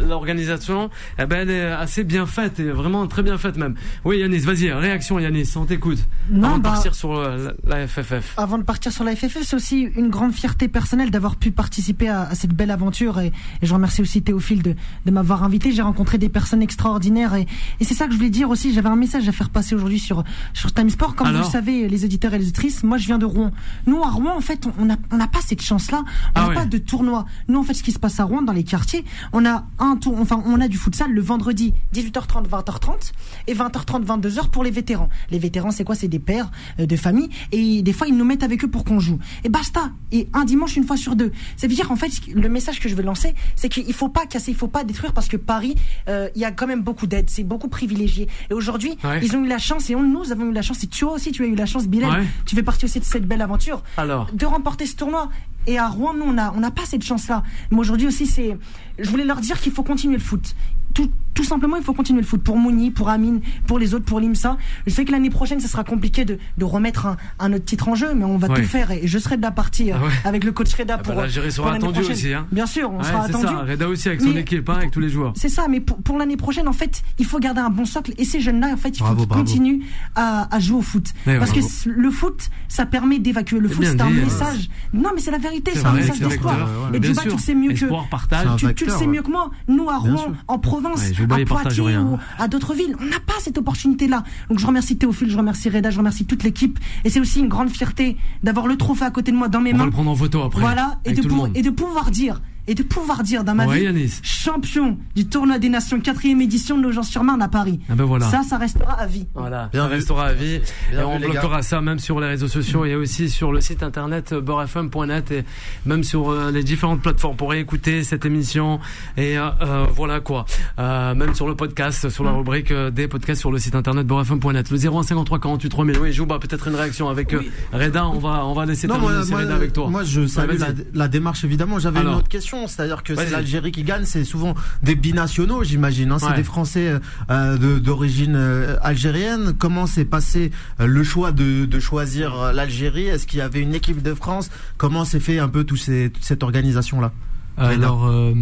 l'organisation, 0.08 0.90
eh 1.20 1.26
ben, 1.26 1.42
elle 1.42 1.50
est 1.50 1.72
assez 1.72 2.06
bien 2.06 2.26
faite 2.26 2.60
et 2.60 2.72
vraiment 2.72 3.08
très 3.08 3.24
bien 3.24 3.38
faite 3.38 3.58
même. 3.58 3.76
Oui, 4.06 4.20
Yanis, 4.20 4.40
vas-y, 4.40 4.72
réaction, 4.72 5.20
Yanis, 5.20 5.52
on 5.58 5.66
t'écoute. 5.66 6.00
Avant 6.34 6.58
de 6.58 6.64
partir 6.64 6.96
sur 6.96 7.22
la, 7.68 7.88
FFF. 7.88 8.36
Avant 8.38 8.58
de 8.58 8.64
partir 8.64 8.94
sur 8.94 9.04
la 9.04 9.16
FFF, 9.16 9.44
c'est 9.44 9.56
aussi 9.56 9.82
une 9.82 10.10
grande 10.10 10.32
fierté 10.32 10.70
personnelle 10.70 11.12
d'avoir 11.12 11.36
pu 11.36 11.52
participer 11.52 12.08
à, 12.08 12.34
cette 12.36 12.54
belle 12.54 12.72
aventure 12.72 13.20
et, 13.20 13.34
et 13.62 13.66
je 13.66 13.74
remercie 13.74 14.02
aussi 14.02 14.22
Théophile 14.30 14.62
de, 14.62 14.76
de 15.06 15.12
m'avoir 15.12 15.44
invité. 15.44 15.72
J'ai 15.72 15.82
rencontré 15.82 16.20
des 16.20 16.30
personnes 16.30 16.62
extraordinaires 16.62 17.34
et, 17.34 17.48
et 17.80 17.84
c'est 17.84 17.96
ça 17.96 18.06
que 18.06 18.12
je 18.12 18.18
voulais 18.18 18.30
dire 18.30 18.52
aussi. 18.52 18.72
J'avais 18.74 18.90
un 18.90 18.96
message 18.96 19.28
à 19.28 19.32
faire 19.32 19.50
passer 19.50 19.74
aujourd'hui 19.74 19.98
sur, 19.98 20.24
sur 20.54 20.72
Time 20.72 20.92
Sport. 20.92 21.16
Comme 21.16 21.32
vous 21.32 21.40
le 21.40 21.44
savez, 21.44 21.88
les 21.88 22.06
auditeurs 22.06 22.36
et 22.36 22.38
les 22.38 22.46
auditrices, 22.46 22.84
moi 22.84 23.00
je 23.00 23.08
viens 23.08 23.18
de 23.18 23.26
Rouen. 23.26 23.52
Nous 23.88 24.04
à 24.04 24.10
Rouen, 24.10 24.38
en 24.38 24.42
fait, 24.42 24.68
on 24.78 24.86
n'a 24.86 24.98
on 25.12 25.20
a 25.20 25.28
pas 25.28 25.40
cette 25.42 25.64
chance-là. 25.64 26.04
On 26.36 26.40
n'a 26.42 26.48
ah 26.52 26.54
pas 26.54 26.66
de 26.66 26.78
tournoi. 26.78 27.26
Nous, 27.48 27.60
en 27.60 27.64
fait, 27.64 27.74
ce 27.74 27.82
qui 27.82 27.92
se 27.92 28.00
passe 28.00 28.20
à 28.20 28.24
Rouen, 28.24 28.44
dans 28.44 28.54
les 28.54 28.64
quartiers, 28.64 29.04
on 29.34 29.46
a 29.46 29.66
un 29.80 29.96
tour, 29.96 30.16
enfin, 30.20 30.44
on 30.46 30.62
a 30.62 30.68
du 30.68 30.78
futsal 30.78 31.12
le 31.12 31.22
vendredi 31.22 31.74
18h30, 31.94 32.48
20h30 32.48 33.12
et 33.48 33.56
20h30, 33.56 34.06
22h 34.06 34.50
pour 34.50 34.64
les 34.64 34.72
vétérans. 34.72 35.10
Les 35.32 35.40
vétérans, 35.40 35.72
c'est 35.72 35.84
quoi? 35.84 35.96
C'est 35.96 36.08
des 36.08 36.20
pères 36.20 36.52
euh, 36.80 36.86
de 36.86 36.96
famille 36.96 37.30
et 37.52 37.82
des 37.82 37.94
fois 37.94 38.08
ils 38.08 38.16
nous 38.16 38.26
mettent 38.26 38.44
avec 38.44 38.64
eux 38.64 38.70
pour 38.70 38.84
qu'on 38.84 39.00
joue. 39.00 39.20
Et 39.44 39.50
basta. 39.50 39.92
Et 40.12 40.28
un 40.34 40.46
dimanche 40.46 40.76
une 40.76 40.86
fois 40.86 40.98
sur 40.98 41.16
deux. 41.16 41.32
Ça 41.58 41.68
veut 41.68 41.76
dire 41.76 41.92
en 41.92 41.96
fait 41.96 42.12
le 42.34 42.50
message 42.50 42.80
que 42.80 42.90
je 42.90 42.96
veux 42.96 43.04
lancer, 43.04 43.34
c'est 43.56 43.70
qu'il 43.70 43.94
faut 43.94 44.10
pas 44.10 44.19
casser 44.26 44.54
faut 44.54 44.68
pas 44.68 44.84
détruire 44.84 45.14
parce 45.14 45.28
que 45.28 45.38
Paris, 45.38 45.76
euh, 46.08 46.30
il 46.36 46.42
y 46.42 46.46
a 46.46 46.52
quand 46.52 46.68
même 46.68 46.82
beaucoup 46.82 47.08
d'aide, 47.08 47.30
c'est 47.30 47.44
beaucoup 47.44 47.70
privilégié. 47.70 48.28
Et 48.50 48.54
aujourd'hui, 48.54 48.98
ils 49.22 49.36
ont 49.36 49.44
eu 49.44 49.48
la 49.48 49.58
chance 49.58 49.90
et 49.90 49.96
on, 49.96 50.04
nous 50.04 50.32
avons 50.32 50.46
eu 50.46 50.54
la 50.54 50.62
chance. 50.62 50.84
Et 50.84 50.88
toi 50.88 51.14
aussi, 51.14 51.32
tu 51.32 51.44
as 51.44 51.48
eu 51.48 51.56
la 51.56 51.66
chance, 51.66 51.88
Bilal. 51.88 52.26
Tu 52.46 52.56
fais 52.56 52.64
partie 52.64 52.86
aussi 52.86 53.00
de 53.00 53.06
cette 53.06 53.26
belle 53.26 53.42
aventure 53.42 53.82
Alors. 53.98 54.28
de 54.34 54.46
remporter 54.46 54.86
ce 54.86 54.96
tournoi. 54.96 55.30
Et 55.68 55.78
à 55.78 55.88
Rouen, 55.88 56.14
nous, 56.14 56.26
on 56.26 56.34
n'a 56.34 56.54
on 56.56 56.64
a 56.64 56.72
pas 56.72 56.86
cette 56.86 57.04
chance-là. 57.04 57.44
Mais 57.70 57.78
aujourd'hui 57.78 58.08
aussi, 58.08 58.26
c'est, 58.26 58.58
je 59.02 59.10
voulais 59.10 59.26
leur 59.26 59.40
dire 59.42 59.60
qu'il 59.60 59.72
faut 59.72 59.84
continuer 59.84 60.18
le 60.18 60.24
foot. 60.24 60.56
Tout, 60.94 61.12
tout 61.36 61.44
simplement, 61.44 61.78
il 61.78 61.84
faut 61.84 61.94
continuer 61.94 62.22
le 62.22 62.28
foot 62.28 62.42
pour 62.42 62.58
Mouni, 62.58 62.92
pour 62.92 63.10
Amine, 63.10 63.42
pour 63.68 63.80
les 63.80 63.94
autres, 63.94 64.06
pour 64.06 64.20
l'IMSA. 64.20 64.58
Je 64.88 64.92
sais 64.92 65.06
que 65.06 65.12
l'année 65.12 65.30
prochaine, 65.30 65.60
ce 65.60 65.68
sera 65.68 65.84
compliqué 65.84 66.26
de, 66.26 66.38
de 66.58 66.66
remettre 66.66 67.06
un, 67.06 67.18
un, 67.40 67.54
autre 67.54 67.66
titre 67.66 67.88
en 67.88 67.96
jeu, 67.96 68.14
mais 68.16 68.26
on 68.26 68.38
va 68.38 68.50
tout 68.50 68.64
faire 68.64 68.92
et 68.92 69.08
je 69.08 69.20
serai 69.20 69.38
de 69.38 69.42
la 69.42 69.52
partie 69.52 69.92
ah 69.92 70.00
avec 70.26 70.44
le 70.44 70.52
coach 70.52 70.74
Reda 70.74 70.96
ah 70.96 70.98
bah, 70.98 71.04
pour. 71.04 71.16
l'Algérie 71.16 71.52
sera 71.52 71.76
attendu 71.76 72.02
aussi. 72.02 72.34
Hein. 72.34 72.48
Bien 72.52 72.66
sûr, 72.66 72.92
on 72.92 73.04
sera 73.04 73.26
attendu. 73.26 73.46
Ça. 73.46 73.64
Reda 73.64 73.88
aussi 73.88 74.08
avec 74.10 74.22
son 74.22 74.36
équipe, 74.36 74.68
hein, 74.70 74.76
avec 74.78 74.92
tous 74.92 75.00
les 75.00 75.10
joueurs. 75.10 75.34
C'est 75.36 75.50
ça, 75.50 75.68
mais 75.70 75.80
pour, 75.80 75.98
pour 75.98 76.18
l'année 76.18 76.38
prochaine, 76.38 76.68
en 76.68 76.74
fait, 76.74 77.04
il 77.20 77.26
faut 77.26 77.40
garder 77.40 77.62
un 77.62 77.70
bon 77.70 77.86
socle 77.86 78.14
et 78.18 78.26
ces 78.26 78.42
jeunes-là, 78.42 78.74
en 78.74 78.78
fait, 78.78 78.98
il 78.98 79.06
faut 79.06 79.16
qu'ils 79.16 79.28
continuent 79.28 79.82
à, 80.16 80.54
à, 80.54 80.60
jouer 80.60 80.80
au 80.80 80.82
foot. 80.82 81.14
Parce 81.26 81.52
que 81.52 81.60
le 81.90 82.12
foot, 82.12 82.50
ça 82.68 82.86
permet 82.86 83.20
d'évacuer. 83.20 83.60
Le 83.60 83.70
foot, 83.70 83.86
c'est 83.86 84.02
un 84.02 84.10
message. 84.10 84.70
Non, 84.94 85.12
mais 85.14 85.22
c'est 85.22 85.32
la 85.32 85.38
vérité, 85.38 85.72
c'est 85.74 85.86
un 85.86 85.94
message 85.94 86.20
d'espoir. 86.20 86.68
Et 86.94 87.00
tu 87.00 87.14
le 87.14 87.38
sais 87.38 87.56
mieux 87.56 87.74
que. 87.74 88.74
Tu 88.74 88.89
le 88.90 88.98
sais 88.98 89.08
mieux 89.08 89.22
que 89.22 89.32
moi. 89.32 89.50
Nous, 89.68 89.90
à 89.90 89.98
Rouen, 89.98 90.34
en 90.48 90.60
province, 90.60 91.12
à 91.30 91.46
Poitiers 91.46 91.98
ou 91.98 92.18
à 92.38 92.48
d'autres 92.48 92.74
villes, 92.74 92.96
on 93.00 93.06
n'a 93.06 93.20
pas 93.20 93.34
cette 93.40 93.58
opportunité-là. 93.58 94.24
Donc 94.50 94.60
je 94.60 94.68
remercie 94.68 94.98
Théophile, 94.98 95.30
je 95.30 95.38
remercie 95.38 95.70
Reda, 95.70 95.90
je 95.90 95.98
remercie 95.98 96.26
toute 96.26 96.44
l'équipe. 96.44 96.80
Et 97.06 97.10
c'est 97.10 97.20
aussi 97.20 97.40
une 97.40 97.48
grande 97.48 97.70
fierté 97.70 98.18
d'avoir 98.44 98.68
le 98.68 98.76
trophée 98.76 99.06
à 99.06 99.12
côté 99.12 99.32
de 99.32 99.38
moi 99.38 99.48
dans 99.48 99.62
mes 99.62 99.72
mains. 99.74 99.80
On 99.80 99.82
va 99.82 99.86
le 99.86 99.92
prendre 99.92 100.12
en 100.12 100.16
photo 100.16 100.42
après. 100.42 100.62
Voilà, 100.62 101.00
et 101.06 101.14
de 101.14 101.70
pouvoir 101.70 102.12
dire 102.12 102.42
et 102.70 102.76
de 102.76 102.84
pouvoir 102.84 103.24
dire 103.24 103.44
dans 103.44 103.56
ma 103.56 103.66
vie 103.66 103.90
champion 104.22 104.96
du 105.16 105.26
tournoi 105.26 105.58
des 105.58 105.70
nations 105.70 106.00
quatrième 106.00 106.40
édition 106.40 106.78
de 106.78 106.84
Nogent-sur-Marne 106.84 107.42
à 107.42 107.48
Paris. 107.48 107.80
Ah 107.90 107.96
ben 107.96 108.04
voilà. 108.04 108.30
Ça, 108.30 108.44
ça 108.44 108.60
restera 108.60 108.94
à 108.94 109.08
vie. 109.08 109.26
Voilà, 109.34 109.72
ça 109.74 109.88
restera 109.88 110.28
à 110.28 110.34
vie. 110.34 110.62
et 110.94 111.04
on 111.04 111.20
bloquera 111.20 111.64
ça 111.64 111.82
même 111.82 111.98
sur 111.98 112.20
les 112.20 112.28
réseaux 112.28 112.48
sociaux 112.48 112.86
et 112.86 112.96
aussi 112.96 113.32
sur 113.32 113.52
le 113.52 113.60
site 113.60 113.82
internet 113.82 114.34
euh, 114.34 114.42
beurrefm.net 114.42 115.32
et 115.32 115.46
même 115.88 116.04
sur 116.04 116.30
euh, 116.30 116.52
les 116.52 116.62
différentes 116.64 117.02
plateformes 117.02 117.36
pour 117.36 117.56
écouter 117.56 118.04
cette 118.04 118.24
émission 118.24 118.80
et 119.18 119.40
euh, 119.40 119.50
voilà 119.92 120.20
quoi. 120.20 120.46
même 120.78 121.34
sur 121.34 121.48
le 121.48 121.56
podcast, 121.56 122.10
sur 122.10 122.24
la 122.24 122.32
mm. 122.32 122.38
rubrique 122.38 122.72
des 122.72 123.08
podcasts 123.08 123.42
sur 123.42 123.52
le 123.52 123.58
site 123.58 123.74
internet 123.74 124.06
beurrefm.net. 124.06 124.70
Le 124.70 124.78
0153 124.78 125.40
48 125.40 125.70
3000. 125.70 125.98
Oui, 125.98 126.14
Jouba, 126.14 126.38
peut-être 126.38 126.68
une 126.68 126.76
réaction 126.76 127.10
avec 127.10 127.36
Reda. 127.74 128.06
On 128.08 128.20
va 128.20 128.46
on 128.46 128.54
va 128.54 128.68
laisser 128.68 128.88
terminer 128.88 129.24
Reda 129.34 129.56
avec 129.56 129.74
toi. 129.74 129.88
Moi, 129.90 130.04
je 130.04 130.28
salue 130.28 130.60
la, 130.60 130.68
la, 130.94 131.08
démarche 131.08 131.44
évidemment. 131.44 131.80
J'avais 131.80 132.02
une 132.02 132.10
autre 132.10 132.28
question 132.28 132.59
c'est-à-dire 132.68 133.04
que 133.04 133.16
c'est 133.16 133.30
l'Algérie 133.30 133.72
qui 133.72 133.84
gagne, 133.84 134.06
c'est 134.06 134.24
souvent 134.24 134.56
des 134.84 134.96
binationaux, 134.96 135.64
j'imagine. 135.64 136.12
Hein. 136.12 136.18
c'est 136.20 136.36
des 136.36 136.44
Français 136.44 136.94
euh, 137.30 137.80
d'origine 137.80 138.36
euh, 138.36 138.78
algérienne. 138.82 139.54
Comment 139.58 139.86
s'est 139.88 140.06
passé 140.06 140.52
euh, 140.80 140.86
le 140.86 141.04
choix 141.04 141.32
de, 141.32 141.80
choisir 141.80 142.54
l'Algérie? 142.54 143.08
Est-ce 143.08 143.28
qu'il 143.28 143.40
y 143.40 143.42
avait 143.42 143.62
une 143.62 143.74
équipe 143.74 144.02
de 144.02 144.14
France? 144.14 144.50
Comment 144.78 145.06
s'est 145.06 145.20
fait 145.20 145.40
un 145.40 145.48
peu 145.48 145.64
toute 145.64 145.80
cette 145.80 146.44
organisation-là? 146.44 147.12
Alors, 147.60 148.08
euh, 148.08 148.34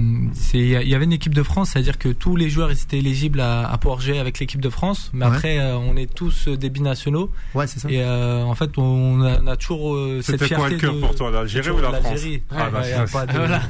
il 0.53 0.67
y 0.67 0.95
avait 0.95 1.05
une 1.05 1.13
équipe 1.13 1.33
de 1.33 1.43
France, 1.43 1.71
c'est-à-dire 1.71 1.97
que 1.97 2.09
tous 2.09 2.35
les 2.35 2.49
joueurs 2.49 2.71
étaient 2.71 2.99
éligibles 2.99 3.39
à, 3.39 3.67
à 3.67 3.77
pouvoir 3.77 3.99
jouer 3.99 4.19
avec 4.19 4.39
l'équipe 4.39 4.61
de 4.61 4.69
France, 4.69 5.09
mais 5.13 5.25
après, 5.25 5.59
euh, 5.59 5.75
on 5.77 5.95
est 5.97 6.13
tous 6.13 6.47
des 6.47 6.69
binationaux. 6.69 7.31
Ouais, 7.53 7.67
c'est 7.67 7.79
ça. 7.79 7.89
Et 7.89 8.01
euh, 8.01 8.43
en 8.43 8.55
fait, 8.55 8.77
on 8.77 9.21
a, 9.21 9.41
on 9.41 9.47
a 9.47 9.55
toujours 9.55 9.97
cette 10.21 10.43
fierté. 10.43 10.43
C'était 10.43 10.55
quoi 10.55 10.69
le 10.69 10.77
cœur 10.77 10.99
pour 10.99 11.15
toi, 11.15 11.31
l'Algérie 11.31 11.69
ou 11.69 11.79
la 11.79 11.93
France 11.93 12.21
ah, 12.51 12.69
bah, 12.69 13.61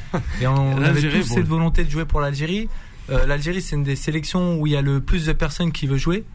Et 0.41 0.47
on 0.47 0.81
avait 0.81 1.01
tous 1.01 1.23
cette 1.23 1.47
volonté 1.47 1.83
de 1.83 1.89
jouer 1.89 2.05
pour 2.05 2.21
l'Algérie. 2.21 2.67
L'Algérie, 3.09 3.61
c'est 3.61 3.75
une 3.75 3.83
des 3.83 3.95
sélections 3.95 4.59
où 4.59 4.67
il 4.67 4.73
y 4.73 4.77
a 4.77 4.81
le 4.81 4.99
plus 4.99 5.25
de 5.25 5.33
personnes 5.33 5.71
qui 5.71 5.87
veulent 5.87 5.97
jouer. 5.97 6.25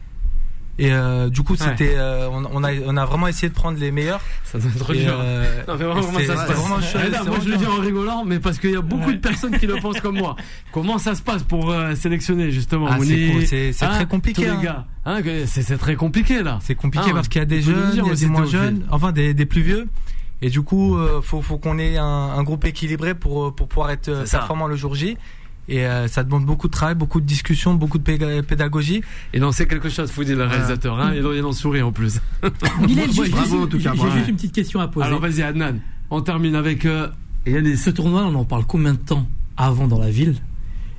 Et 0.79 0.91
euh, 0.91 1.29
du 1.29 1.43
coup, 1.43 1.55
c'était, 1.55 1.93
euh, 1.97 2.27
on, 2.31 2.63
a, 2.63 2.71
on 2.85 2.97
a 2.97 3.05
vraiment 3.05 3.27
essayé 3.27 3.47
de 3.47 3.53
prendre 3.53 3.77
les 3.77 3.91
meilleurs. 3.91 4.21
Ça 4.43 4.57
doit 4.57 4.71
être 4.71 4.93
dur. 4.93 5.17
Euh, 5.19 5.63
non, 5.67 5.75
mais 5.77 5.85
vraiment, 5.85 6.19
ça 6.19 6.21
se 6.21 6.47
passe 6.47 6.57
vraiment 6.57 6.79
eh 6.79 7.29
Moi, 7.29 7.37
je 7.43 7.49
le 7.49 7.57
dis 7.57 7.65
en 7.65 7.79
rigolant, 7.79 8.25
mais 8.25 8.39
parce 8.39 8.57
qu'il 8.57 8.71
y 8.71 8.75
a 8.75 8.81
beaucoup 8.81 9.11
de 9.11 9.17
personnes 9.17 9.57
qui 9.57 9.67
le 9.67 9.75
pensent 9.75 10.01
comme 10.01 10.17
moi. 10.17 10.35
Comment 10.71 10.97
ça 10.97 11.13
se 11.13 11.21
passe 11.21 11.43
pour 11.43 11.69
euh, 11.69 11.93
sélectionner 11.93 12.49
justement 12.49 12.87
ah, 12.89 12.97
C'est 13.45 13.73
hein, 13.83 13.89
très 13.89 14.07
compliqué. 14.07 14.47
Tous 14.47 14.57
les 14.57 14.63
gars. 14.63 14.85
Hein, 15.05 15.21
c'est 15.45 15.77
très 15.77 15.95
compliqué 15.95 16.41
là. 16.41 16.57
C'est 16.61 16.75
compliqué 16.75 17.09
hein, 17.09 17.13
parce 17.13 17.27
qu'il 17.27 17.39
y 17.39 17.43
a 17.43 17.45
des 17.45 17.61
jeunes, 17.61 17.91
il 17.93 18.05
y 18.05 18.09
a 18.09 18.15
des 18.15 18.25
moins 18.25 18.45
jeunes, 18.45 18.85
enfin 18.89 19.11
des, 19.11 19.33
des 19.33 19.45
plus 19.45 19.61
vieux. 19.61 19.87
Et 20.41 20.49
du 20.49 20.61
coup, 20.61 20.97
euh, 20.97 21.21
faut, 21.21 21.41
faut 21.41 21.57
qu'on 21.57 21.77
ait 21.77 21.97
un, 21.97 22.05
un, 22.05 22.43
groupe 22.43 22.65
équilibré 22.65 23.13
pour, 23.13 23.55
pour 23.55 23.67
pouvoir 23.67 23.91
être 23.91 24.29
performant 24.29 24.67
le 24.67 24.75
jour 24.75 24.93
J. 24.95 25.17
Et 25.69 25.85
euh, 25.85 26.07
ça 26.07 26.23
demande 26.23 26.45
beaucoup 26.45 26.67
de 26.67 26.73
travail, 26.73 26.95
beaucoup 26.95 27.21
de 27.21 27.25
discussions, 27.25 27.73
beaucoup 27.73 27.97
de 27.97 28.41
pédagogie. 28.41 29.01
Et 29.33 29.39
non, 29.39 29.51
c'est 29.51 29.65
quelque 29.65 29.89
chose, 29.89 30.11
faut 30.11 30.23
dire 30.23 30.37
le 30.37 30.45
réalisateur. 30.45 30.99
Hein, 30.99 31.13
il 31.15 31.43
en 31.45 31.53
sourit 31.53 31.81
en 31.81 31.91
plus. 31.91 32.19
Il 32.87 32.99
est 32.99 33.05
juste, 33.11 33.33
J'ai 33.71 34.11
juste 34.11 34.27
une 34.27 34.35
petite 34.35 34.53
question 34.53 34.79
à 34.79 34.87
poser. 34.87 35.07
Alors 35.07 35.19
vas-y, 35.21 35.41
Adnan. 35.41 35.79
On 36.09 36.21
termine 36.21 36.55
avec. 36.55 36.85
Euh, 36.85 37.07
Ce 37.45 37.89
tournoi, 37.89 38.23
on 38.23 38.35
en 38.35 38.45
parle 38.45 38.65
combien 38.65 38.93
de 38.93 38.99
temps 38.99 39.27
avant 39.57 39.87
dans 39.87 39.99
la 39.99 40.09
ville? 40.09 40.35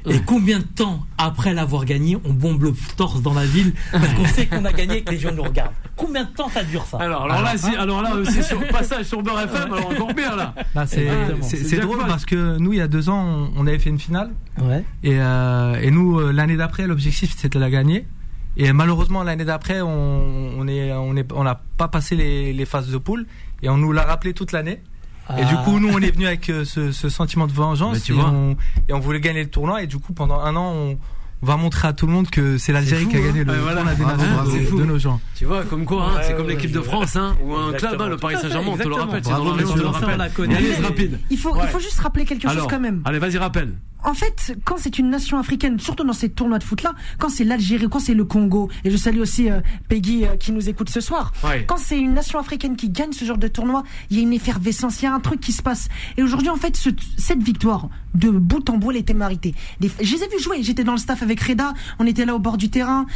Et 0.07 0.21
combien 0.21 0.59
de 0.59 0.65
temps 0.65 1.07
après 1.17 1.55
l'avoir 1.55 1.85
gagné, 1.85 2.19
on 2.25 2.33
bombe 2.33 2.63
le 2.63 2.75
torse 2.97 3.23
dans 3.23 3.33
la 3.33 3.47
ville 3.47 3.73
parce 3.91 4.13
qu'on 4.15 4.27
sait 4.27 4.47
qu'on 4.47 4.65
a 4.65 4.73
gagné 4.73 4.99
et 4.99 5.03
que 5.03 5.11
les 5.13 5.19
gens 5.19 5.33
nous 5.33 5.43
regardent? 5.43 5.73
Combien 5.97 6.25
de 6.25 6.29
temps 6.29 6.49
ça 6.49 6.63
dure 6.63 6.85
ça? 6.85 6.99
Alors, 6.99 7.25
alors, 7.25 7.41
là, 7.43 7.53
ah, 7.55 7.57
c'est, 7.57 7.77
alors 7.77 8.03
là, 8.03 8.13
c'est 8.25 8.43
sur 8.43 8.67
passage 8.69 9.07
sur 9.07 9.23
Beurre 9.23 9.41
FM, 9.43 9.73
alors 9.73 9.91
encore 9.91 10.15
bien 10.15 10.37
là. 10.37 10.55
c'est, 10.87 11.09
c'est, 11.43 11.79
drôle 11.79 11.99
parce 12.07 12.27
que 12.27 12.59
nous, 12.59 12.73
il 12.73 12.79
y 12.79 12.83
a 12.83 12.89
deux 12.89 13.09
ans, 13.09 13.51
on, 13.57 13.67
avait 13.67 13.79
fait 13.79 13.91
une 13.91 13.99
finale. 13.99 14.31
Ouais. 14.61 14.85
Et, 15.03 15.19
euh, 15.19 15.81
et 15.81 15.91
nous, 15.91 16.19
euh, 16.19 16.33
l'année 16.33 16.57
d'après, 16.57 16.87
l'objectif 16.87 17.35
c'était 17.37 17.49
de 17.49 17.59
la 17.59 17.71
gagner. 17.71 18.07
Et 18.57 18.73
malheureusement, 18.73 19.23
l'année 19.23 19.45
d'après, 19.45 19.81
on, 19.81 20.59
on 20.59 20.69
est, 20.69 20.93
on 20.93 21.17
est, 21.17 21.33
on 21.33 21.45
n'a 21.45 21.61
pas 21.77 21.89
passé 21.89 22.15
les, 22.15 22.53
les 22.53 22.65
phases 22.67 22.91
de 22.91 22.99
poule 22.99 23.27
et 23.63 23.69
on 23.69 23.77
nous 23.77 23.93
l'a 23.93 24.05
rappelé 24.05 24.35
toute 24.35 24.53
l'année. 24.53 24.81
Et 25.39 25.45
du 25.45 25.57
coup, 25.65 25.79
nous, 25.81 25.89
on 25.89 25.99
est 26.01 26.11
venu 26.11 26.27
avec 26.27 26.51
euh, 26.51 26.65
ce, 26.65 26.93
ce, 26.93 27.09
sentiment 27.09 27.47
de 27.47 27.53
vengeance 27.53 28.09
et, 28.11 28.13
on, 28.13 28.57
et, 28.89 28.93
on, 28.93 29.01
voulait 29.01 29.21
gagner 29.21 29.43
le 29.43 29.49
tournoi. 29.49 29.83
Et 29.83 29.87
du 29.87 29.99
coup, 29.99 30.13
pendant 30.13 30.39
un 30.41 30.55
an, 30.55 30.73
on, 30.75 30.99
on 31.45 31.47
va 31.47 31.57
montrer 31.57 31.89
à 31.89 31.93
tout 31.93 32.07
le 32.07 32.13
monde 32.13 32.31
que 32.31 32.57
c'est 32.57 32.73
l'Algérie 32.73 33.07
qui 33.07 33.17
a 33.17 33.21
gagné 33.21 33.45
le 33.45 33.53
hein. 33.53 33.57
tournoi 33.57 34.45
des 34.51 34.65
de, 34.65 34.85
nos 34.85 34.99
gens. 34.99 35.21
Tu 35.35 35.45
vois, 35.45 35.63
comme 35.65 35.85
quoi, 35.85 36.05
hein, 36.05 36.21
c'est 36.23 36.35
comme 36.35 36.49
l'équipe 36.49 36.73
de 36.73 36.81
France, 36.81 37.17
hein, 37.17 37.37
ou 37.43 37.55
un 37.55 37.73
club, 37.73 38.01
hein, 38.01 38.09
le 38.09 38.17
Paris 38.17 38.37
Saint-Germain, 38.41 38.71
on 38.73 38.77
te 38.77 38.89
le 38.89 38.95
rappelle. 38.95 39.23
On 39.27 39.73
te 39.73 39.79
le 39.79 39.87
rappelle. 39.87 41.21
Il 41.31 41.39
faut 41.39 41.55
juste 41.81 42.01
rappeler 42.01 42.25
quelque 42.25 42.49
chose 42.49 42.67
quand 42.69 42.81
même. 42.81 43.03
Allez, 43.05 43.19
vas-y, 43.19 43.39
rappelle 43.39 43.75
en 44.05 44.15
fait, 44.15 44.57
quand 44.65 44.77
c'est 44.79 44.99
une 44.99 45.11
nation 45.11 45.39
africaine, 45.39 45.81
surtout 45.81 46.05
dans 46.05 46.13
ces 46.13 46.29
tournois 46.29 46.59
de 46.59 46.65
foot-là, 46.65 46.93
quand 47.19 47.29
c'est 47.29 47.45
l'Algérie, 47.45 47.89
quand 47.89 47.99
c'est 47.99 48.15
le 48.15 48.25
Congo, 48.25 48.71
et 48.85 48.91
je 48.91 48.97
salue 48.97 49.19
aussi 49.19 49.51
euh, 49.51 49.61
Peggy 49.89 50.25
euh, 50.25 50.37
qui 50.37 50.53
nous 50.53 50.69
écoute 50.69 50.91
ce 50.91 51.01
soir, 51.01 51.33
quand 51.67 51.79
c'est 51.79 51.99
une 51.99 52.15
nation 52.15 52.39
africaine 52.39 52.77
qui 52.77 52.91
gagne 52.91 53.13
ce 53.13 53.25
genre 53.25 53.39
de 53.39 53.49
tournoi, 53.49 53.83
il 54.11 54.19
y 54.19 54.21
a 54.21 54.23
une 54.23 54.33
effervescence, 54.33 55.01
il 55.03 55.07
y 55.07 55.09
a 55.09 55.15
un 55.15 55.21
truc 55.21 55.41
qui 55.41 55.53
se 55.53 55.63
passe. 55.63 55.89
Et 56.17 56.23
aujourd'hui, 56.23 56.51
en 56.51 56.57
fait, 56.57 56.79
cette 57.17 57.43
victoire, 57.43 57.89
de 58.15 58.31
bout 58.31 58.69
en 58.71 58.77
bout, 58.77 58.93
elle 58.93 58.99
était 58.99 59.15
méritée. 59.15 59.55
je 59.81 59.89
les 59.89 60.23
ai 60.23 60.29
vus 60.29 60.41
jouer, 60.41 60.63
j'étais 60.63 60.85
dans 60.85 60.93
le 60.93 60.99
staff 60.99 61.23
avec 61.23 61.41
Reda, 61.41 61.75
on 61.99 62.07
était 62.07 62.25
là 62.25 62.35
au 62.35 62.39
bord 62.39 62.57
du 62.57 62.71
terrain 62.71 63.07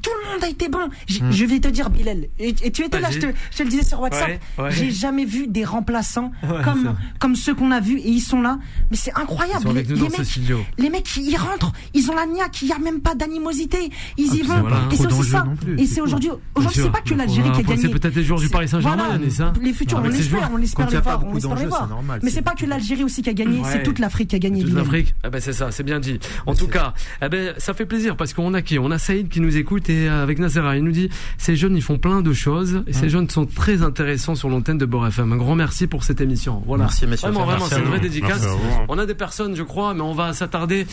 tout 0.00 0.10
le 0.22 0.32
monde 0.32 0.44
a 0.44 0.48
été 0.48 0.68
bon. 0.68 0.86
Hmm. 0.86 1.30
Je 1.30 1.44
vais 1.44 1.60
te 1.60 1.68
dire, 1.68 1.90
Bilal, 1.90 2.26
et, 2.38 2.54
tu 2.54 2.84
étais 2.84 3.00
là, 3.00 3.10
je 3.10 3.18
te, 3.18 3.26
je 3.56 3.62
le 3.62 3.68
disais 3.68 3.84
sur 3.84 4.00
WhatsApp, 4.00 4.40
j'ai 4.70 4.90
jamais 4.90 5.24
vu 5.24 5.46
des 5.46 5.64
remplaçants 5.64 6.32
comme, 6.64 6.96
comme 7.18 7.36
ceux 7.36 7.54
qu'on 7.54 7.70
a 7.70 7.80
vus 7.80 7.98
et 7.98 8.08
ils 8.08 8.20
sont 8.20 8.40
là. 8.40 8.58
Mais 8.90 8.96
c'est 8.96 9.12
incroyable. 9.14 9.68
Les, 9.74 9.82
les, 9.82 10.02
mecs, 10.08 10.38
les, 10.78 10.90
mecs, 10.90 11.16
ils 11.16 11.36
rentrent, 11.36 11.72
ils 11.94 12.10
ont 12.10 12.14
la 12.14 12.26
niaque, 12.26 12.62
il 12.62 12.66
n'y 12.66 12.72
a 12.72 12.78
même 12.78 13.00
pas 13.00 13.14
d'animosité. 13.14 13.90
Ils 14.16 14.28
ah, 14.30 14.34
y 14.34 14.42
vont. 14.42 14.68
et 14.90 14.96
c'est 14.96 15.12
aussi 15.12 15.30
ça. 15.30 15.44
Et 15.78 15.86
c'est 15.86 16.00
aujourd'hui, 16.00 16.30
aujourd'hui, 16.54 16.82
c'est 16.82 16.92
pas 16.92 17.00
que 17.00 17.14
l'Algérie 17.14 17.50
qui 17.52 17.60
a 17.60 17.62
gagné. 17.62 17.82
C'est 17.82 17.88
peut-être 17.88 18.14
les 18.14 18.24
joueurs 18.24 18.40
du 18.40 18.48
Paris 18.48 18.68
Saint-Germain, 18.68 19.18
ça. 19.30 19.52
Les 19.60 19.72
futurs, 19.72 19.98
on 19.98 20.08
l'espère, 20.08 20.50
on 20.52 20.58
espère 20.58 20.88
les 20.88 21.66
voir. 21.66 21.88
Mais 22.22 22.30
c'est 22.30 22.42
pas 22.42 22.54
que 22.54 22.66
l'Algérie 22.66 23.04
aussi 23.04 23.22
qui 23.22 23.30
a 23.30 23.34
gagné, 23.34 23.62
c'est 23.64 23.82
toute 23.82 23.98
l'Afrique 23.98 24.30
qui 24.30 24.36
a 24.36 24.38
gagné. 24.38 24.62
Toute 24.62 24.74
l'Afrique. 24.74 25.14
Eh 25.24 25.30
ben, 25.30 25.40
c'est 25.40 25.52
ça, 25.52 25.70
c'est 25.70 25.82
bien 25.82 26.00
dit. 26.00 26.18
En 26.46 26.54
tout 26.54 26.68
cas, 26.68 26.94
eh 27.20 27.28
ben, 27.28 27.54
ça 27.58 27.74
fait 27.74 27.86
plaisir 27.86 28.16
parce 28.16 28.32
qu'on 28.32 28.54
a 28.54 28.62
qui? 28.62 28.78
On 28.78 28.90
a 28.90 28.98
Saïd 28.98 29.28
qui 29.28 29.40
nous 29.40 29.56
écoute 29.56 29.81
et 29.90 30.08
euh, 30.08 30.22
avec 30.22 30.38
Nasser 30.38 30.60
il 30.76 30.84
nous 30.84 30.92
dit 30.92 31.08
ces 31.38 31.56
jeunes 31.56 31.76
ils 31.76 31.82
font 31.82 31.98
plein 31.98 32.22
de 32.22 32.32
choses 32.32 32.82
et 32.86 32.92
ces 32.92 33.08
jeunes 33.08 33.28
sont 33.28 33.46
très 33.46 33.82
intéressants 33.82 34.34
sur 34.34 34.48
l'antenne 34.48 34.78
de 34.78 34.86
Beurre 34.86 35.08
FM. 35.08 35.32
Un 35.32 35.36
grand 35.36 35.54
merci 35.54 35.86
pour 35.86 36.04
cette 36.04 36.20
émission. 36.20 36.62
Voilà. 36.66 36.84
Merci 36.84 37.06
messieurs. 37.06 37.30
Vraiment, 37.30 37.46
vraiment, 37.46 37.66
c'est 37.66 37.78
une 37.78 37.86
vraie 37.86 38.00
dédicace. 38.00 38.46
On 38.88 38.98
a 38.98 39.06
des 39.06 39.14
personnes, 39.14 39.56
je 39.56 39.62
crois, 39.62 39.94
mais 39.94 40.02
on 40.02 40.14
va 40.14 40.32
s'attarder. 40.32 40.86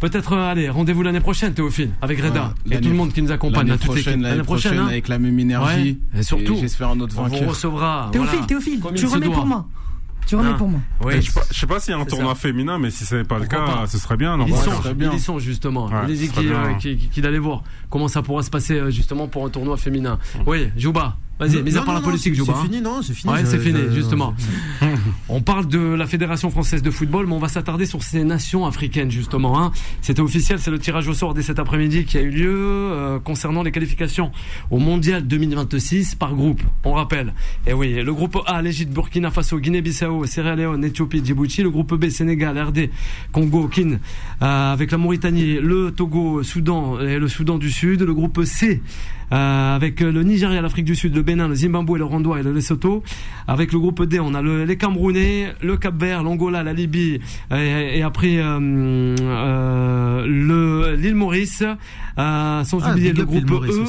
Peut-être, 0.00 0.32
euh, 0.32 0.50
allez, 0.50 0.68
rendez-vous 0.68 1.02
l'année 1.02 1.20
prochaine, 1.20 1.54
Théophile, 1.54 1.90
avec 2.02 2.20
Reda 2.20 2.52
et 2.70 2.80
tout 2.80 2.88
le 2.88 2.94
monde 2.94 3.12
qui 3.12 3.22
nous 3.22 3.32
accompagne. 3.32 3.68
L'année 3.68 3.78
prochaine, 3.78 4.22
l'année 4.22 4.42
prochaine, 4.42 4.78
hein. 4.78 4.86
avec 4.86 5.08
la 5.08 5.18
même 5.18 5.38
énergie. 5.38 5.98
Et 6.16 6.22
surtout, 6.22 6.56
j'espère 6.60 6.90
un 6.90 7.00
autre 7.00 7.14
vainqueur. 7.14 7.40
On 7.40 7.44
vous 7.44 7.50
recevra. 7.50 8.10
Théophile, 8.12 8.46
Théophile, 8.46 8.80
tu 8.94 9.06
remets 9.06 9.28
pour 9.28 9.46
moi. 9.46 9.66
Tu 10.26 10.36
remets 10.36 10.56
pour 10.56 10.68
moi. 10.68 10.80
Oui. 11.02 11.20
Je, 11.20 11.30
sais 11.30 11.66
pas, 11.66 11.80
s'il 11.80 11.92
y 11.92 11.96
a 11.96 12.00
un 12.00 12.04
tournoi 12.04 12.34
féminin, 12.34 12.78
mais 12.78 12.90
si 12.90 13.04
ce 13.04 13.16
n'est 13.16 13.24
pas 13.24 13.38
le 13.38 13.46
cas, 13.46 13.86
ce 13.86 13.98
serait 13.98 14.16
bien. 14.16 14.38
ils, 14.46 14.54
sont, 14.54 14.72
ils 15.12 15.20
sont 15.20 15.38
justement. 15.38 15.86
Ouais, 15.86 16.06
il 16.08 16.16
dit 16.16 17.08
qu'il 17.10 17.26
allait 17.26 17.38
voir 17.38 17.62
comment 17.90 18.08
ça 18.08 18.22
pourra 18.22 18.42
se 18.42 18.50
passer 18.50 18.74
euh, 18.74 18.90
justement 18.90 19.28
pour 19.28 19.44
un 19.44 19.50
tournoi 19.50 19.76
féminin. 19.76 20.18
Oui, 20.46 20.70
Jouba. 20.76 21.16
Vas-y, 21.38 21.62
mais 21.62 21.76
à 21.76 21.82
part 21.82 21.94
la 21.94 22.00
politique, 22.00 22.34
C'est 22.36 22.62
fini, 22.62 22.80
non 22.80 23.02
C'est 23.02 23.14
fini. 23.14 23.32
Ouais, 23.32 23.44
c'est 23.44 23.58
fini, 23.58 23.80
justement. 23.92 24.34
on 25.28 25.40
parle 25.40 25.66
de 25.66 25.78
la 25.78 26.06
Fédération 26.06 26.48
française 26.50 26.82
de 26.82 26.90
football, 26.90 27.26
mais 27.26 27.34
on 27.34 27.40
va 27.40 27.48
s'attarder 27.48 27.86
sur 27.86 28.02
ces 28.04 28.22
nations 28.22 28.66
africaines, 28.66 29.10
justement. 29.10 29.60
Hein. 29.60 29.72
C'était 30.00 30.20
officiel, 30.20 30.60
c'est 30.60 30.70
le 30.70 30.78
tirage 30.78 31.08
au 31.08 31.14
sort 31.14 31.34
dès 31.34 31.42
cet 31.42 31.58
après-midi 31.58 32.04
qui 32.04 32.18
a 32.18 32.20
eu 32.20 32.30
lieu 32.30 32.54
euh, 32.54 33.18
concernant 33.18 33.64
les 33.64 33.72
qualifications 33.72 34.30
au 34.70 34.78
Mondial 34.78 35.26
2026 35.26 36.14
par 36.14 36.34
groupe. 36.34 36.62
On 36.84 36.92
rappelle. 36.92 37.34
Et 37.66 37.72
oui, 37.72 37.94
le 37.94 38.14
groupe 38.14 38.38
A, 38.46 38.62
l'Égypte, 38.62 38.92
Burkina 38.92 39.32
Faso, 39.32 39.58
Guinée-Bissau, 39.58 40.26
Sierra 40.26 40.54
Leone, 40.54 40.84
Éthiopie, 40.84 41.24
Djibouti. 41.24 41.62
Le 41.62 41.70
groupe 41.70 41.94
B, 41.94 42.10
Sénégal, 42.10 42.56
RD, 42.58 42.90
Congo, 43.32 43.66
Kin, 43.66 43.98
euh, 44.42 44.72
avec 44.72 44.92
la 44.92 44.98
Mauritanie, 44.98 45.58
le 45.60 45.90
Togo, 45.90 46.44
Soudan 46.44 47.00
et 47.00 47.18
le 47.18 47.26
Soudan 47.26 47.58
du 47.58 47.70
Sud. 47.70 48.02
Le 48.02 48.14
groupe 48.14 48.44
C, 48.44 48.82
euh, 49.34 49.76
avec 49.76 50.00
le 50.00 50.22
Nigeria, 50.22 50.62
l'Afrique 50.62 50.84
du 50.84 50.94
Sud, 50.94 51.14
le 51.14 51.22
Bénin, 51.22 51.48
le 51.48 51.54
Zimbabwe, 51.54 51.96
le 51.96 52.04
Rwanda 52.04 52.38
et 52.38 52.42
le 52.42 52.52
Lesotho. 52.52 53.02
Avec 53.48 53.72
le 53.72 53.78
groupe 53.78 54.04
D, 54.04 54.20
on 54.20 54.32
a 54.34 54.40
le, 54.40 54.64
les 54.64 54.76
Camerounais, 54.76 55.52
le 55.60 55.76
Cap-Vert, 55.76 56.22
l'Angola, 56.22 56.62
la 56.62 56.72
Libye 56.72 57.20
et, 57.50 58.02
après 58.02 58.36
euh, 58.38 59.14
euh, 59.20 60.96
l'île 60.96 61.14
Maurice, 61.14 61.64
euh, 62.18 62.64
sans 62.64 62.84
ah, 62.84 62.92
oublier 62.92 63.12
le 63.12 63.24
groupe 63.24 63.50
E 63.50 63.84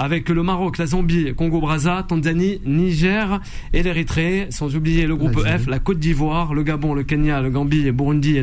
avec 0.00 0.30
le 0.30 0.42
Maroc, 0.42 0.78
la 0.78 0.86
Zambie, 0.86 1.34
Congo-Braza, 1.36 2.06
Tanzanie, 2.08 2.62
Niger 2.64 3.38
et 3.74 3.82
l'Érythrée, 3.82 4.46
sans 4.48 4.74
oublier 4.74 5.06
le 5.06 5.14
groupe 5.14 5.38
F, 5.38 5.66
la 5.68 5.78
Côte 5.78 5.98
d'Ivoire, 5.98 6.54
le 6.54 6.62
Gabon, 6.62 6.94
le 6.94 7.02
Kenya, 7.02 7.42
le 7.42 7.50
Gambie, 7.50 7.82
le 7.82 7.92
Burundi 7.92 8.38
et 8.38 8.42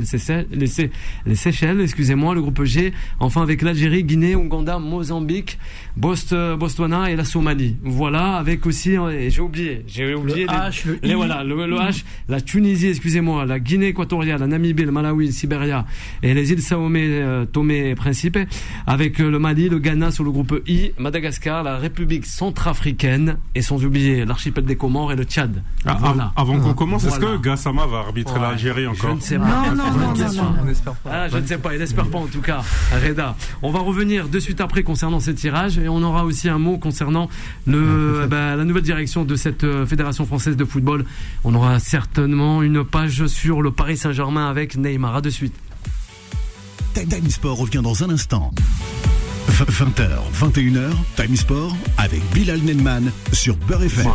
les, 0.51 1.35
Seychelles, 1.35 1.81
excusez-moi, 1.81 2.35
le 2.35 2.41
groupe 2.43 2.63
G, 2.63 2.93
enfin 3.19 3.41
avec 3.41 3.63
l'Algérie, 3.63 4.03
Guinée, 4.03 4.35
Ouganda, 4.35 4.77
Mozambique, 4.77 5.57
Bost, 5.95 6.35
Botswana 6.59 7.09
et 7.09 7.15
la 7.15 7.25
Somalie. 7.25 7.75
Voilà, 7.81 8.35
avec 8.35 8.67
aussi, 8.67 8.95
euh, 8.95 9.27
j'ai 9.27 9.41
oublié, 9.41 9.83
j'ai 9.87 10.13
oublié 10.13 10.43
le 10.43 10.49
H, 10.49 10.85
le, 11.01 11.15
voilà, 11.15 11.43
le, 11.43 11.55
H, 11.55 12.03
la 12.29 12.39
Tunisie, 12.39 12.89
excusez-moi, 12.89 13.47
la 13.47 13.59
Guinée 13.59 13.87
équatoriale, 13.87 14.39
la 14.39 14.45
Namibie, 14.45 14.83
le 14.83 14.91
Malawi, 14.91 15.25
le 15.25 15.31
Sibéria 15.31 15.85
et 16.21 16.35
les 16.35 16.51
îles 16.51 16.61
Saomé, 16.61 17.07
euh, 17.07 17.45
Tomé 17.45 17.89
et 17.89 17.95
Principe, 17.95 18.37
avec 18.85 19.19
euh, 19.19 19.31
le 19.31 19.39
Mali, 19.39 19.69
le 19.69 19.79
Ghana 19.79 20.11
sur 20.11 20.23
le 20.23 20.29
groupe 20.29 20.61
I, 20.67 20.91
Madagascar 20.99 21.46
la 21.47 21.77
République 21.77 22.25
centrafricaine 22.25 23.37
et 23.55 23.61
sans 23.61 23.83
oublier 23.83 24.25
l'archipel 24.25 24.65
des 24.65 24.75
Comores 24.75 25.11
et 25.11 25.15
le 25.15 25.23
Tchad. 25.23 25.63
Ah, 25.85 25.97
voilà. 25.99 26.33
Avant 26.35 26.59
qu'on 26.59 26.73
commence, 26.73 27.05
est-ce 27.05 27.19
que 27.19 27.37
Gassama 27.37 27.85
va 27.85 27.99
arbitrer 27.99 28.39
l'Algérie 28.39 28.87
encore 28.87 29.11
Je 29.11 29.15
ne 29.15 29.19
sais 29.21 29.37
pas. 29.37 29.45
Non, 29.45 29.75
non, 29.75 29.91
non, 29.91 30.13
non, 30.13 30.93
ah, 31.05 31.27
je 31.29 31.37
ne 31.37 31.45
sais 31.45 31.57
pas, 31.57 31.73
il 31.73 31.79
n'espère 31.79 32.07
pas 32.07 32.19
en 32.19 32.27
tout 32.27 32.41
cas. 32.41 32.61
Reda. 32.93 33.35
On 33.61 33.71
va 33.71 33.79
revenir 33.79 34.27
de 34.27 34.39
suite 34.39 34.61
après 34.61 34.83
concernant 34.83 35.19
ces 35.19 35.33
tirages 35.33 35.77
et 35.77 35.89
on 35.89 36.01
aura 36.03 36.25
aussi 36.25 36.49
un 36.49 36.59
mot 36.59 36.77
concernant 36.77 37.29
le, 37.65 38.27
bah, 38.29 38.55
la 38.55 38.63
nouvelle 38.63 38.83
direction 38.83 39.25
de 39.25 39.35
cette 39.35 39.63
euh, 39.63 39.85
Fédération 39.85 40.25
française 40.25 40.57
de 40.57 40.65
football. 40.65 41.05
On 41.43 41.55
aura 41.55 41.79
certainement 41.79 42.61
une 42.61 42.83
page 42.83 43.25
sur 43.27 43.61
le 43.61 43.71
Paris 43.71 43.97
Saint-Germain 43.97 44.49
avec 44.49 44.77
Neymar. 44.77 45.15
À 45.15 45.21
de 45.21 45.29
suite. 45.29 45.55
Time 46.93 47.29
Sport 47.29 47.57
revient 47.57 47.81
dans 47.83 48.03
un 48.03 48.09
instant. 48.09 48.51
20h, 49.65 50.07
21h, 50.39 50.91
Time 51.15 51.35
Sport 51.35 51.75
avec 51.97 52.21
Bilal 52.31 52.59
Nenman 52.59 53.11
sur 53.33 53.55
Beurre 53.55 53.85
FM. 53.85 54.05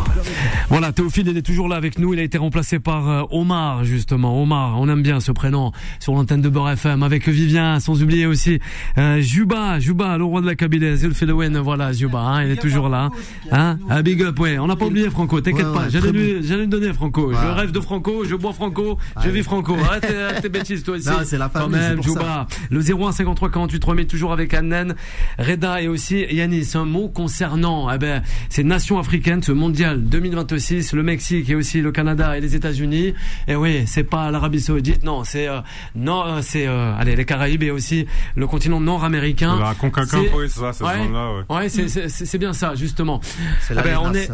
Voilà, 0.69 0.93
Théophile, 0.93 1.27
il 1.27 1.35
est 1.37 1.41
toujours 1.41 1.67
là 1.67 1.75
avec 1.75 1.99
nous. 1.99 2.13
Il 2.13 2.19
a 2.21 2.23
été 2.23 2.37
remplacé 2.37 2.79
par 2.79 3.09
euh, 3.09 3.23
Omar, 3.29 3.83
justement. 3.83 4.41
Omar, 4.41 4.79
on 4.79 4.87
aime 4.87 5.03
bien 5.03 5.19
ce 5.19 5.33
prénom 5.33 5.73
sur 5.99 6.13
l'antenne 6.13 6.41
de 6.41 6.47
Beurre 6.47 6.69
FM 6.71 7.03
avec 7.03 7.27
Vivien, 7.27 7.81
sans 7.81 8.01
oublier 8.01 8.25
aussi 8.25 8.59
euh, 8.97 9.19
Juba, 9.19 9.81
Juba, 9.81 10.17
le 10.17 10.23
roi 10.23 10.39
de 10.39 10.45
la 10.45 10.55
Kabylie, 10.55 10.95
Zulfelouen, 10.95 11.59
voilà, 11.61 11.91
Juba, 11.91 12.19
hein, 12.19 12.45
il 12.45 12.51
est 12.51 12.61
toujours 12.61 12.87
là. 12.87 13.09
Hein, 13.51 13.79
un 13.89 14.01
big 14.01 14.23
up, 14.23 14.39
ouais. 14.39 14.57
On 14.59 14.67
n'a 14.67 14.77
pas 14.77 14.85
oublié 14.85 15.09
Franco, 15.09 15.41
t'inquiète 15.41 15.73
pas. 15.73 15.89
J'allais 15.89 16.13
lui, 16.13 16.37
j'allais 16.41 16.61
lui 16.61 16.69
donner 16.69 16.93
Franco. 16.93 17.33
Je 17.33 17.47
rêve 17.53 17.71
de 17.73 17.81
Franco, 17.81 18.23
je 18.23 18.35
bois 18.35 18.53
Franco, 18.53 18.97
je 19.21 19.29
vis 19.29 19.43
Franco. 19.43 19.75
Arrête 19.83 20.41
tes 20.41 20.47
bêtises, 20.49 20.83
toi 20.83 20.95
aussi. 20.95 21.09
c'est 21.25 21.37
la 21.37 21.49
famille, 21.49 21.71
Quand 21.71 21.95
même, 21.95 22.01
Juba. 22.01 22.47
Le 22.69 22.79
01 22.79 23.11
53 23.11 23.51
48 23.51 23.79
3000, 23.81 24.07
toujours 24.07 24.31
avec 24.31 24.53
Annen. 24.53 24.95
Reda 25.39 25.81
et 25.81 25.87
aussi 25.87 26.25
Yanis. 26.29 26.71
Un 26.75 26.85
mot 26.85 27.07
concernant 27.07 27.91
eh 27.91 27.97
ben, 27.97 28.23
ces 28.49 28.63
nations 28.63 28.99
africaines, 28.99 29.43
ce 29.43 29.51
mondial 29.51 30.03
2026, 30.03 30.93
le 30.93 31.03
Mexique 31.03 31.49
et 31.49 31.55
aussi 31.55 31.81
le 31.81 31.91
Canada 31.91 32.37
et 32.37 32.41
les 32.41 32.55
États-Unis. 32.55 33.07
Et 33.07 33.15
eh 33.49 33.55
oui, 33.55 33.83
c'est 33.85 34.03
pas 34.03 34.31
l'Arabie 34.31 34.61
Saoudite, 34.61 35.03
non, 35.03 35.23
c'est 35.23 35.47
euh, 35.47 35.59
non, 35.95 36.23
euh, 36.25 36.41
c'est 36.41 36.67
euh, 36.67 36.95
allez 36.97 37.15
les 37.15 37.25
Caraïbes 37.25 37.63
et 37.63 37.71
aussi 37.71 38.07
le 38.35 38.47
continent 38.47 38.79
nord-américain. 38.79 39.59
La 39.59 39.75
CONCACAF, 39.75 40.21
oui, 40.35 40.45
c'est 40.49 40.59
ça, 40.59 40.85
ouais, 40.85 41.09
là 41.11 41.31
ouais. 41.49 41.55
ouais 41.55 41.69
c'est 42.09 42.37
bien 42.37 42.53
ça, 42.53 42.75
justement. 42.75 43.21
C'est 43.61 43.75
eh 43.77 43.81
ben, 43.81 43.99
on 44.01 44.13
est 44.13 44.29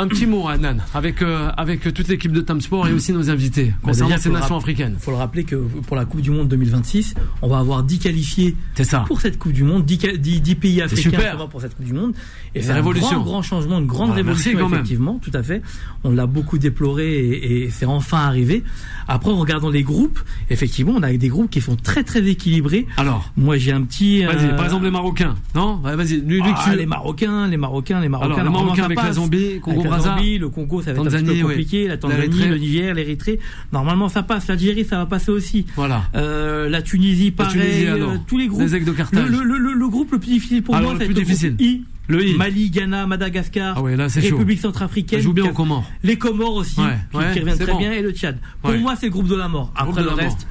un 0.00 0.08
petit 0.08 0.26
mot, 0.26 0.48
Anan, 0.48 0.78
avec, 0.94 1.20
euh, 1.20 1.50
avec 1.56 1.82
toute 1.92 2.08
l'équipe 2.08 2.32
de 2.32 2.40
Tam 2.40 2.60
Sport 2.60 2.88
et 2.88 2.92
aussi 2.92 3.12
nos 3.12 3.28
invités 3.28 3.66
bah, 3.66 3.88
concernant 3.88 4.16
ces 4.16 4.30
nations 4.30 4.56
africaines. 4.56 4.94
Il 4.96 5.02
faut 5.02 5.10
le 5.10 5.18
rappeler 5.18 5.44
que 5.44 5.56
pour 5.56 5.96
la 5.96 6.06
Coupe 6.06 6.22
du 6.22 6.30
Monde 6.30 6.48
2026, 6.48 7.14
on 7.42 7.48
va 7.48 7.58
avoir 7.58 7.82
10 7.82 7.98
qualifiés 7.98 8.56
ça. 8.82 9.04
pour 9.06 9.20
cette 9.20 9.38
Coupe 9.38 9.52
du 9.52 9.62
Monde, 9.62 9.84
10, 9.84 10.18
10, 10.18 10.54
pays 10.54 10.80
africains 10.80 11.10
super. 11.10 11.48
pour 11.48 11.60
cette 11.60 11.76
Coupe 11.76 11.84
du 11.84 11.92
Monde. 11.92 12.14
Et 12.54 12.62
c'est 12.62 12.72
un 12.72 12.80
grand, 12.80 13.20
grand 13.20 13.42
changement, 13.42 13.78
une 13.78 13.86
grande 13.86 14.12
révolution, 14.12 14.66
effectivement, 14.66 15.18
tout 15.20 15.32
à 15.34 15.42
fait. 15.42 15.62
On 16.02 16.10
l'a 16.10 16.26
beaucoup 16.26 16.58
déploré 16.58 17.12
et, 17.12 17.64
et 17.64 17.70
c'est 17.70 17.86
enfin 17.86 18.18
arrivé. 18.18 18.64
Après, 19.06 19.30
en 19.30 19.38
regardant 19.38 19.70
les 19.70 19.82
groupes, 19.82 20.20
effectivement, 20.50 20.92
on 20.96 21.02
a 21.02 21.12
des 21.12 21.28
groupes 21.28 21.50
qui 21.50 21.60
sont 21.60 21.76
très 21.76 22.04
très 22.04 22.24
équilibrés. 22.26 22.86
Alors, 22.96 23.30
moi 23.36 23.56
j'ai 23.56 23.72
un 23.72 23.82
petit. 23.82 24.24
Vas-y, 24.24 24.48
par 24.50 24.60
euh, 24.60 24.64
exemple 24.64 24.84
les 24.84 24.90
Marocains, 24.90 25.34
non? 25.54 25.76
Vas-y, 25.76 26.20
lui, 26.20 26.40
ah, 26.44 26.74
les 26.74 26.86
Marocains, 26.86 27.48
les 27.48 27.56
Marocains, 27.56 28.00
les 28.00 28.08
Marocains. 28.08 28.34
Alors, 28.34 28.44
les 28.44 28.50
Marocains 28.50 28.84
avec 28.84 29.02
la 29.02 29.12
Zambie, 29.12 29.60
Congo 29.60 29.89
le 30.38 30.48
Congo, 30.48 30.82
ça 30.82 30.92
va 30.92 31.02
être 31.02 31.14
un 31.14 31.24
peu 31.24 31.42
compliqué. 31.42 31.88
La 31.88 31.96
Tanzanie, 31.96 32.46
le 32.48 32.58
Niger, 32.58 32.94
l'Érythrée. 32.94 33.38
Normalement, 33.72 34.08
ça 34.08 34.22
passe. 34.22 34.48
L'Algérie, 34.48 34.84
ça 34.84 34.98
va 34.98 35.06
passer 35.06 35.30
aussi. 35.30 35.66
Voilà. 35.76 36.04
Euh, 36.14 36.68
la 36.68 36.82
Tunisie, 36.82 37.30
pareil. 37.30 37.86
Euh, 37.86 38.16
tous 38.26 38.38
les 38.38 38.46
groupes. 38.46 38.62
Les 38.62 38.80
de 38.80 39.20
le, 39.20 39.42
le, 39.42 39.72
le, 39.72 39.88
groupe 39.88 40.12
le 40.12 40.18
plus 40.18 40.30
difficile 40.30 40.62
pour 40.62 40.76
moi, 40.76 40.94
c'est 40.98 41.06
le 41.06 41.14
difficile. 41.14 41.56
I. 41.58 41.84
Le 42.08 42.26
I. 42.26 42.34
Mali, 42.36 42.70
Ghana, 42.70 43.06
Madagascar, 43.06 43.74
ah 43.76 43.82
ouais, 43.82 43.94
là, 43.94 44.08
République 44.08 44.60
centrafricaine. 44.60 45.20
joue 45.20 45.32
bien 45.32 45.44
aux 45.44 45.52
Comores. 45.52 45.88
Les 46.02 46.16
Comores 46.16 46.54
aussi, 46.54 46.74
qui, 46.74 47.18
reviennent 47.18 47.58
très 47.58 47.76
bien, 47.76 47.92
et 47.92 48.02
le 48.02 48.12
Tchad. 48.12 48.38
Pour 48.62 48.72
moi, 48.72 48.96
c'est 48.98 49.06
le 49.06 49.12
groupe 49.12 49.28
de 49.28 49.36
la 49.36 49.48
mort. 49.48 49.72
Après 49.76 50.02
le 50.02 50.10
reste, 50.10 50.46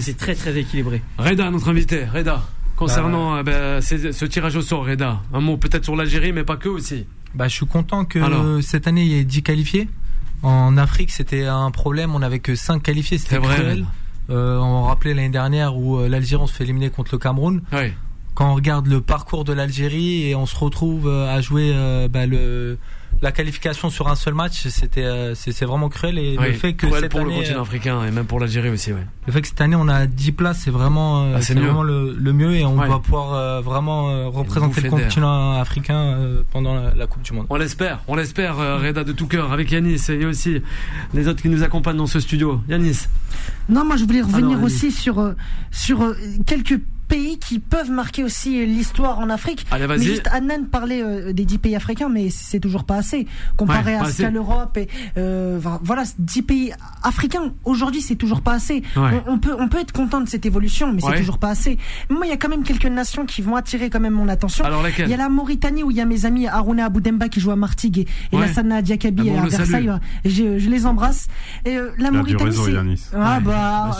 c'est 0.00 0.16
très 0.16 0.34
très 0.34 0.56
équilibré. 0.56 1.02
Reda, 1.18 1.50
notre 1.50 1.68
invité. 1.68 2.04
Reda, 2.04 2.42
concernant 2.76 3.42
bah, 3.42 3.52
euh, 3.52 3.80
ben, 3.80 4.12
ce 4.12 4.24
tirage 4.26 4.56
au 4.56 4.62
sort, 4.62 4.86
Reda. 4.86 5.20
Un 5.32 5.40
mot 5.40 5.56
peut-être 5.56 5.84
sur 5.84 5.96
l'Algérie, 5.96 6.32
mais 6.32 6.44
pas 6.44 6.56
que 6.56 6.68
aussi. 6.68 7.04
Bah, 7.34 7.48
je 7.48 7.54
suis 7.54 7.66
content 7.66 8.04
que 8.04 8.60
cette 8.60 8.86
année 8.86 9.02
il 9.02 9.08
y 9.08 9.18
ait 9.18 9.24
10 9.24 9.42
qualifiés. 9.42 9.88
En 10.42 10.76
Afrique, 10.76 11.12
c'était 11.12 11.46
un 11.46 11.70
problème, 11.70 12.14
on 12.14 12.18
n'avait 12.18 12.40
que 12.40 12.54
5 12.54 12.82
qualifiés, 12.82 13.18
c'était 13.18 13.38
cruel. 13.38 13.86
Euh, 14.30 14.58
on 14.58 14.82
rappelait 14.84 15.14
l'année 15.14 15.28
dernière 15.28 15.76
où 15.76 15.98
euh, 15.98 16.08
l'Algérie 16.08 16.42
on 16.42 16.46
se 16.46 16.54
fait 16.54 16.64
éliminer 16.64 16.90
contre 16.90 17.10
le 17.12 17.18
Cameroun. 17.18 17.62
Quand 18.34 18.50
on 18.50 18.54
regarde 18.54 18.86
le 18.86 19.00
parcours 19.02 19.44
de 19.44 19.52
l'Algérie 19.52 20.26
et 20.26 20.34
on 20.34 20.46
se 20.46 20.56
retrouve 20.56 21.06
euh, 21.06 21.34
à 21.34 21.40
jouer 21.42 21.74
bah, 22.10 22.26
le 22.26 22.78
la 23.22 23.30
qualification 23.30 23.88
sur 23.88 24.08
un 24.08 24.16
seul 24.16 24.34
match, 24.34 24.66
c'était 24.68 25.04
euh, 25.04 25.34
c'est 25.36 25.64
vraiment 25.64 25.88
cruel 25.88 26.18
et 26.18 26.36
le 26.36 26.52
fait 26.52 26.74
que 26.74 26.90
cette 26.90 27.12
pour 27.12 27.24
le 27.24 27.30
continent 27.30 27.60
euh, 27.60 27.62
africain 27.62 28.04
et 28.04 28.10
même 28.10 28.26
pour 28.26 28.40
l'Algérie 28.40 28.68
aussi, 28.68 28.92
ouais. 28.92 29.06
Le 29.26 29.32
fait 29.32 29.40
que 29.40 29.48
cette 29.48 29.60
année 29.60 29.76
on 29.76 29.88
a 29.88 30.06
10 30.06 30.32
places, 30.32 30.62
c'est 30.64 30.72
vraiment 30.72 31.22
euh, 31.22 31.34
ah, 31.36 31.40
c'est 31.40 31.54
vraiment 31.54 31.84
le, 31.84 32.16
le, 32.18 32.32
mieux 32.32 32.56
et 32.56 32.64
on 32.64 32.74
va 32.74 32.98
pouvoir 32.98 33.62
vraiment 33.62 34.30
représenter 34.30 34.80
le 34.82 34.90
continent 34.90 35.52
africain 35.52 36.18
pendant 36.50 36.74
la, 36.74 37.06
Coupe 37.06 37.22
du 37.22 37.32
Monde. 37.32 37.46
On 37.50 37.56
l'espère, 37.56 38.00
on 38.08 38.16
l'espère, 38.16 38.56
Reda 38.56 39.04
de 39.04 39.12
tout 39.12 39.26
cœur 39.26 39.52
avec 39.52 39.70
Yanis 39.70 40.00
et 40.08 40.24
aussi 40.24 40.62
les 41.14 41.28
autres 41.28 41.42
qui 41.42 41.48
nous 41.48 41.62
accompagnent 41.62 41.96
dans 41.98 42.06
ce 42.06 42.20
studio. 42.20 42.60
Yanis. 42.68 43.06
Non, 43.68 43.84
moi 43.84 43.96
je 43.96 44.04
voulais 44.04 44.22
revenir 44.22 44.62
aussi 44.62 44.90
sur 44.90 45.34
sur 45.70 46.14
quelques 46.46 46.80
pays 47.12 47.38
qui 47.38 47.58
peuvent 47.58 47.90
marquer 47.90 48.24
aussi 48.24 48.64
l'histoire 48.64 49.18
en 49.18 49.28
Afrique. 49.28 49.66
Allez, 49.70 49.86
mais 49.86 49.98
juste 49.98 50.28
Annan 50.32 50.64
parlait 50.64 51.02
euh, 51.02 51.34
des 51.34 51.44
10 51.44 51.58
pays 51.58 51.76
africains, 51.76 52.08
mais 52.08 52.30
c'est 52.30 52.58
toujours 52.58 52.84
pas 52.84 52.96
assez. 52.96 53.26
Comparé 53.58 53.94
à 53.94 54.06
ce 54.06 54.22
qu'à 54.22 54.30
l'Europe 54.30 54.78
et 54.78 54.88
euh, 55.18 55.60
voilà, 55.82 56.04
10 56.18 56.42
pays 56.42 56.72
africains, 57.02 57.52
aujourd'hui 57.66 58.00
c'est 58.00 58.14
toujours 58.16 58.40
pas 58.40 58.54
assez. 58.54 58.82
On, 59.26 59.38
peut, 59.38 59.54
on 59.58 59.68
peut 59.68 59.80
être 59.80 59.92
content 59.92 60.22
de 60.22 60.28
cette 60.28 60.46
évolution, 60.46 60.90
mais 60.92 61.02
c'est 61.02 61.18
toujours 61.18 61.38
pas 61.38 61.50
assez. 61.50 61.76
Moi, 62.08 62.24
il 62.24 62.30
y 62.30 62.32
a 62.32 62.38
quand 62.38 62.48
même 62.48 62.62
quelques 62.62 62.86
nations 62.86 63.26
qui 63.26 63.42
vont 63.42 63.56
attirer 63.56 63.90
quand 63.90 64.00
même 64.00 64.14
mon 64.14 64.28
attention. 64.28 64.64
il 64.98 65.08
y 65.08 65.14
a 65.14 65.18
la 65.18 65.28
Mauritanie 65.28 65.82
où 65.82 65.90
il 65.90 65.96
y 65.98 66.00
a 66.00 66.06
mes 66.06 66.24
amis 66.24 66.46
Aruna 66.46 66.86
Aboudemba 66.86 67.28
qui 67.28 67.40
joue 67.40 67.50
à 67.50 67.56
Martigues 67.56 67.98
et, 67.98 68.06
et 68.32 68.38
Lassana 68.38 68.80
Diakabi 68.80 69.30
ah 69.30 69.42
à 69.42 69.46
Versailles. 69.48 69.92
Je, 70.24 70.58
je, 70.58 70.70
les 70.70 70.86
embrasse. 70.86 71.28
Et 71.66 71.76
euh, 71.76 71.90
la 71.98 72.10
Mauritanie, 72.10 72.96
c'est. 72.96 73.16
Ah 73.16 73.38
bah, 73.40 73.90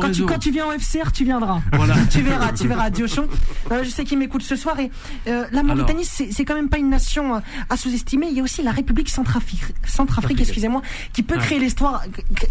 quand, 0.00 0.12
tu, 0.12 0.24
quand 0.26 0.38
tu 0.38 0.50
viens 0.50 0.66
au 0.66 0.72
FCR, 0.78 1.12
tu 1.12 1.24
viendras. 1.24 1.60
Voilà. 1.72 1.94
tu 2.10 2.20
verras, 2.20 2.49
tu 2.52 2.68
verras, 2.68 2.90
Diochon. 2.90 3.26
je 3.70 3.88
sais 3.88 4.04
qu'il 4.04 4.18
m'écoute 4.18 4.42
ce 4.42 4.56
soir 4.56 4.78
et 4.80 4.90
la 5.26 5.62
Mauritanie, 5.62 6.04
c'est 6.04 6.44
quand 6.44 6.54
même 6.54 6.68
pas 6.68 6.78
une 6.78 6.90
nation 6.90 7.42
à 7.68 7.76
sous-estimer. 7.76 8.28
Il 8.30 8.36
y 8.36 8.40
a 8.40 8.42
aussi 8.42 8.62
la 8.62 8.72
République 8.72 9.08
Centrafrique, 9.08 9.62
Centrafrique, 9.86 10.40
excusez-moi, 10.40 10.82
qui 11.12 11.22
peut 11.22 11.36
créer 11.38 11.58
l'histoire, 11.58 12.04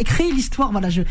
créer 0.05 0.31
l'histoire. 0.31 0.71
Voilà, 0.71 0.89
je 0.89 1.01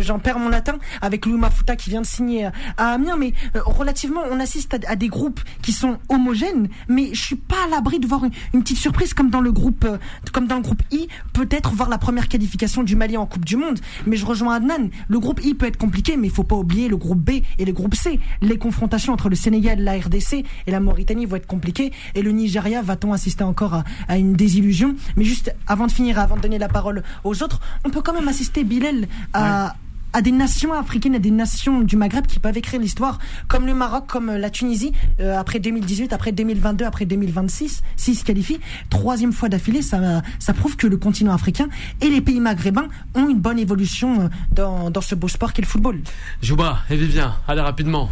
j'en 0.00 0.18
perds 0.18 0.38
mon 0.38 0.48
latin 0.48 0.78
avec 1.00 1.26
Louis 1.26 1.38
Mafuta 1.38 1.76
qui 1.76 1.90
vient 1.90 2.00
de 2.00 2.06
signer 2.06 2.46
à 2.76 2.92
Amiens, 2.92 3.16
mais 3.16 3.32
relativement, 3.54 4.22
on 4.30 4.40
assiste 4.40 4.78
à, 4.86 4.96
des 4.96 5.08
groupes 5.08 5.40
qui 5.62 5.72
sont 5.72 5.98
homogènes, 6.08 6.68
mais 6.88 7.10
je 7.12 7.22
suis 7.22 7.36
pas 7.36 7.64
à 7.66 7.68
l'abri 7.68 7.98
de 7.98 8.06
voir 8.06 8.24
une, 8.24 8.62
petite 8.62 8.78
surprise 8.78 9.14
comme 9.14 9.30
dans 9.30 9.40
le 9.40 9.52
groupe, 9.52 9.86
comme 10.32 10.46
dans 10.46 10.56
le 10.56 10.62
groupe 10.62 10.82
I, 10.90 11.08
peut-être 11.32 11.72
voir 11.74 11.88
la 11.88 11.98
première 11.98 12.28
qualification 12.28 12.82
du 12.82 12.96
Mali 12.96 13.16
en 13.16 13.26
Coupe 13.26 13.44
du 13.44 13.56
Monde. 13.56 13.80
Mais 14.06 14.16
je 14.16 14.26
rejoins 14.26 14.56
Adnan, 14.56 14.88
le 15.08 15.18
groupe 15.18 15.40
I 15.44 15.54
peut 15.54 15.66
être 15.66 15.78
compliqué, 15.78 16.16
mais 16.16 16.28
il 16.28 16.32
faut 16.32 16.44
pas 16.44 16.56
oublier 16.56 16.88
le 16.88 16.96
groupe 16.96 17.18
B 17.18 17.42
et 17.58 17.64
le 17.64 17.72
groupe 17.72 17.94
C. 17.94 18.20
Les 18.40 18.58
confrontations 18.58 19.12
entre 19.12 19.28
le 19.28 19.36
Sénégal, 19.36 19.82
la 19.82 19.94
RDC 19.94 20.44
et 20.66 20.70
la 20.70 20.80
Mauritanie 20.80 21.26
vont 21.26 21.36
être 21.36 21.46
compliquées. 21.46 21.92
Et 22.14 22.22
le 22.22 22.30
Nigeria, 22.30 22.82
va-t-on 22.82 23.12
assister 23.12 23.44
encore 23.44 23.82
à, 24.08 24.18
une 24.18 24.34
désillusion? 24.34 24.94
Mais 25.16 25.24
juste 25.24 25.54
avant 25.66 25.86
de 25.86 25.92
finir, 25.92 26.18
avant 26.18 26.36
de 26.36 26.40
donner 26.40 26.58
la 26.58 26.68
parole 26.68 27.02
aux 27.24 27.42
autres, 27.42 27.60
on 27.84 27.90
peut 27.90 28.02
quand 28.02 28.14
même 28.14 28.28
assister, 28.28 28.64
Bilal, 28.64 29.06
à, 29.32 29.74
à 30.12 30.22
des 30.22 30.32
nations 30.32 30.72
africaines, 30.72 31.14
à 31.14 31.18
des 31.18 31.30
nations 31.30 31.80
du 31.80 31.96
Maghreb 31.96 32.26
qui 32.26 32.38
peuvent 32.38 32.56
écrire 32.56 32.80
l'histoire, 32.80 33.18
comme 33.48 33.66
le 33.66 33.74
Maroc, 33.74 34.04
comme 34.06 34.30
la 34.30 34.50
Tunisie, 34.50 34.92
euh, 35.20 35.38
après 35.38 35.58
2018, 35.58 36.12
après 36.12 36.32
2022, 36.32 36.84
après 36.84 37.04
2026, 37.04 37.82
s'ils 37.96 38.16
se 38.16 38.24
qualifient, 38.24 38.60
troisième 38.90 39.32
fois 39.32 39.48
d'affilée, 39.48 39.82
ça, 39.82 40.22
ça 40.38 40.52
prouve 40.52 40.76
que 40.76 40.86
le 40.86 40.96
continent 40.96 41.32
africain 41.32 41.68
et 42.00 42.08
les 42.08 42.20
pays 42.20 42.40
maghrébins 42.40 42.88
ont 43.14 43.28
une 43.28 43.40
bonne 43.40 43.58
évolution 43.58 44.22
euh, 44.22 44.28
dans, 44.52 44.90
dans 44.90 45.00
ce 45.00 45.14
beau 45.14 45.28
sport 45.28 45.52
qu'est 45.52 45.62
le 45.62 45.68
football. 45.68 46.00
Jouba 46.42 46.78
et 46.90 46.96
Vivien, 46.96 47.34
allez 47.48 47.60
rapidement. 47.60 48.10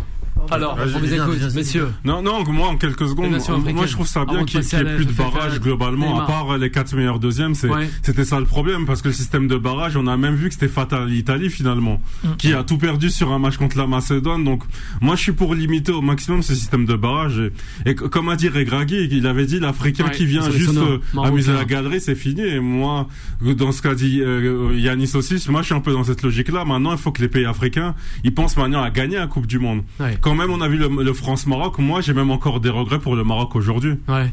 Alors, 0.51 0.77
on 0.79 0.99
vous 0.99 1.15
écoute, 1.15 1.55
messieurs. 1.55 1.89
Non, 2.05 2.23
non, 2.23 2.45
moi, 2.51 2.69
en 2.69 2.77
quelques 2.77 3.09
secondes, 3.09 3.31
moi, 3.75 3.87
je 3.87 3.93
trouve 3.93 4.07
ça 4.07 4.25
bien 4.25 4.45
qu'il 4.45 4.61
n'y 4.61 4.67
ait 4.67 4.97
plus 4.97 5.07
de 5.07 5.13
barrage 5.13 5.61
globalement, 5.61 6.21
à 6.21 6.27
part 6.27 6.59
les 6.59 6.71
quatre 6.71 6.95
meilleurs 6.95 7.19
deuxièmes. 7.19 7.55
C'était 7.55 8.25
ça 8.25 8.39
le 8.39 8.47
problème, 8.47 8.87
parce 8.87 9.03
que 9.03 9.09
le 9.09 9.15
système 9.15 9.49
de 9.49 9.57
barrage, 9.57 9.97
on 9.97 10.07
a 10.07 10.17
même 10.17 10.35
vu 10.35 10.49
que 10.49 10.55
c'était 10.55 10.69
fatal 10.69 11.09
l'Italie, 11.09 11.51
finalement, 11.51 12.01
mm. 12.25 12.29
qui 12.39 12.53
a 12.53 12.63
tout 12.63 12.79
perdu 12.79 13.11
sur 13.11 13.33
un 13.33 13.39
match 13.39 13.57
contre 13.57 13.79
la 13.79 13.87
Macédoine. 13.87 14.45
Donc, 14.45 14.63
moi, 15.01 15.17
je 15.17 15.23
suis 15.23 15.33
pour 15.33 15.55
limiter 15.55 15.93
au 15.93 16.03
maximum 16.03 16.43
ce 16.43 16.55
système 16.55 16.87
de 16.87 16.95
barrage. 16.95 17.41
Et, 17.87 17.95
comme 17.95 18.29
a 18.29 18.37
dit 18.37 18.49
Regragui, 18.49 19.09
il 19.11 19.27
avait 19.27 19.47
dit 19.47 19.61
l'Africain 19.61 20.09
qui 20.09 20.27
vient 20.27 20.49
juste 20.51 20.77
euh, 20.77 20.99
amuser 21.23 21.53
la 21.53 21.65
galerie, 21.65 22.01
c'est 22.01 22.15
fini. 22.15 22.43
Et 22.43 22.61
moi, 22.61 23.09
dans 23.41 23.73
ce 23.73 23.83
qu'a 23.83 23.95
dit 23.95 24.21
euh, 24.21 24.73
Yanis 24.75 25.13
aussi, 25.15 25.43
moi, 25.49 25.63
je 25.63 25.67
suis 25.67 25.75
un 25.75 25.81
peu 25.81 25.93
dans 25.93 26.05
cette 26.05 26.23
logique-là. 26.23 26.65
Maintenant, 26.65 26.93
il 26.93 26.99
faut 26.99 27.13
que 27.13 27.23
les 27.23 27.29
pays 27.29 27.45
africains, 27.45 27.95
ils 28.25 28.35
pensent 28.35 28.57
maintenant 28.57 28.83
à 28.83 28.91
gagner 28.91 29.17
la 29.17 29.27
Coupe 29.27 29.47
du 29.47 29.59
Monde 29.59 29.83
quand 30.31 30.37
même 30.37 30.53
on 30.53 30.61
a 30.61 30.69
vu 30.69 30.77
le, 30.77 31.13
France-Maroc, 31.13 31.79
moi 31.81 32.01
j'ai 32.03 32.15
même 32.15 32.31
encore 32.31 32.61
des 32.61 32.69
regrets 32.69 33.01
pour 33.01 33.17
le 33.17 33.25
Maroc 33.25 33.57
aujourd'hui. 33.57 33.95
Ouais. 34.07 34.33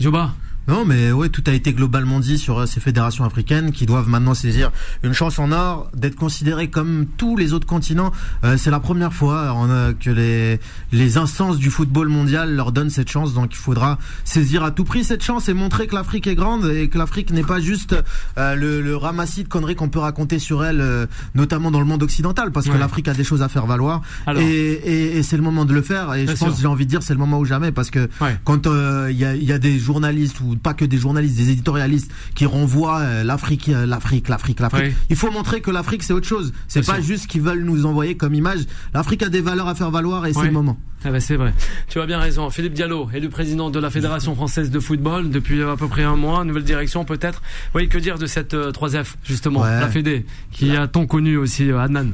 Joba 0.00 0.32
non, 0.68 0.84
mais 0.84 1.12
oui, 1.12 1.30
tout 1.30 1.44
a 1.46 1.52
été 1.52 1.72
globalement 1.72 2.18
dit 2.18 2.38
sur 2.38 2.58
euh, 2.58 2.66
ces 2.66 2.80
fédérations 2.80 3.24
africaines 3.24 3.70
qui 3.70 3.86
doivent 3.86 4.08
maintenant 4.08 4.34
saisir 4.34 4.72
une 5.04 5.12
chance 5.12 5.38
en 5.38 5.52
or 5.52 5.90
d'être 5.94 6.16
considérées 6.16 6.70
comme 6.70 7.06
tous 7.16 7.36
les 7.36 7.52
autres 7.52 7.68
continents. 7.68 8.10
Euh, 8.42 8.56
c'est 8.56 8.72
la 8.72 8.80
première 8.80 9.12
fois 9.12 9.54
que 10.00 10.10
les, 10.10 10.58
les 10.92 11.18
instances 11.18 11.58
du 11.58 11.70
football 11.70 12.08
mondial 12.08 12.54
leur 12.54 12.72
donnent 12.72 12.90
cette 12.90 13.08
chance, 13.08 13.32
donc 13.32 13.52
il 13.52 13.58
faudra 13.58 13.98
saisir 14.24 14.64
à 14.64 14.72
tout 14.72 14.84
prix 14.84 15.04
cette 15.04 15.22
chance 15.22 15.48
et 15.48 15.54
montrer 15.54 15.86
que 15.86 15.94
l'Afrique 15.94 16.26
est 16.26 16.34
grande 16.34 16.66
et 16.66 16.88
que 16.88 16.98
l'Afrique 16.98 17.30
n'est 17.30 17.44
pas 17.44 17.60
juste 17.60 17.94
euh, 18.38 18.54
le, 18.54 18.96
ramassis 18.96 19.44
de 19.44 19.48
conneries 19.48 19.76
qu'on 19.76 19.88
peut 19.88 19.98
raconter 19.98 20.38
sur 20.38 20.64
elle, 20.64 21.06
notamment 21.34 21.70
dans 21.70 21.80
le 21.80 21.84
monde 21.84 22.02
occidental, 22.02 22.50
parce 22.50 22.66
que 22.66 22.76
l'Afrique 22.76 23.08
a 23.08 23.14
des 23.14 23.24
choses 23.24 23.42
à 23.42 23.48
faire 23.48 23.66
valoir. 23.66 24.00
et, 24.36 25.22
c'est 25.22 25.36
le 25.36 25.42
moment 25.42 25.64
de 25.64 25.74
le 25.74 25.82
faire. 25.82 26.14
Et 26.14 26.26
je 26.26 26.32
pense, 26.32 26.60
j'ai 26.60 26.66
envie 26.66 26.86
de 26.86 26.90
dire, 26.90 27.02
c'est 27.02 27.12
le 27.12 27.18
moment 27.18 27.38
ou 27.38 27.44
jamais, 27.44 27.72
parce 27.72 27.90
que 27.90 28.08
quand 28.44 28.66
il 28.66 29.16
y 29.16 29.24
a, 29.24 29.36
y 29.36 29.52
a 29.52 29.58
des 29.58 29.78
journalistes 29.78 30.40
ou 30.40 30.55
pas 30.56 30.74
que 30.74 30.84
des 30.84 30.98
journalistes, 30.98 31.36
des 31.36 31.50
éditorialistes 31.50 32.10
qui 32.34 32.46
renvoient 32.46 33.00
euh, 33.00 33.24
l'Afrique, 33.24 33.68
euh, 33.68 33.86
l'Afrique, 33.86 34.28
l'Afrique, 34.28 34.60
l'Afrique. 34.60 34.94
Il 35.10 35.16
faut 35.16 35.30
montrer 35.30 35.60
que 35.60 35.70
l'Afrique 35.70 36.02
c'est 36.02 36.12
autre 36.12 36.26
chose. 36.26 36.52
C'est 36.68 36.86
pas 36.86 37.00
juste 37.00 37.26
qu'ils 37.26 37.42
veulent 37.42 37.64
nous 37.64 37.86
envoyer 37.86 38.16
comme 38.16 38.34
image. 38.34 38.60
L'Afrique 38.94 39.22
a 39.22 39.28
des 39.28 39.40
valeurs 39.40 39.68
à 39.68 39.74
faire 39.74 39.90
valoir 39.90 40.26
et 40.26 40.32
c'est 40.32 40.44
le 40.44 40.50
moment. 40.50 40.78
Ah 41.04 41.10
bah 41.10 41.20
c'est 41.20 41.36
vrai. 41.36 41.54
Tu 41.88 42.00
as 42.00 42.06
bien 42.06 42.18
raison. 42.18 42.50
Philippe 42.50 42.72
Diallo, 42.72 43.08
élu 43.14 43.28
président 43.28 43.70
de 43.70 43.78
la 43.78 43.90
Fédération 43.90 44.34
française 44.34 44.70
de 44.70 44.80
football 44.80 45.30
depuis 45.30 45.62
à 45.62 45.76
peu 45.76 45.86
près 45.88 46.02
un 46.02 46.16
mois, 46.16 46.42
nouvelle 46.44 46.64
direction 46.64 47.04
peut-être. 47.04 47.42
Oui, 47.74 47.88
que 47.88 47.98
dire 47.98 48.18
de 48.18 48.26
cette 48.26 48.54
3F 48.54 48.96
euh, 48.96 49.04
justement, 49.22 49.62
la 49.62 49.88
Fédé, 49.88 50.26
qui 50.50 50.74
a 50.76 50.88
tant 50.88 51.06
connu 51.06 51.36
aussi 51.36 51.70
Adnan? 51.70 52.12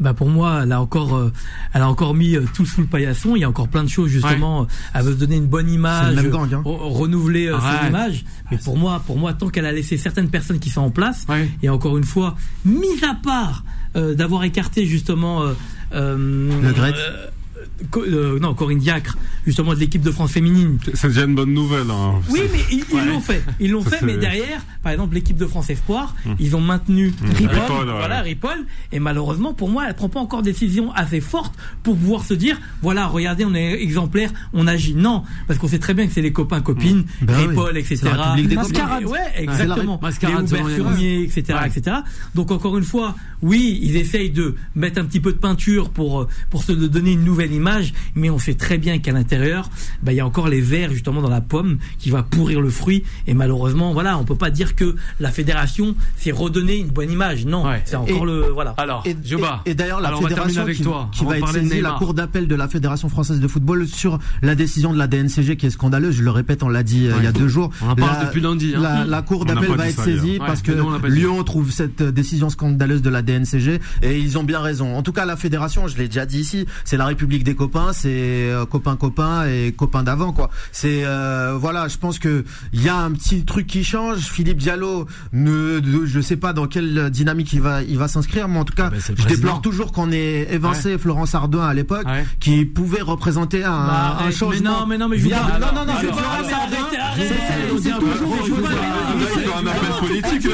Bah 0.00 0.14
pour 0.14 0.28
moi, 0.28 0.62
elle 0.64 0.72
a 0.72 0.80
encore, 0.80 1.14
euh, 1.14 1.32
elle 1.74 1.82
a 1.82 1.88
encore 1.88 2.14
mis 2.14 2.34
euh, 2.34 2.44
tout 2.54 2.64
sous 2.64 2.80
le 2.80 2.86
paillasson. 2.86 3.36
Il 3.36 3.40
y 3.40 3.44
a 3.44 3.48
encore 3.48 3.68
plein 3.68 3.84
de 3.84 3.88
choses 3.88 4.08
justement. 4.08 4.66
Elle 4.94 5.02
veut 5.04 5.14
donner 5.14 5.36
une 5.36 5.46
bonne 5.46 5.70
image, 5.70 6.16
hein. 6.18 6.62
renouveler 6.64 7.48
euh, 7.48 7.58
son 7.58 7.88
image. 7.88 8.24
Mais 8.50 8.56
pour 8.56 8.78
moi, 8.78 9.02
pour 9.06 9.18
moi, 9.18 9.34
tant 9.34 9.48
qu'elle 9.48 9.66
a 9.66 9.72
laissé 9.72 9.98
certaines 9.98 10.30
personnes 10.30 10.58
qui 10.58 10.70
sont 10.70 10.80
en 10.80 10.90
place, 10.90 11.26
et 11.62 11.68
encore 11.68 11.98
une 11.98 12.04
fois, 12.04 12.36
mis 12.64 13.04
à 13.04 13.14
part 13.14 13.64
d'avoir 13.94 14.44
écarté 14.44 14.86
justement 14.86 15.42
le 15.92 16.72
Gret 16.72 16.94
euh, 17.96 18.38
non, 18.38 18.54
Corinne 18.54 18.78
Diacre, 18.78 19.16
justement 19.46 19.74
de 19.74 19.78
l'équipe 19.78 20.02
de 20.02 20.10
France 20.10 20.32
féminine. 20.32 20.78
C'est 20.94 21.08
déjà 21.08 21.24
une 21.24 21.34
bonne 21.34 21.52
nouvelle. 21.52 21.90
Hein. 21.90 22.20
Oui, 22.30 22.40
mais 22.52 22.60
ils 22.70 23.08
l'ont 23.08 23.20
fait. 23.20 23.42
Ils 23.58 23.70
l'ont 23.70 23.82
fait, 23.82 24.02
mais 24.02 24.16
derrière, 24.16 24.60
par 24.82 24.92
exemple, 24.92 25.14
l'équipe 25.14 25.36
de 25.36 25.46
France 25.46 25.70
Espoir, 25.70 26.14
hum. 26.26 26.36
ils 26.38 26.56
ont 26.56 26.60
maintenu 26.60 27.12
hum. 27.22 27.30
Ripoll, 27.30 27.86
voilà, 27.86 28.20
Ripoll, 28.20 28.66
et 28.92 29.00
malheureusement, 29.00 29.54
pour 29.54 29.68
moi, 29.68 29.84
elle 29.88 29.94
prend 29.94 30.08
pas 30.08 30.20
encore 30.20 30.42
des 30.42 30.52
décisions 30.52 30.92
assez 30.92 31.20
fortes 31.20 31.54
pour 31.82 31.96
pouvoir 31.96 32.24
se 32.24 32.34
dire, 32.34 32.58
voilà, 32.82 33.06
regardez, 33.06 33.44
on 33.44 33.54
est 33.54 33.82
exemplaire, 33.82 34.30
on 34.52 34.66
agit. 34.66 34.94
Non, 34.94 35.22
parce 35.46 35.58
qu'on 35.58 35.68
sait 35.68 35.78
très 35.78 35.94
bien 35.94 36.06
que 36.06 36.12
c'est 36.12 36.22
les 36.22 36.32
copains, 36.32 36.60
copines, 36.60 37.04
hum. 37.22 37.26
ben 37.26 37.36
Ripoll, 37.36 37.76
etc. 37.78 38.10
Mascarade. 38.54 39.04
Ouais, 39.04 39.18
exactement. 39.36 39.98
Mascarade, 40.02 40.48
Hubert 40.48 40.68
etc., 41.00 41.58
etc. 41.66 41.96
Donc 42.34 42.50
encore 42.50 42.76
une 42.76 42.84
fois, 42.84 43.14
oui, 43.42 43.78
ils 43.82 43.96
essayent 43.96 44.30
de 44.30 44.54
mettre 44.74 45.00
un 45.00 45.04
petit 45.04 45.20
peu 45.20 45.32
de 45.32 45.38
peinture 45.38 45.90
pour 45.90 46.26
pour 46.50 46.62
se 46.62 46.72
donner 46.72 47.12
une 47.12 47.24
nouvelle 47.24 47.52
image 47.52 47.69
mais 48.14 48.30
on 48.30 48.38
sait 48.38 48.54
très 48.54 48.78
bien 48.78 48.98
qu'à 48.98 49.12
l'intérieur, 49.12 49.70
bah, 50.02 50.12
il 50.12 50.16
y 50.16 50.20
a 50.20 50.26
encore 50.26 50.48
les 50.48 50.60
vers 50.60 50.92
justement 50.92 51.22
dans 51.22 51.30
la 51.30 51.40
pomme 51.40 51.78
qui 51.98 52.10
va 52.10 52.22
pourrir 52.22 52.60
le 52.60 52.70
fruit. 52.70 53.04
Et 53.26 53.34
malheureusement, 53.34 53.92
voilà, 53.92 54.18
on 54.18 54.24
peut 54.24 54.36
pas 54.36 54.50
dire 54.50 54.74
que 54.74 54.96
la 55.18 55.30
fédération 55.30 55.94
s'est 56.16 56.30
redonné 56.30 56.76
une 56.76 56.88
bonne 56.88 57.10
image. 57.10 57.46
Non, 57.46 57.64
c'est 57.84 57.96
encore 57.96 58.26
le 58.26 58.48
voilà. 58.50 58.74
Alors, 58.78 59.02
et, 59.06 59.16
et, 59.66 59.74
d'ailleurs 59.74 60.00
la 60.00 60.14
fédération 60.16 60.64
qui, 60.64 60.82
qui 61.12 61.24
va 61.24 61.38
être 61.38 61.48
saisie, 61.52 61.80
la 61.80 61.92
cour 61.92 62.14
d'appel 62.14 62.48
de 62.48 62.54
la 62.54 62.68
fédération 62.68 63.08
française 63.08 63.40
de 63.40 63.48
football 63.48 63.86
sur 63.86 64.18
la 64.42 64.54
décision 64.54 64.92
de 64.92 64.98
la 64.98 65.06
DNCG 65.06 65.56
qui 65.56 65.66
est 65.66 65.70
scandaleuse. 65.70 66.16
Je 66.16 66.22
le 66.22 66.30
répète, 66.30 66.62
on 66.62 66.68
l'a 66.68 66.82
dit 66.82 67.06
euh, 67.06 67.14
il 67.18 67.24
y 67.24 67.26
a 67.26 67.32
deux 67.32 67.48
jours. 67.48 67.70
On 67.82 67.90
en 67.90 67.96
parle 67.96 68.26
depuis 68.26 68.40
lundi. 68.40 68.74
Hein. 68.76 69.04
La, 69.06 69.22
cour 69.22 69.44
d'appel 69.44 69.70
va 69.70 69.88
être 69.88 70.02
saisie 70.02 70.38
parce 70.38 70.62
que 70.62 70.72
Lyon 71.06 71.42
trouve 71.44 71.70
cette 71.70 72.02
décision 72.02 72.50
scandaleuse 72.50 73.02
de 73.02 73.10
la 73.10 73.22
DNCG 73.22 73.80
et 74.02 74.18
ils 74.18 74.38
ont 74.38 74.44
bien 74.44 74.60
raison. 74.60 74.96
En 74.96 75.02
tout 75.02 75.12
cas, 75.12 75.24
la 75.24 75.36
fédération, 75.36 75.86
je 75.88 75.96
l'ai 75.96 76.06
déjà 76.06 76.26
dit 76.26 76.40
ici, 76.40 76.66
c'est 76.84 76.96
la 76.96 77.06
République 77.06 77.44
des 77.44 77.54
copains, 77.60 77.92
c'est 77.92 78.08
euh, 78.08 78.64
copain 78.64 78.96
copain 78.96 79.44
et 79.46 79.72
copain 79.76 80.02
d'avant 80.02 80.32
quoi. 80.32 80.48
C'est 80.72 81.02
euh, 81.04 81.58
voilà, 81.60 81.88
je 81.88 81.98
pense 81.98 82.18
que 82.18 82.42
il 82.72 82.82
y 82.82 82.88
a 82.88 82.96
un 82.96 83.10
petit 83.12 83.44
truc 83.44 83.66
qui 83.66 83.84
change. 83.84 84.20
Philippe 84.20 84.56
Diallo, 84.56 85.06
ne, 85.34 85.78
je 86.06 86.20
sais 86.20 86.38
pas 86.38 86.54
dans 86.54 86.66
quelle 86.66 87.10
dynamique 87.10 87.52
il 87.52 87.60
va 87.60 87.82
il 87.82 87.98
va 87.98 88.08
s'inscrire, 88.08 88.48
mais 88.48 88.58
en 88.58 88.64
tout 88.64 88.72
cas, 88.74 88.88
ah 88.90 88.90
ben, 88.90 89.14
je 89.14 89.26
déplore 89.26 89.60
toujours 89.60 89.92
qu'on 89.92 90.10
ait 90.10 90.48
évincé 90.50 90.96
Florence 90.96 91.34
Ardouin 91.34 91.68
à 91.68 91.74
l'époque, 91.74 92.06
qui 92.40 92.64
pouvait 92.64 93.02
représenter 93.02 93.62
un, 93.62 93.86
bah, 93.86 94.16
un 94.20 94.30
changement. 94.30 94.86
Mais 94.86 94.96
non, 94.96 95.08
mais 95.08 95.18
non, 95.18 95.18
mais 95.18 95.18
je 95.18 95.28
non, 95.28 95.36
non, 95.74 95.84
non, 95.84 95.92
c'est 96.00 96.06
toujours 99.42 99.56
un 99.58 99.66
appel 99.66 99.90
politique 100.00 100.48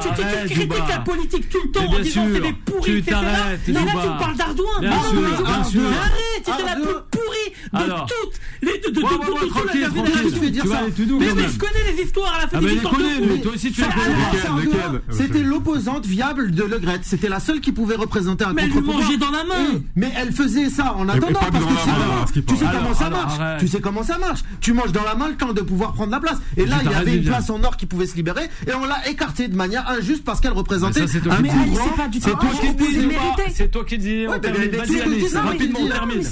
Tu 0.00 0.54
critiques 0.54 0.88
la 0.88 0.98
politique 0.98 1.48
tout 1.48 1.62
le 1.64 1.70
temps 1.70 1.86
en 1.86 1.98
disant 2.00 2.26
c'est 2.32 2.40
des 2.40 2.52
pourris, 2.52 2.98
etc. 2.98 3.16
Mais 3.68 3.72
là, 3.72 3.80
tu 4.02 4.24
parles 4.24 4.36
d'Ardouin. 4.36 4.76
Arrête, 4.82 6.44
c'était 6.44 6.64
la 6.66 6.74
plus 6.74 7.00
pourrie 7.10 7.41
de 7.72 7.78
toutes 7.78 8.40
les 8.62 8.78
de, 8.78 8.88
de, 8.88 8.94
de, 8.94 9.00
de, 9.00 9.04
de, 11.04 11.14
Mais 11.18 11.48
je 11.48 11.58
connais 11.58 11.92
les 11.96 12.02
histoires 12.02 12.34
à 12.34 12.40
la 12.42 12.48
fin 12.48 12.60
des 12.60 12.66
mais 12.66 13.40
toi 13.40 13.52
aussi 13.54 13.72
tu 13.72 13.82
C'était 15.10 15.42
l'opposante 15.42 16.06
viable 16.06 16.50
de 16.50 16.64
Le 16.64 16.78
Gret. 16.78 17.00
C'était 17.02 17.28
la 17.28 17.40
seule 17.40 17.60
qui 17.60 17.72
pouvait 17.72 17.96
représenter 17.96 18.44
un 18.44 18.54
contre-pouvoir. 18.54 18.98
Mais 18.98 19.02
elle 19.02 19.04
mangeait 19.04 19.16
dans 19.16 19.30
la 19.30 19.44
main. 19.44 19.80
Mais 19.96 20.12
elle 20.16 20.32
faisait 20.32 20.68
ça 20.68 20.94
en 20.94 21.08
attendant 21.08 21.40
parce 21.40 22.32
que 22.32 22.40
tu 22.40 22.56
sais 22.56 22.66
comment 22.72 22.94
ça 22.94 23.10
marche. 23.10 23.58
Tu 23.60 23.68
sais 23.68 23.80
comment 23.80 24.02
ça 24.02 24.18
marche. 24.18 24.40
Tu 24.60 24.72
manges 24.72 24.92
dans 24.92 25.04
la 25.04 25.14
main 25.14 25.28
le 25.28 25.36
temps 25.36 25.52
de 25.52 25.62
pouvoir 25.62 25.92
prendre 25.92 26.10
la 26.10 26.20
place. 26.20 26.38
Et 26.56 26.66
là, 26.66 26.76
il 26.84 26.90
y 26.90 26.94
avait 26.94 27.16
une 27.16 27.24
place 27.24 27.50
en 27.50 27.62
or 27.64 27.76
qui 27.76 27.86
pouvait 27.86 28.06
se 28.06 28.16
libérer 28.16 28.44
et 28.66 28.74
on 28.74 28.84
l'a 28.84 29.08
écartée 29.08 29.48
de 29.48 29.56
manière 29.56 29.88
injuste 29.88 30.24
parce 30.24 30.40
qu'elle 30.40 30.52
représentait 30.52 31.02
un 31.02 31.06
courant. 31.06 31.94
C'est 32.20 32.30
toi 32.30 32.44
qui 32.50 32.68
dis. 32.88 33.08
C'est 33.54 33.70
toi 33.70 33.84
qui 33.84 33.98
dis. 33.98 34.26
Rapidement, 34.26 35.78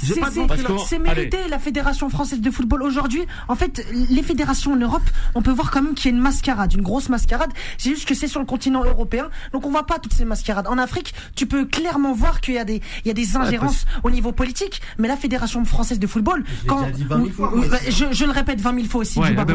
C'est 0.03 1.30
mérité. 1.31 1.49
La 1.49 1.59
Fédération 1.59 2.09
française 2.09 2.41
de 2.41 2.51
football 2.51 2.83
aujourd'hui, 2.83 3.21
en 3.47 3.55
fait, 3.55 3.85
les 4.09 4.23
fédérations 4.23 4.73
en 4.73 4.75
Europe, 4.75 5.03
on 5.35 5.41
peut 5.41 5.51
voir 5.51 5.71
quand 5.71 5.81
même 5.81 5.93
qu'il 5.93 6.11
y 6.11 6.13
a 6.13 6.15
une 6.15 6.21
mascarade, 6.21 6.73
une 6.73 6.81
grosse 6.81 7.09
mascarade. 7.09 7.51
C'est 7.77 7.89
juste 7.89 8.07
que 8.07 8.15
c'est 8.15 8.27
sur 8.27 8.39
le 8.39 8.45
continent 8.45 8.83
européen, 8.83 9.29
donc 9.53 9.65
on 9.65 9.71
voit 9.71 9.85
pas 9.85 9.99
toutes 9.99 10.13
ces 10.13 10.25
mascarades. 10.25 10.67
En 10.67 10.77
Afrique, 10.77 11.13
tu 11.35 11.45
peux 11.45 11.65
clairement 11.65 12.13
voir 12.13 12.41
qu'il 12.41 12.55
y 12.55 12.57
a 12.57 12.63
des, 12.63 12.81
il 13.03 13.07
y 13.07 13.11
a 13.11 13.13
des 13.13 13.35
ingérences 13.35 13.85
au 14.03 14.11
niveau 14.11 14.31
politique, 14.31 14.81
mais 14.97 15.07
la 15.07 15.17
fédération 15.17 15.63
française 15.65 15.99
de 15.99 16.07
football, 16.07 16.43
quand, 16.67 16.87
je, 17.89 18.05
je, 18.11 18.25
le 18.25 18.31
répète 18.31 18.61
20 18.61 18.75
000 18.75 18.87
fois 18.87 19.01
aussi, 19.01 19.19
ben 19.19 19.45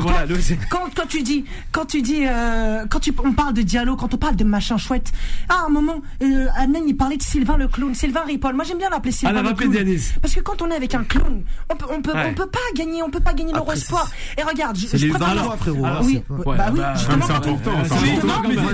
quand, 0.71 0.91
quand 0.95 1.07
tu 1.09 1.23
dis, 1.23 1.45
quand 1.73 1.87
tu 1.87 2.03
dis, 2.03 2.25
euh, 2.27 2.85
quand 2.89 3.01
tu, 3.01 3.13
on 3.25 3.33
parle 3.33 3.55
de 3.55 3.63
dialogue, 3.63 3.99
quand 3.99 4.13
on 4.15 4.19
parle 4.19 4.37
de 4.37 4.45
machin 4.45 4.77
chouette, 4.77 5.13
à 5.49 5.65
un 5.67 5.69
moment, 5.69 6.03
euh, 6.23 6.47
il 6.87 6.97
parlait 6.97 7.17
de 7.17 7.23
Sylvain 7.23 7.57
le 7.57 7.69
clown, 7.69 7.95
Sylvain 7.95 8.23
Ripoll. 8.25 8.55
Moi 8.55 8.65
j'aime 8.65 8.79
bien 8.79 8.91
l'appeler 8.91 9.13
Sylvain 9.13 9.43
le 9.43 9.53
clown. 9.55 9.99
Parce 10.21 10.35
que 10.35 10.41
quand 10.41 10.63
on 10.63 10.71
est 10.71 10.77
avec 10.77 10.95
un 10.95 11.05
clown, 11.05 11.43
on 11.69 11.77
peut, 11.77 11.87
on 11.91 12.01
peut, 12.01 12.13
on 12.15 12.35
peut 12.35 12.47
pas 12.47 12.59
gagner, 12.77 13.03
on 13.03 13.11
peut 13.11 13.21
pas 13.21 13.35
gagner 13.35 13.53
l'Eurosport. 13.53 14.09
Et 14.39 14.43
regarde, 14.43 14.77
je, 14.77 14.97
je 14.97 15.09
préfère. 15.09 15.29
Alors, 15.29 15.57
frérot. 15.57 15.85
Alors, 15.85 16.03
oui, 16.03 16.23
bah 16.29 16.67
oui, 16.73 16.81
justement. 16.95 17.27
C'est 17.27 17.33
important. 17.33 17.71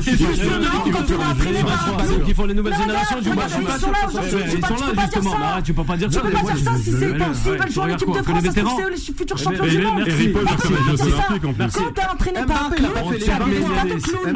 C'est 0.02 0.16
justement 0.16 0.58
quand 0.92 1.14
on 1.16 1.22
a 1.22 1.32
entraîné 1.32 1.62
par 1.62 2.24
qui 2.26 2.34
font 2.34 2.44
les 2.44 2.54
nouvelles 2.54 2.76
générations 2.76 3.20
du 3.20 3.30
match. 3.30 3.50
Ils 3.58 3.80
sont 3.80 3.90
là, 3.90 3.98
ils 4.44 4.66
sont 4.66 4.74
là 4.74 4.86
justement. 5.00 5.62
Tu 5.64 5.74
peux 5.74 5.84
pas 5.84 5.96
dire 5.96 6.12
ça. 6.12 6.20
Tu 6.20 6.26
peux 6.26 6.32
pas 6.32 6.52
dire 6.52 6.58
ça 6.64 6.76
si 6.76 6.92
c'est 6.92 7.18
pas 7.18 7.34
s'ils 7.34 7.52
veulent 7.52 7.70
jouer 7.70 7.82
en 7.82 7.88
équipe 7.88 8.08
de 8.08 8.22
France, 8.22 8.42
c'est 8.44 8.90
les 8.90 8.96
futurs 9.16 9.38
champions 9.38 9.64
du 9.66 9.78
monde. 9.78 10.02
Les. 10.04 10.32
Quand 10.32 11.92
t'es 11.94 12.04
entraîné 12.04 12.44
par 12.46 12.66
un 12.66 12.70
clown, 12.70 12.92
tu 13.18 13.30
as 13.30 13.84
des 13.84 14.00
clowns. 14.00 14.34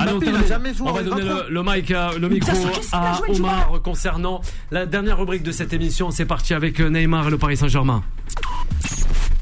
On 0.81 0.93
va 0.93 1.03
donner 1.03 1.23
le 1.49 1.63
mic, 1.63 1.89
le 1.91 2.29
micro 2.29 2.57
à 2.93 3.21
Omar 3.29 3.81
concernant 3.83 4.41
la 4.71 4.87
dernière 4.87 5.19
rubrique 5.19 5.43
de 5.43 5.53
cette 5.53 5.73
émission. 5.73 6.11
C'est 6.11 6.25
parti 6.25 6.55
avec 6.55 6.81
Neymar 6.81 7.29
et 7.29 7.31
le 7.31 7.39
Paris 7.39 7.57
Saint-Germain. 7.57 8.03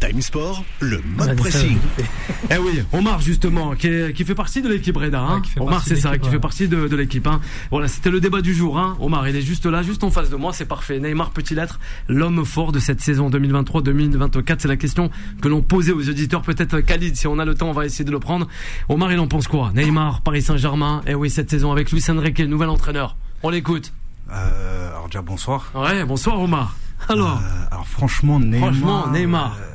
Time 0.00 0.20
Sport, 0.20 0.64
le 0.80 1.00
mode 1.16 1.34
pressing. 1.36 1.78
eh 2.50 2.58
oui, 2.58 2.82
Omar 2.92 3.20
justement, 3.22 3.74
qui, 3.74 3.88
qui 4.14 4.24
fait 4.24 4.34
partie 4.34 4.60
de 4.60 4.68
l'équipe 4.68 4.94
Reda. 4.94 5.20
Hein. 5.20 5.42
Omar, 5.58 5.82
c'est 5.82 5.96
ça, 5.96 6.18
qui 6.18 6.28
fait 6.28 6.38
partie 6.38 6.68
de, 6.68 6.88
de 6.88 6.96
l'équipe. 6.96 7.26
Hein. 7.26 7.40
Voilà, 7.70 7.88
c'était 7.88 8.10
le 8.10 8.20
débat 8.20 8.42
du 8.42 8.52
jour. 8.52 8.78
Hein. 8.78 8.98
Omar, 9.00 9.26
il 9.28 9.36
est 9.36 9.40
juste 9.40 9.64
là, 9.64 9.82
juste 9.82 10.04
en 10.04 10.10
face 10.10 10.28
de 10.28 10.36
moi, 10.36 10.52
c'est 10.52 10.66
parfait. 10.66 11.00
Neymar 11.00 11.30
peut-il 11.30 11.58
être 11.58 11.80
l'homme 12.08 12.44
fort 12.44 12.70
de 12.70 12.80
cette 12.80 13.00
saison 13.00 13.30
2023-2024 13.30 14.56
C'est 14.58 14.68
la 14.68 14.76
question 14.76 15.10
que 15.40 15.48
l'on 15.48 15.62
posait 15.62 15.92
aux 15.92 16.06
auditeurs. 16.06 16.42
Peut-être 16.42 16.80
Khalid, 16.80 17.16
si 17.16 17.26
on 17.26 17.38
a 17.38 17.46
le 17.46 17.54
temps, 17.54 17.70
on 17.70 17.72
va 17.72 17.86
essayer 17.86 18.04
de 18.04 18.10
le 18.10 18.20
prendre. 18.20 18.46
Omar, 18.90 19.10
il 19.10 19.18
en 19.18 19.26
pense 19.26 19.48
quoi? 19.48 19.72
Neymar, 19.74 20.20
Paris 20.20 20.42
Saint-Germain. 20.42 21.00
Eh 21.06 21.14
oui, 21.14 21.30
cette 21.30 21.48
saison 21.48 21.72
avec 21.72 21.90
Luis 21.90 22.04
Enrique, 22.10 22.40
nouvel 22.40 22.68
entraîneur. 22.68 23.16
On 23.42 23.48
l'écoute. 23.48 23.92
Euh, 24.30 24.90
alors 24.90 25.06
déjà 25.06 25.22
bonsoir. 25.22 25.70
Ouais, 25.74 26.04
bonsoir 26.04 26.40
Omar. 26.40 26.76
Alors, 27.08 27.40
euh, 27.42 27.66
alors 27.70 27.86
franchement 27.86 28.40
Neymar. 28.40 28.60
Franchement 28.70 29.06
Neymar. 29.08 29.56
Euh, 29.60 29.74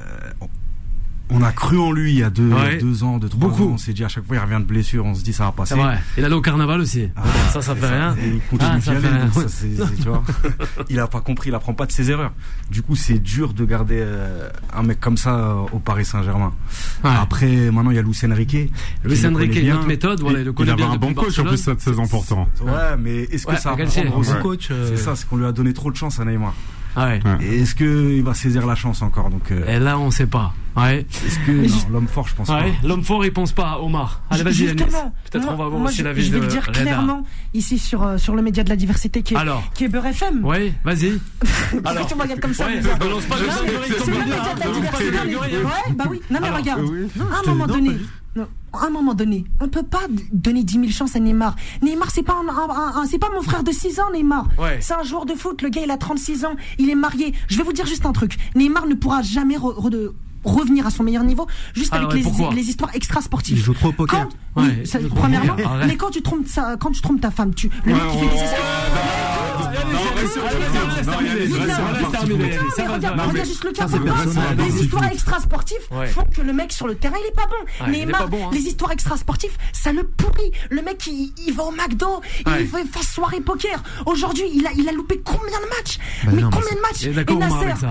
on 1.31 1.43
a 1.43 1.51
cru 1.51 1.77
en 1.77 1.91
lui 1.91 2.13
il 2.13 2.19
y 2.19 2.23
a 2.23 2.31
deux, 2.31 2.51
deux 2.81 3.03
ans, 3.03 3.19
deux, 3.19 3.29
trois 3.29 3.49
Beaucoup. 3.49 3.65
ans. 3.65 3.71
On 3.73 3.77
s'est 3.77 3.93
dit 3.93 4.03
à 4.03 4.07
chaque 4.07 4.25
fois 4.25 4.37
il 4.37 4.39
revient 4.39 4.57
de 4.59 4.65
blessure, 4.67 5.05
on 5.05 5.13
se 5.13 5.23
dit 5.23 5.31
ça 5.31 5.45
va 5.45 5.51
passer. 5.51 5.75
Ouais. 5.75 5.97
Il 6.17 6.25
allait 6.25 6.33
au 6.33 6.41
carnaval 6.41 6.81
aussi. 6.81 7.07
Ah, 7.15 7.21
ça, 7.51 7.61
ça 7.61 7.75
fait 7.75 7.87
rien. 7.87 8.15
Il 8.23 8.39
continue 8.49 8.71
ah, 8.73 8.81
ça 8.81 8.95
fait 8.95 9.07
rien. 9.07 9.29
tu 10.01 10.07
vois, 10.09 10.23
il 10.89 10.99
a 10.99 11.07
pas 11.07 11.21
compris, 11.21 11.49
il 11.49 11.55
apprend 11.55 11.73
pas 11.75 11.85
de 11.85 11.91
ses 11.91 12.09
erreurs. 12.09 12.31
Du 12.71 12.81
coup, 12.81 12.95
c'est 12.95 13.19
dur 13.19 13.53
de 13.53 13.63
garder 13.63 13.99
euh, 13.99 14.49
un 14.73 14.81
mec 14.81 14.99
comme 14.99 15.17
ça 15.17 15.35
euh, 15.35 15.53
au 15.71 15.77
Paris 15.77 16.05
Saint-Germain. 16.05 16.51
Après, 17.03 17.69
maintenant 17.69 17.91
il 17.91 17.95
y 17.97 17.99
a 17.99 18.03
Luis 18.03 18.17
Enrique. 18.25 18.71
Luis 19.03 19.25
Enrique, 19.27 19.55
une 19.55 19.73
autre 19.73 19.87
méthode. 19.87 20.21
Voilà, 20.21 20.39
il, 20.39 20.51
il 20.57 20.69
avait 20.69 20.83
un 20.83 20.95
bon 20.97 21.13
coach 21.13 21.37
en 21.37 21.43
plus 21.43 21.57
cette 21.57 21.81
saison 21.81 22.07
pourtant. 22.07 22.47
Ouais, 22.63 22.97
mais 22.97 23.23
est-ce 23.25 23.45
que 23.45 23.55
ça 23.55 23.75
va 23.75 23.85
prendre 23.85 24.41
coach 24.41 24.69
C'est 24.87 24.97
ça, 24.97 25.15
c'est 25.15 25.27
qu'on 25.29 25.37
lui 25.37 25.45
a 25.45 25.51
donné 25.51 25.73
trop 25.73 25.91
de 25.91 25.95
chance 25.95 26.19
à 26.19 26.25
Neymar. 26.25 26.55
Ouais. 26.97 27.19
Est-ce 27.41 27.75
qu'il 27.75 28.23
va 28.23 28.33
saisir 28.33 28.65
la 28.65 28.75
chance 28.75 29.01
encore 29.01 29.29
donc 29.29 29.51
euh, 29.51 29.67
Et 29.67 29.79
là, 29.79 29.97
on 29.99 30.11
sait 30.11 30.27
pas. 30.27 30.53
Ouais. 30.75 31.05
Est-ce 31.25 31.39
que 31.39 31.91
l'homme 31.91 32.07
fort, 32.07 32.27
je 32.27 32.35
pense 32.35 32.49
ouais. 32.49 32.71
pas. 32.81 32.87
L'homme 32.87 33.03
fort, 33.03 33.25
il 33.25 33.33
pense 33.33 33.51
pas. 33.51 33.79
Omar. 33.81 34.21
Allez, 34.29 34.43
vas-y, 34.43 34.73
Peut-être 34.75 35.47
on 35.49 35.55
va 35.55 35.67
voir 35.67 35.81
aussi 35.81 36.03
la 36.03 36.13
vie 36.13 36.23
Je 36.23 36.31
vais 36.31 36.39
le 36.39 36.47
dire 36.47 36.67
clairement 36.71 37.23
ici 37.53 37.77
sur 37.77 38.03
euh, 38.03 38.17
sur 38.17 38.35
le 38.35 38.41
média 38.41 38.63
de 38.63 38.69
la 38.69 38.75
diversité 38.75 39.21
qui 39.21 39.33
est 39.33 39.37
Alors. 39.37 39.71
qui 39.73 39.85
est 39.85 39.87
Beurre 39.87 40.07
FM. 40.07 40.41
Oui, 40.43 40.73
vas-y. 40.83 41.19
Alors. 41.85 42.07
tu 42.07 42.15
me 42.15 42.21
regardes 42.21 42.39
comme 42.39 42.53
ça. 42.53 42.65
Ouais, 42.65 42.81
balance 42.99 43.25
pas 43.25 43.35
le 43.37 43.45
média 44.11 44.35
de 44.55 44.59
la 44.59 44.71
diversité. 44.71 45.35
Ouais, 45.35 45.93
bah 45.95 46.05
oui. 46.09 46.21
Non 46.29 46.39
mais 46.41 46.49
regarde. 46.49 46.81
À 46.81 47.39
un 47.39 47.51
moment 47.51 47.67
donné 47.67 47.97
à 48.71 48.85
un 48.85 48.89
moment 48.89 49.13
donné, 49.13 49.45
on 49.59 49.67
peut 49.67 49.83
pas 49.83 50.03
donner 50.31 50.63
10 50.63 50.73
000 50.73 50.87
chances 50.91 51.15
à 51.15 51.19
Neymar. 51.19 51.55
Neymar, 51.81 52.11
c'est 52.11 52.23
pas 52.23 52.39
c'est 53.09 53.17
pas 53.17 53.29
mon 53.33 53.41
frère 53.41 53.63
de 53.63 53.71
6 53.71 53.99
ans, 53.99 54.11
Neymar. 54.13 54.47
C'est 54.79 54.93
un 54.93 55.03
joueur 55.03 55.25
de 55.25 55.33
foot. 55.33 55.61
Le 55.61 55.69
gars, 55.69 55.81
il 55.83 55.91
a 55.91 55.97
36 55.97 56.45
ans. 56.45 56.55
Il 56.77 56.89
est 56.89 56.95
marié. 56.95 57.33
Je 57.47 57.57
vais 57.57 57.63
vous 57.63 57.73
dire 57.73 57.85
juste 57.85 58.05
un 58.05 58.13
truc. 58.13 58.37
Neymar 58.55 58.85
ne 58.85 58.95
pourra 58.95 59.21
jamais 59.21 59.57
revenir 60.43 60.87
à 60.87 60.91
son 60.91 61.03
meilleur 61.03 61.23
niveau 61.23 61.47
juste 61.73 61.93
avec 61.93 62.13
les, 62.13 62.23
les, 62.53 62.69
histoires 62.69 62.91
extra 62.93 63.21
sportives. 63.21 63.57
Il 63.57 63.63
joue 63.63 63.73
trop 63.73 63.89
au 63.89 63.93
poker. 63.93 64.27
oui, 64.55 64.83
premièrement, 65.15 65.55
mais 65.85 65.95
quand 65.95 66.11
tu 66.11 66.21
trompes 66.21 66.47
ça, 66.47 66.75
quand 66.79 66.91
tu 66.91 67.01
trompes 67.01 67.21
ta 67.21 67.31
femme, 67.31 67.53
tu 67.53 67.69
le 67.85 67.93
mec 67.93 68.01
qui 68.11 68.17
fait 68.19 68.27
des 68.27 68.39
Regarde 72.87 73.45
juste 73.45 73.63
le 73.63 73.71
cas. 73.71 73.87
Les 74.57 74.81
histoires 74.81 75.05
extra 75.05 75.39
sportives 75.39 75.87
font 76.13 76.25
que 76.25 76.41
le 76.41 76.53
mec 76.53 76.71
sur 76.71 76.87
le 76.87 76.95
terrain 76.95 77.17
il 77.19 77.27
est 77.27 77.35
pas 77.35 77.47
bon. 77.47 77.91
Neymar, 77.91 78.29
les 78.51 78.59
histoires 78.59 78.91
extra 78.91 79.17
sportives, 79.17 79.55
ça 79.73 79.91
le 79.91 80.03
pourrit. 80.03 80.51
Le 80.69 80.81
mec 80.81 81.07
il 81.07 81.53
va 81.53 81.63
au 81.63 81.71
McDo, 81.71 82.21
il 82.59 82.67
fait 82.67 83.03
soirée 83.03 83.41
poker. 83.41 83.81
Aujourd'hui, 84.05 84.45
il 84.53 84.65
a 84.65 84.71
il 84.77 84.87
a 84.87 84.91
loupé 84.91 85.21
combien 85.23 85.59
de 85.59 85.69
matchs 85.77 85.97
Mais 86.25 86.41
combien 86.41 86.75
de 86.75 86.81
matchs 86.81 87.05
Et 87.05 87.35
Nasser, 87.35 87.85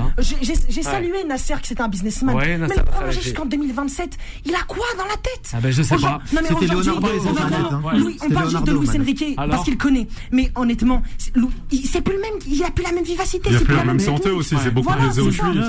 j'ai 0.70 0.82
salué 0.82 1.24
Nasser 1.24 1.55
qui 1.62 1.68
c'était 1.68 1.82
un 1.82 1.88
businessman. 1.88 2.38
Mais 2.39 2.59
le 2.59 2.84
prolonger 2.84 3.20
jusqu'en 3.20 3.47
2027, 3.47 4.16
il 4.47 4.55
a 4.55 4.62
quoi 4.66 4.86
dans 4.97 5.05
la 5.05 5.16
tête? 5.16 5.53
Ah 5.53 5.59
ben 5.62 5.70
je 5.70 5.82
sais 5.82 5.97
pas. 5.97 6.20
Non 6.32 6.41
mais 6.43 6.74
aujourd'hui, 6.74 6.93
on 6.93 8.30
parle 8.30 8.51
juste 8.51 8.64
de 8.64 8.72
Luis 8.72 8.89
Enrique 8.99 9.36
parce 9.36 9.64
qu'il 9.64 9.76
connaît. 9.76 10.09
Mais 10.32 10.51
honnêtement, 10.55 11.03
c'est 11.18 12.01
plus 12.01 12.14
le 12.14 12.20
même, 12.20 12.34
il 12.47 12.62
a 12.64 12.70
plus 12.70 12.84
la 12.84 12.93
même 12.93 13.05
vivacité. 13.05 13.51
Il 13.51 13.57
a 13.57 13.61
plus 13.61 13.76
la 13.76 13.84
même 13.84 13.99
santé 13.99 14.30
aussi, 14.30 14.57
c'est 14.62 14.70
beaucoup 14.70 14.93
plus 14.93 15.20
aujourd'hui. 15.20 15.61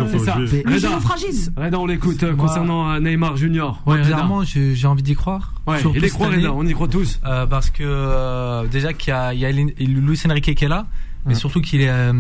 Reda, 1.57 1.79
on 1.79 1.85
l'écoute 1.85 2.23
euh, 2.23 2.35
concernant 2.35 2.89
euh, 2.89 2.99
Neymar 2.99 3.37
Junior. 3.37 3.81
Clairement, 3.85 4.43
j'ai 4.43 4.87
envie 4.87 5.03
d'y 5.03 5.15
croire. 5.15 5.53
Il 5.95 6.03
y 6.03 6.09
croit, 6.09 6.29
on 6.53 6.65
y 6.65 6.73
croit 6.73 6.87
tous. 6.87 7.19
Euh, 7.25 7.45
parce 7.45 7.69
que 7.69 8.67
déjà 8.67 8.93
qu'il 8.93 9.13
y 9.13 9.45
a 9.45 9.51
Luis 9.51 10.19
Enrique 10.25 10.55
qui 10.55 10.65
est 10.65 10.69
là. 10.69 10.87
Mais 11.25 11.35
surtout 11.35 11.61
qu'il 11.61 11.81
est, 11.81 11.89
a 11.89 12.11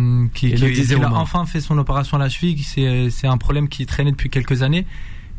enfin 1.13 1.45
fait 1.45 1.61
son 1.61 1.77
opération 1.77 2.17
à 2.17 2.19
la 2.19 2.29
cheville. 2.29 2.61
C'est 2.63 3.27
un 3.27 3.37
problème 3.37 3.69
qui 3.69 3.85
traînait 3.85 4.11
depuis 4.11 4.29
quelques 4.29 4.61
années. 4.61 4.85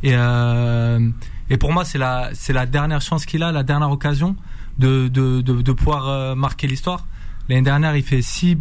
Et, 0.02 0.12
et 0.12 1.56
pour 1.56 1.72
moi, 1.72 1.84
c'est 1.84 1.98
la, 1.98 2.30
c'est 2.32 2.52
la 2.52 2.66
dernière 2.66 3.00
chance 3.00 3.26
qu'il 3.26 3.42
a, 3.42 3.52
la 3.52 3.62
dernière 3.62 3.90
occasion 3.90 4.36
de, 4.78 5.08
de, 5.08 5.40
de, 5.40 5.72
pouvoir 5.72 6.34
marquer 6.36 6.66
l'histoire. 6.66 7.06
L'année 7.48 7.62
dernière, 7.62 7.94
il 7.96 8.02
fait 8.02 8.22
six 8.22 8.56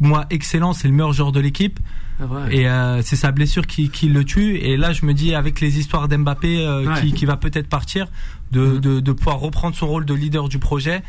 mois 0.00 0.26
excellents, 0.30 0.72
c'est 0.72 0.88
le 0.88 0.94
meilleur 0.94 1.12
joueur 1.12 1.32
de 1.32 1.40
l'équipe. 1.40 1.80
Ah 2.18 2.24
et 2.50 2.66
euh, 2.66 3.02
c'est 3.02 3.16
sa 3.16 3.30
blessure 3.30 3.66
qui, 3.66 3.90
qui, 3.90 4.08
le 4.08 4.24
tue. 4.24 4.56
Et 4.56 4.76
là, 4.76 4.92
je 4.92 5.04
me 5.04 5.12
dis, 5.12 5.34
avec 5.34 5.60
les 5.60 5.78
histoires 5.78 6.08
d'Mbappé 6.08 6.64
euh, 6.64 6.94
qui, 6.94 7.12
qui, 7.12 7.26
va 7.26 7.36
peut-être 7.36 7.68
partir, 7.68 8.06
de, 8.52 8.66
mm-hmm. 8.66 8.80
de, 8.80 9.00
de, 9.00 9.12
pouvoir 9.12 9.38
reprendre 9.38 9.76
son 9.76 9.86
rôle 9.86 10.06
de 10.06 10.14
leader 10.14 10.48
du 10.48 10.58
projet 10.58 11.02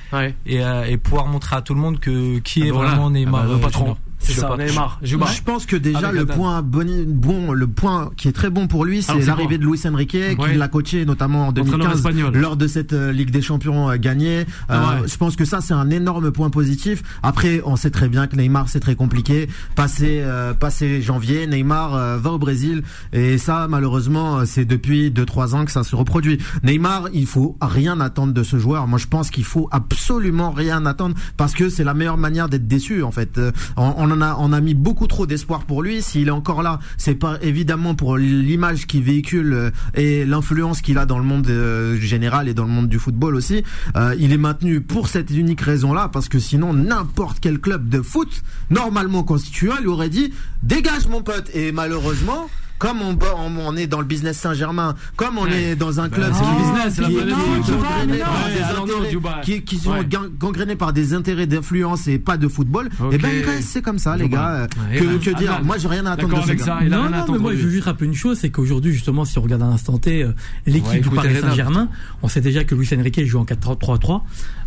et, 0.45 0.61
euh, 0.61 0.85
et 0.85 0.97
pouvoir 0.97 1.27
montrer 1.27 1.55
à 1.55 1.61
tout 1.61 1.73
le 1.73 1.79
monde 1.79 1.99
que 1.99 2.39
qui 2.39 2.63
ah 2.63 2.65
est 2.65 2.71
bah 2.71 2.77
vraiment 2.77 3.09
Neymar, 3.09 3.43
ah 3.43 3.47
bah, 3.47 3.53
le 3.53 3.59
patron. 3.59 3.97
C'est 4.19 4.33
ça, 4.33 4.55
Neymar. 4.57 4.99
Je, 5.01 5.15
je 5.17 5.43
pense 5.43 5.65
que 5.65 5.75
déjà 5.75 6.11
le 6.11 6.25
point 6.25 6.61
bon, 6.61 6.85
bon, 7.07 7.53
le 7.53 7.67
point 7.67 8.09
qui 8.17 8.27
est 8.27 8.33
très 8.33 8.49
bon 8.49 8.67
pour 8.67 8.85
lui, 8.85 9.01
c'est 9.01 9.25
l'arrivée 9.25 9.57
de 9.57 9.65
Luis 9.65 9.79
Enrique, 9.85 10.17
qui 10.37 10.55
l'a 10.55 10.67
coaché 10.67 11.05
notamment 11.05 11.47
en 11.47 11.51
2015 11.51 12.03
lors 12.33 12.57
de 12.57 12.67
cette 12.67 12.93
euh, 12.93 13.11
Ligue 13.11 13.31
des 13.31 13.41
Champions 13.41 13.89
euh, 13.89 13.97
gagnée. 13.97 14.45
Euh, 14.69 15.05
je 15.05 15.17
pense 15.17 15.35
que 15.35 15.45
ça 15.45 15.61
c'est 15.61 15.73
un 15.73 15.89
énorme 15.89 16.31
point 16.31 16.49
positif. 16.49 17.03
Après, 17.23 17.61
on 17.65 17.75
sait 17.75 17.89
très 17.89 18.09
bien 18.09 18.27
que 18.27 18.35
Neymar 18.35 18.69
c'est 18.69 18.79
très 18.79 18.95
compliqué. 18.95 19.49
Passé 19.75 20.23
passé 20.59 21.01
janvier, 21.01 21.47
Neymar 21.47 22.19
va 22.19 22.31
au 22.31 22.37
Brésil 22.37 22.83
et 23.13 23.37
ça 23.37 23.67
malheureusement 23.69 24.45
c'est 24.45 24.65
depuis 24.65 25.09
2-3 25.09 25.55
ans 25.55 25.65
que 25.65 25.71
ça 25.71 25.83
se 25.83 25.95
reproduit. 25.95 26.39
Neymar, 26.63 27.09
il 27.13 27.25
faut 27.25 27.57
rien 27.61 27.99
attendre 27.99 28.33
de 28.33 28.43
ce 28.43 28.57
joueur. 28.57 28.87
Moi 28.87 28.99
je 28.99 29.07
pense 29.07 29.29
qu'il 29.29 29.43
faut 29.43 29.69
absolument 29.71 30.51
rien 30.51 30.85
attendre 30.85 31.15
parce 31.37 31.53
que 31.53 31.69
c'est 31.69 31.83
la 31.83 31.93
meilleure 31.93 32.17
manière 32.17 32.49
d'être 32.49 32.67
déçu 32.67 33.03
en 33.03 33.11
fait. 33.11 33.39
On, 33.75 33.93
on, 33.97 34.16
a, 34.21 34.35
on 34.39 34.53
a 34.53 34.61
mis 34.61 34.73
beaucoup 34.73 35.07
trop 35.07 35.25
d'espoir 35.25 35.65
pour 35.65 35.81
lui. 35.83 36.01
S'il 36.01 36.27
est 36.27 36.31
encore 36.31 36.61
là, 36.63 36.79
c'est 36.97 37.15
pas 37.15 37.37
évidemment 37.41 37.95
pour 37.95 38.17
l'image 38.17 38.87
qu'il 38.87 39.03
véhicule 39.03 39.53
euh, 39.53 39.71
et 39.95 40.25
l'influence 40.25 40.81
qu'il 40.81 40.97
a 40.97 41.05
dans 41.05 41.19
le 41.19 41.25
monde 41.25 41.47
euh, 41.47 41.95
général 41.97 42.47
et 42.47 42.53
dans 42.53 42.65
le 42.65 42.71
monde 42.71 42.87
du 42.87 42.99
football 42.99 43.35
aussi. 43.35 43.63
Euh, 43.95 44.15
il 44.19 44.33
est 44.33 44.37
maintenu 44.37 44.81
pour 44.81 45.07
cette 45.07 45.31
unique 45.31 45.61
raison-là, 45.61 46.09
parce 46.11 46.29
que 46.29 46.39
sinon 46.39 46.73
n'importe 46.73 47.39
quel 47.39 47.59
club 47.59 47.89
de 47.89 48.01
foot 48.01 48.43
normalement 48.69 49.23
constitué 49.23 49.71
lui 49.81 49.87
aurait 49.87 50.09
dit 50.09 50.33
dégage 50.63 51.07
mon 51.07 51.21
pote. 51.21 51.49
Et 51.53 51.71
malheureusement, 51.71 52.49
comme 52.77 53.01
on, 53.01 53.17
on, 53.59 53.75
est 53.75 53.87
dans 53.87 53.99
le 53.99 54.05
business 54.05 54.37
Saint-Germain, 54.37 54.95
comme 55.15 55.37
on 55.37 55.47
est 55.47 55.75
dans 55.75 55.99
un 55.99 56.09
club 56.09 56.31
qui, 59.43 59.61
qui, 59.63 59.77
sont 59.77 59.95
gangrénés 60.39 60.75
par 60.75 60.93
des 60.93 61.13
intérêts 61.13 61.47
d'influence 61.47 62.07
et 62.07 62.19
pas 62.19 62.37
de 62.37 62.47
football, 62.47 62.87
et 62.87 62.89
eh 63.13 63.17
ben 63.17 63.43
c'est 63.61 63.81
comme 63.81 63.99
ça, 63.99 64.15
les 64.17 64.29
gars. 64.29 64.67
Que, 64.93 65.37
dire 65.37 65.61
Moi, 65.63 65.77
j'ai 65.77 65.87
rien 65.87 66.05
à 66.05 66.11
attendre 66.11 66.45
de 66.45 66.57
ça. 66.57 66.79
Non, 66.87 67.09
non, 67.09 67.25
mais 67.31 67.39
moi, 67.39 67.53
je 67.53 67.63
veux 67.63 67.69
juste 67.69 67.85
rappeler 67.85 68.07
une 68.07 68.15
chose, 68.15 68.39
c'est 68.39 68.49
qu'aujourd'hui, 68.49 68.93
justement, 68.93 69.25
si 69.25 69.37
on 69.37 69.41
regarde 69.41 69.63
à 69.63 69.67
l'instant 69.67 69.97
T 69.97 70.23
euh, 70.23 70.33
l'équipe 70.65 71.01
du 71.01 71.09
Paris 71.09 71.35
Saint-Germain, 71.39 71.89
on 72.21 72.27
sait 72.27 72.41
déjà 72.41 72.63
que 72.63 72.75
Luis 72.75 72.89
Enrique 72.97 73.23
joue 73.25 73.39
en 73.39 73.45
4-3-3. 73.45 74.21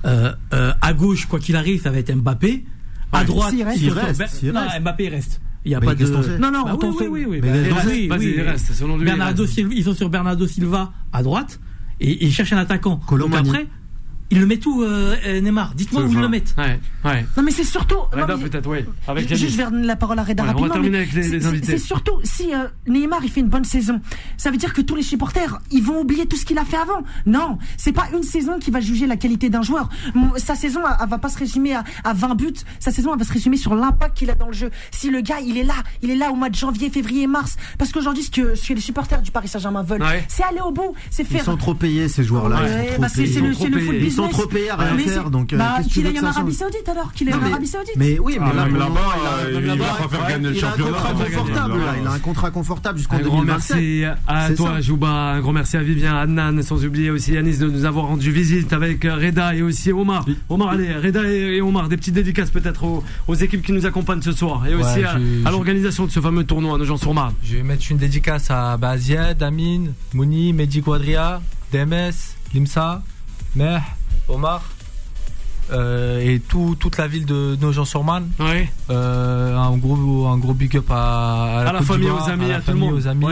Euh, 0.05 0.33
euh, 0.53 0.73
à 0.81 0.93
gauche, 0.93 1.27
quoi 1.27 1.39
qu'il 1.39 1.57
arrive, 1.57 1.83
ça 1.83 1.91
va 1.91 1.99
être 1.99 2.15
Mbappé. 2.15 2.65
À 3.13 3.25
droite, 3.25 3.55
il 3.55 3.93
reste. 3.93 4.43
Non, 4.43 4.61
Mbappé 4.81 5.09
reste. 5.09 5.41
Il 5.65 5.69
n'y 5.69 5.75
a 5.75 5.81
pas 5.81 5.95
de. 5.95 6.07
Non, 6.39 6.51
non, 6.51 6.65
bah 6.65 6.77
oui, 6.83 7.07
oui, 7.11 7.25
oui, 7.29 7.41
oui. 7.43 8.09
il 8.37 8.41
reste, 8.43 8.73
selon 8.73 8.97
lui. 8.97 9.05
Bernardo 9.05 9.47
Silva, 9.47 9.75
ils 9.75 9.85
sont 9.85 9.95
sur 9.95 10.09
Bernardo 10.09 10.47
Silva 10.47 10.93
à 11.13 11.23
droite 11.23 11.61
et 12.01 12.25
ils 12.25 12.33
cherchent 12.33 12.53
un 12.53 12.59
attaquant. 12.59 13.01
Donc 13.11 13.35
après, 13.35 13.67
il 14.31 14.39
le 14.39 14.47
met 14.47 14.59
tout, 14.59 14.83
euh, 14.83 15.17
euh 15.27 15.41
Neymar. 15.41 15.75
Dites-moi 15.75 16.03
où 16.03 16.13
ils 16.13 16.21
le 16.21 16.29
mettent. 16.29 16.55
Ouais, 16.57 16.79
ouais. 17.05 17.27
Non, 17.37 17.43
mais 17.43 17.51
c'est 17.51 17.65
surtout. 17.65 17.99
Reda, 18.13 18.37
peut-être, 18.37 18.69
oui. 18.69 18.85
Avec 19.09 19.33
Juste 19.35 19.57
vers 19.57 19.71
la 19.71 19.97
parole 19.97 20.19
à 20.19 20.23
Reda 20.23 20.45
ouais, 20.45 20.51
On 20.57 20.63
va 20.63 20.71
terminer 20.71 20.99
avec 20.99 21.13
les, 21.13 21.29
les 21.29 21.47
invités. 21.47 21.73
C'est 21.73 21.79
surtout 21.79 22.21
si 22.23 22.55
euh, 22.55 22.69
Neymar 22.87 23.21
il 23.25 23.31
fait 23.31 23.41
une 23.41 23.49
bonne 23.49 23.65
saison, 23.65 24.01
ça 24.37 24.51
veut 24.51 24.57
dire 24.57 24.73
que 24.73 24.81
tous 24.81 24.95
les 24.95 25.03
supporters 25.03 25.59
ils 25.71 25.83
vont 25.83 26.01
oublier 26.01 26.27
tout 26.27 26.37
ce 26.37 26.45
qu'il 26.45 26.59
a 26.59 26.65
fait 26.65 26.77
avant. 26.77 27.03
Non, 27.27 27.59
c'est 27.77 27.93
pas 27.93 28.09
une 28.15 28.23
saison 28.23 28.59
qui 28.59 28.71
va 28.71 28.81
juger 28.81 29.07
la 29.07 29.17
qualité 29.17 29.51
d'un 29.51 29.63
joueur. 29.63 29.89
Sa 30.37 30.55
saison, 30.55 30.81
elle, 31.01 31.09
va 31.09 31.19
pas 31.19 31.29
se 31.29 31.39
résumer 31.39 31.75
à, 31.75 31.85
à 32.05 32.13
20 32.13 32.35
buts. 32.37 32.53
Sa 32.79 32.93
saison, 32.93 33.13
elle 33.13 33.19
va 33.19 33.25
se 33.25 33.33
résumer 33.33 33.57
sur 33.57 33.75
l'impact 33.75 34.17
qu'il 34.17 34.31
a 34.31 34.35
dans 34.35 34.47
le 34.47 34.53
jeu. 34.53 34.71
Si 34.93 35.11
le 35.11 35.21
gars 35.23 35.41
il 35.41 35.57
est 35.57 35.65
là, 35.65 35.75
il 36.03 36.11
est 36.11 36.17
là 36.17 36.31
au 36.31 36.37
mois 36.37 36.51
de 36.51 36.55
janvier, 36.55 36.91
février, 36.91 37.27
mars. 37.27 37.57
Parce 37.79 37.91
qu'aujourd'hui, 37.91 38.23
ce 38.23 38.31
que, 38.31 38.55
ce 38.55 38.69
que 38.69 38.75
les 38.75 38.81
supporters 38.81 39.23
du 39.23 39.31
Paris 39.31 39.49
Saint-Germain 39.49 39.83
veulent, 39.83 40.05
c'est 40.29 40.45
aller 40.45 40.61
au 40.61 40.71
bout, 40.71 40.95
c'est 41.11 41.25
faire. 41.25 41.43
Ils 41.43 41.45
sont 41.45 41.57
trop 41.57 41.75
payés 41.75 42.09
ces 42.09 42.23
joueurs-là. 42.23 42.61
Bah, 43.01 43.09
c'est 43.09 43.27
le 43.27 43.53
foot 43.53 43.71
business. 43.71 44.20
Sont 44.23 44.29
trop 44.29 44.47
payés 44.47 44.71
faire. 45.09 45.31
Donc, 45.31 45.53
euh, 45.53 45.57
bah, 45.59 45.79
qu'il 45.89 46.07
aille 46.07 46.21
en 46.21 46.25
Arabie 46.25 46.55
Saoudite 46.55 46.89
alors, 46.89 47.13
qu'il 47.13 47.29
aille 47.29 47.35
en 47.35 47.47
Arabie 47.47 47.67
Saoudite. 47.67 47.97
Mais 47.97 48.19
oui, 48.19 48.39
mais 48.41 48.53
là, 48.55 48.67
là-bas, 48.67 49.01
il 49.53 49.79
va 49.79 49.87
pas 49.87 50.09
faire 50.09 50.29
gagner 50.29 50.49
le 50.49 50.55
championnat. 50.55 50.99
Il 52.01 52.07
a 52.07 52.11
un 52.13 52.19
contrat 52.19 52.51
confortable 52.51 52.99
jusqu'en 52.99 53.19
2027. 53.19 53.33
Un 53.33 53.37
grand 53.37 53.45
merci 53.45 54.05
à 54.27 54.51
toi, 54.51 54.81
Jouba. 54.81 55.09
Un 55.09 55.41
grand 55.41 55.53
merci 55.53 55.77
à 55.77 55.83
Vivien, 55.83 56.17
Adnan, 56.17 56.63
sans 56.63 56.85
oublier 56.85 57.11
aussi 57.11 57.33
Yanis 57.33 57.59
de 57.59 57.67
nous 57.67 57.85
avoir 57.85 58.07
rendu 58.07 58.31
visite 58.31 58.73
avec 58.73 59.05
Reda 59.05 59.55
et 59.55 59.63
aussi 59.63 59.93
Omar. 59.93 60.25
Omar, 60.49 60.71
allez, 60.71 60.95
Reda 60.95 61.23
et 61.25 61.61
Omar, 61.61 61.89
des 61.89 61.97
petites 61.97 62.15
dédicaces 62.15 62.51
peut-être 62.51 63.03
aux 63.29 63.35
équipes 63.35 63.63
qui 63.63 63.73
nous 63.73 63.87
accompagnent 63.87 64.23
ce 64.23 64.33
soir 64.33 64.67
et 64.67 64.75
aussi 64.75 65.03
à 65.05 65.51
l'organisation 65.51 66.07
de 66.07 66.11
ce 66.11 66.21
fameux 66.21 66.45
tournoi 66.45 66.79
de 66.79 66.85
Jean 66.85 66.97
sur 66.97 67.15
Marne. 67.15 67.35
Je 67.45 67.57
vais 67.57 67.63
mettre 67.63 67.85
une 67.91 67.99
dédicace 67.99 68.51
à 68.51 68.77
Bazied, 68.77 69.43
Amine, 69.43 69.93
Mouni, 70.15 70.53
Mehdi 70.53 70.83
Quadria, 70.83 71.41
DMS, 71.73 72.13
Limsa, 72.55 73.03
Meh, 73.57 73.79
Omar. 74.31 74.63
Euh, 75.73 76.21
et 76.21 76.41
tout, 76.41 76.77
toute 76.79 76.99
la 76.99 77.07
ville 77.07 77.27
de 77.27 77.57
Nogent-sur-Marne. 77.61 78.29
Euh, 78.91 79.57
un 79.57 79.77
gros, 79.77 80.27
un 80.27 80.39
gros 80.39 80.55
big 80.55 80.77
up 80.77 80.91
à, 80.91 81.71
la, 81.73 81.83
famille, 81.83 82.11
aux 82.11 82.29
amis, 82.29 82.51
à, 82.53 82.61
tout 82.61 82.73
le 82.73 82.79
monde. 82.79 82.95
Aux 82.95 83.07
amis. 83.07 83.27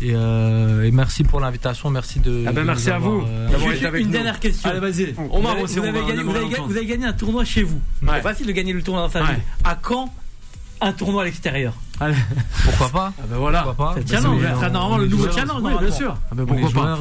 Et, 0.00 0.10
euh, 0.12 0.84
et, 0.84 0.90
merci 0.90 1.24
pour 1.24 1.40
l'invitation, 1.40 1.90
merci 1.90 2.18
de. 2.20 2.44
Ah 2.46 2.52
ben 2.52 2.64
merci 2.64 2.90
à 2.90 2.98
vous 2.98 3.24
Une 3.94 4.10
dernière 4.10 4.40
question. 4.40 4.70
Allez, 4.70 4.80
vas-y. 4.80 5.14
On 5.18 5.40
vous, 5.40 5.62
aussi, 5.62 5.78
vous, 5.78 5.86
avez 5.86 6.04
gagné, 6.04 6.22
vous, 6.22 6.76
avez 6.76 6.86
gagné, 6.86 7.06
un 7.06 7.12
tournoi 7.12 7.44
chez 7.44 7.62
vous. 7.62 7.80
C'est 8.00 8.22
facile 8.22 8.46
de 8.46 8.52
gagner 8.52 8.72
le 8.72 8.82
tournoi 8.82 9.02
dans 9.04 9.12
sa 9.12 9.22
ville. 9.22 9.40
À 9.64 9.74
quand 9.74 10.12
un 10.80 10.92
tournoi 10.92 11.22
à 11.22 11.24
l'extérieur? 11.24 11.74
Pourquoi 12.64 12.88
pas 12.88 13.12
ah 13.18 13.22
ben 13.30 13.36
voilà. 13.36 13.62
Pourquoi 13.62 13.94
pas 13.94 14.00
C'est 14.04 14.20
normalement 14.20 14.98
le 14.98 15.06
nouveau 15.06 15.30
challenge, 15.30 15.62
bien 15.80 15.90
sûr. 15.90 16.16
Ah 16.30 16.34
ben 16.34 16.46
pourquoi 16.46 16.70
pas 16.70 16.98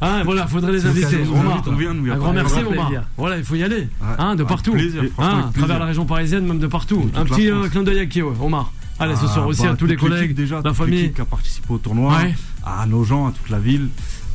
Ah 0.00 0.22
voilà, 0.24 0.46
faudrait 0.46 0.72
les 0.72 0.86
inviter. 0.86 1.18
un 1.22 2.16
grand 2.16 2.32
merci 2.32 2.60
Omar. 2.62 2.90
Voilà, 3.16 3.38
il 3.38 3.44
faut 3.44 3.54
y 3.54 3.62
aller. 3.62 3.88
Hein, 4.18 4.34
de 4.36 4.44
partout. 4.44 4.74
Hein, 5.18 5.48
à 5.48 5.58
travers 5.58 5.78
la 5.78 5.86
région 5.86 6.04
parisienne, 6.04 6.46
même 6.46 6.58
de 6.58 6.66
partout. 6.66 7.10
Un 7.14 7.24
petit 7.24 7.50
euh, 7.50 7.68
clin 7.68 7.82
d'œil 7.82 8.00
à 8.00 8.06
qui 8.06 8.22
Omar. 8.22 8.72
Allez, 8.98 9.16
ce 9.16 9.24
ah, 9.24 9.28
soir 9.28 9.46
aussi 9.46 9.66
à 9.66 9.70
bah, 9.70 9.76
tous 9.76 9.86
les 9.86 9.96
collègues, 9.96 10.38
la 10.64 10.74
famille 10.74 11.12
qui 11.12 11.20
a 11.20 11.24
participé 11.24 11.72
au 11.72 11.78
tournoi, 11.78 12.18
à 12.64 12.86
nos 12.86 13.04
gens, 13.04 13.28
à 13.28 13.32
toute 13.32 13.50
la 13.50 13.58
ville. 13.58 13.88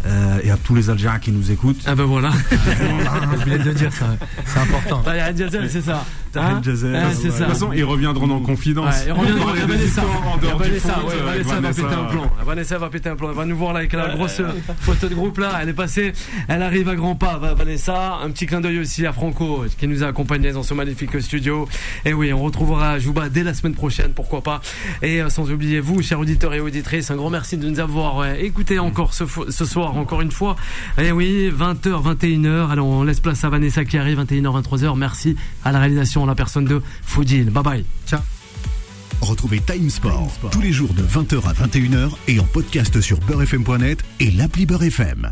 Euh, 0.06 0.40
et 0.44 0.52
à 0.52 0.58
tous 0.58 0.76
les 0.76 0.90
Algériens 0.90 1.20
qui 1.20 1.32
nous 1.32 1.52
écoutent. 1.52 1.82
Ah 1.86 1.96
ben 1.96 2.06
voilà. 2.06 2.30
Je 2.52 3.44
voulais 3.44 3.58
te 3.58 3.70
dire 3.70 3.92
ça, 3.92 4.16
c'est 4.46 4.60
important. 4.60 5.04
c'est 5.04 5.82
ça. 5.82 6.06
Hein 6.36 6.62
c'est 6.64 6.76
ça. 6.76 6.88
De 6.88 7.32
toute 7.32 7.48
façon, 7.48 7.74
ils 7.74 7.84
reviendront 7.84 8.28
dans 8.28 8.40
confidence. 8.40 8.96
ils 9.06 9.12
reviendront. 9.12 9.48
Vanessa, 9.48 10.04
Vanessa, 10.58 11.04
ouais, 11.04 11.44
Vanessa 11.44 11.60
va 11.60 11.70
péter 11.70 11.96
un 11.96 12.04
plomb. 12.06 12.32
Vanessa 12.46 12.78
va 12.78 12.90
péter 12.90 13.10
un 13.10 13.16
plomb. 13.16 13.30
Elle 13.30 13.36
va 13.36 13.46
nous 13.46 13.58
voir 13.58 13.74
là 13.74 13.80
avec 13.80 13.94
la 13.94 14.10
grosse 14.10 14.42
photo 14.80 15.10
de 15.10 15.16
groupe 15.16 15.40
là. 15.40 15.60
Elle 15.62 15.70
est 15.70 15.74
passée. 15.74 16.14
Elle 16.48 16.62
arrive 16.62 16.90
à 16.90 16.96
grands 16.96 17.16
pas. 17.16 17.40
Vanessa, 17.58 18.20
un 18.24 18.30
petit 18.30 18.46
clin 18.46 18.62
d'œil 18.62 18.80
aussi 18.80 19.06
à 19.06 19.14
Franco 19.14 19.66
qui 19.78 19.88
nous 19.88 20.04
a 20.04 20.08
accompagnés 20.08 20.52
dans 20.52 20.64
ce 20.64 20.74
magnifique 20.74 21.20
studio. 21.22 21.68
Et 22.06 22.14
oui, 22.14 22.32
on 22.32 22.44
retrouvera 22.44 23.00
Jouba 23.00 23.30
dès 23.30 23.44
la 23.44 23.54
semaine 23.54 23.76
prochaine, 23.76 24.12
pourquoi 24.14 24.42
pas. 24.42 24.62
Et 25.02 25.22
euh, 25.22 25.30
sans 25.30 25.50
oublier 25.52 25.80
vous, 25.80 26.02
chers 26.02 26.20
auditeurs 26.20 26.54
et 26.54 26.60
auditrices, 26.60 27.10
un 27.10 27.16
grand 27.16 27.30
merci 27.30 27.58
de 27.58 27.68
nous 27.68 27.80
avoir 27.80 28.26
écoutés 28.36 28.80
encore 28.80 29.14
ce 29.14 29.66
soir 29.66 29.87
encore 29.96 30.22
une 30.22 30.32
fois. 30.32 30.56
Et 30.98 31.08
eh 31.08 31.12
oui, 31.12 31.50
20h, 31.50 32.16
21h. 32.16 32.70
Alors 32.70 32.88
on 32.88 33.04
laisse 33.04 33.20
place 33.20 33.44
à 33.44 33.50
Vanessa 33.50 33.86
qui 33.86 33.98
arrive, 33.98 34.20
21h, 34.20 34.64
23h. 34.64 34.98
Merci 34.98 35.36
à 35.64 35.72
la 35.72 35.80
réalisation, 35.80 36.26
la 36.26 36.36
personne 36.36 36.66
de 36.66 36.82
Foudil. 37.04 37.50
Bye 37.50 37.64
bye. 37.64 37.86
Ciao. 38.06 38.20
Retrouvez 39.22 39.60
Time 39.60 39.90
Sport, 39.90 40.32
tous 40.52 40.62
les 40.62 40.72
jours 40.72 40.94
de 40.94 41.02
20h 41.02 41.42
à 41.48 41.54
21h 41.54 42.12
et 42.28 42.40
en 42.40 42.44
podcast 42.44 43.02
sur 43.02 43.20
beurrefm.net 43.22 44.04
et 44.20 44.32
l'appli 44.32 44.66
Beurrefm. 44.66 45.26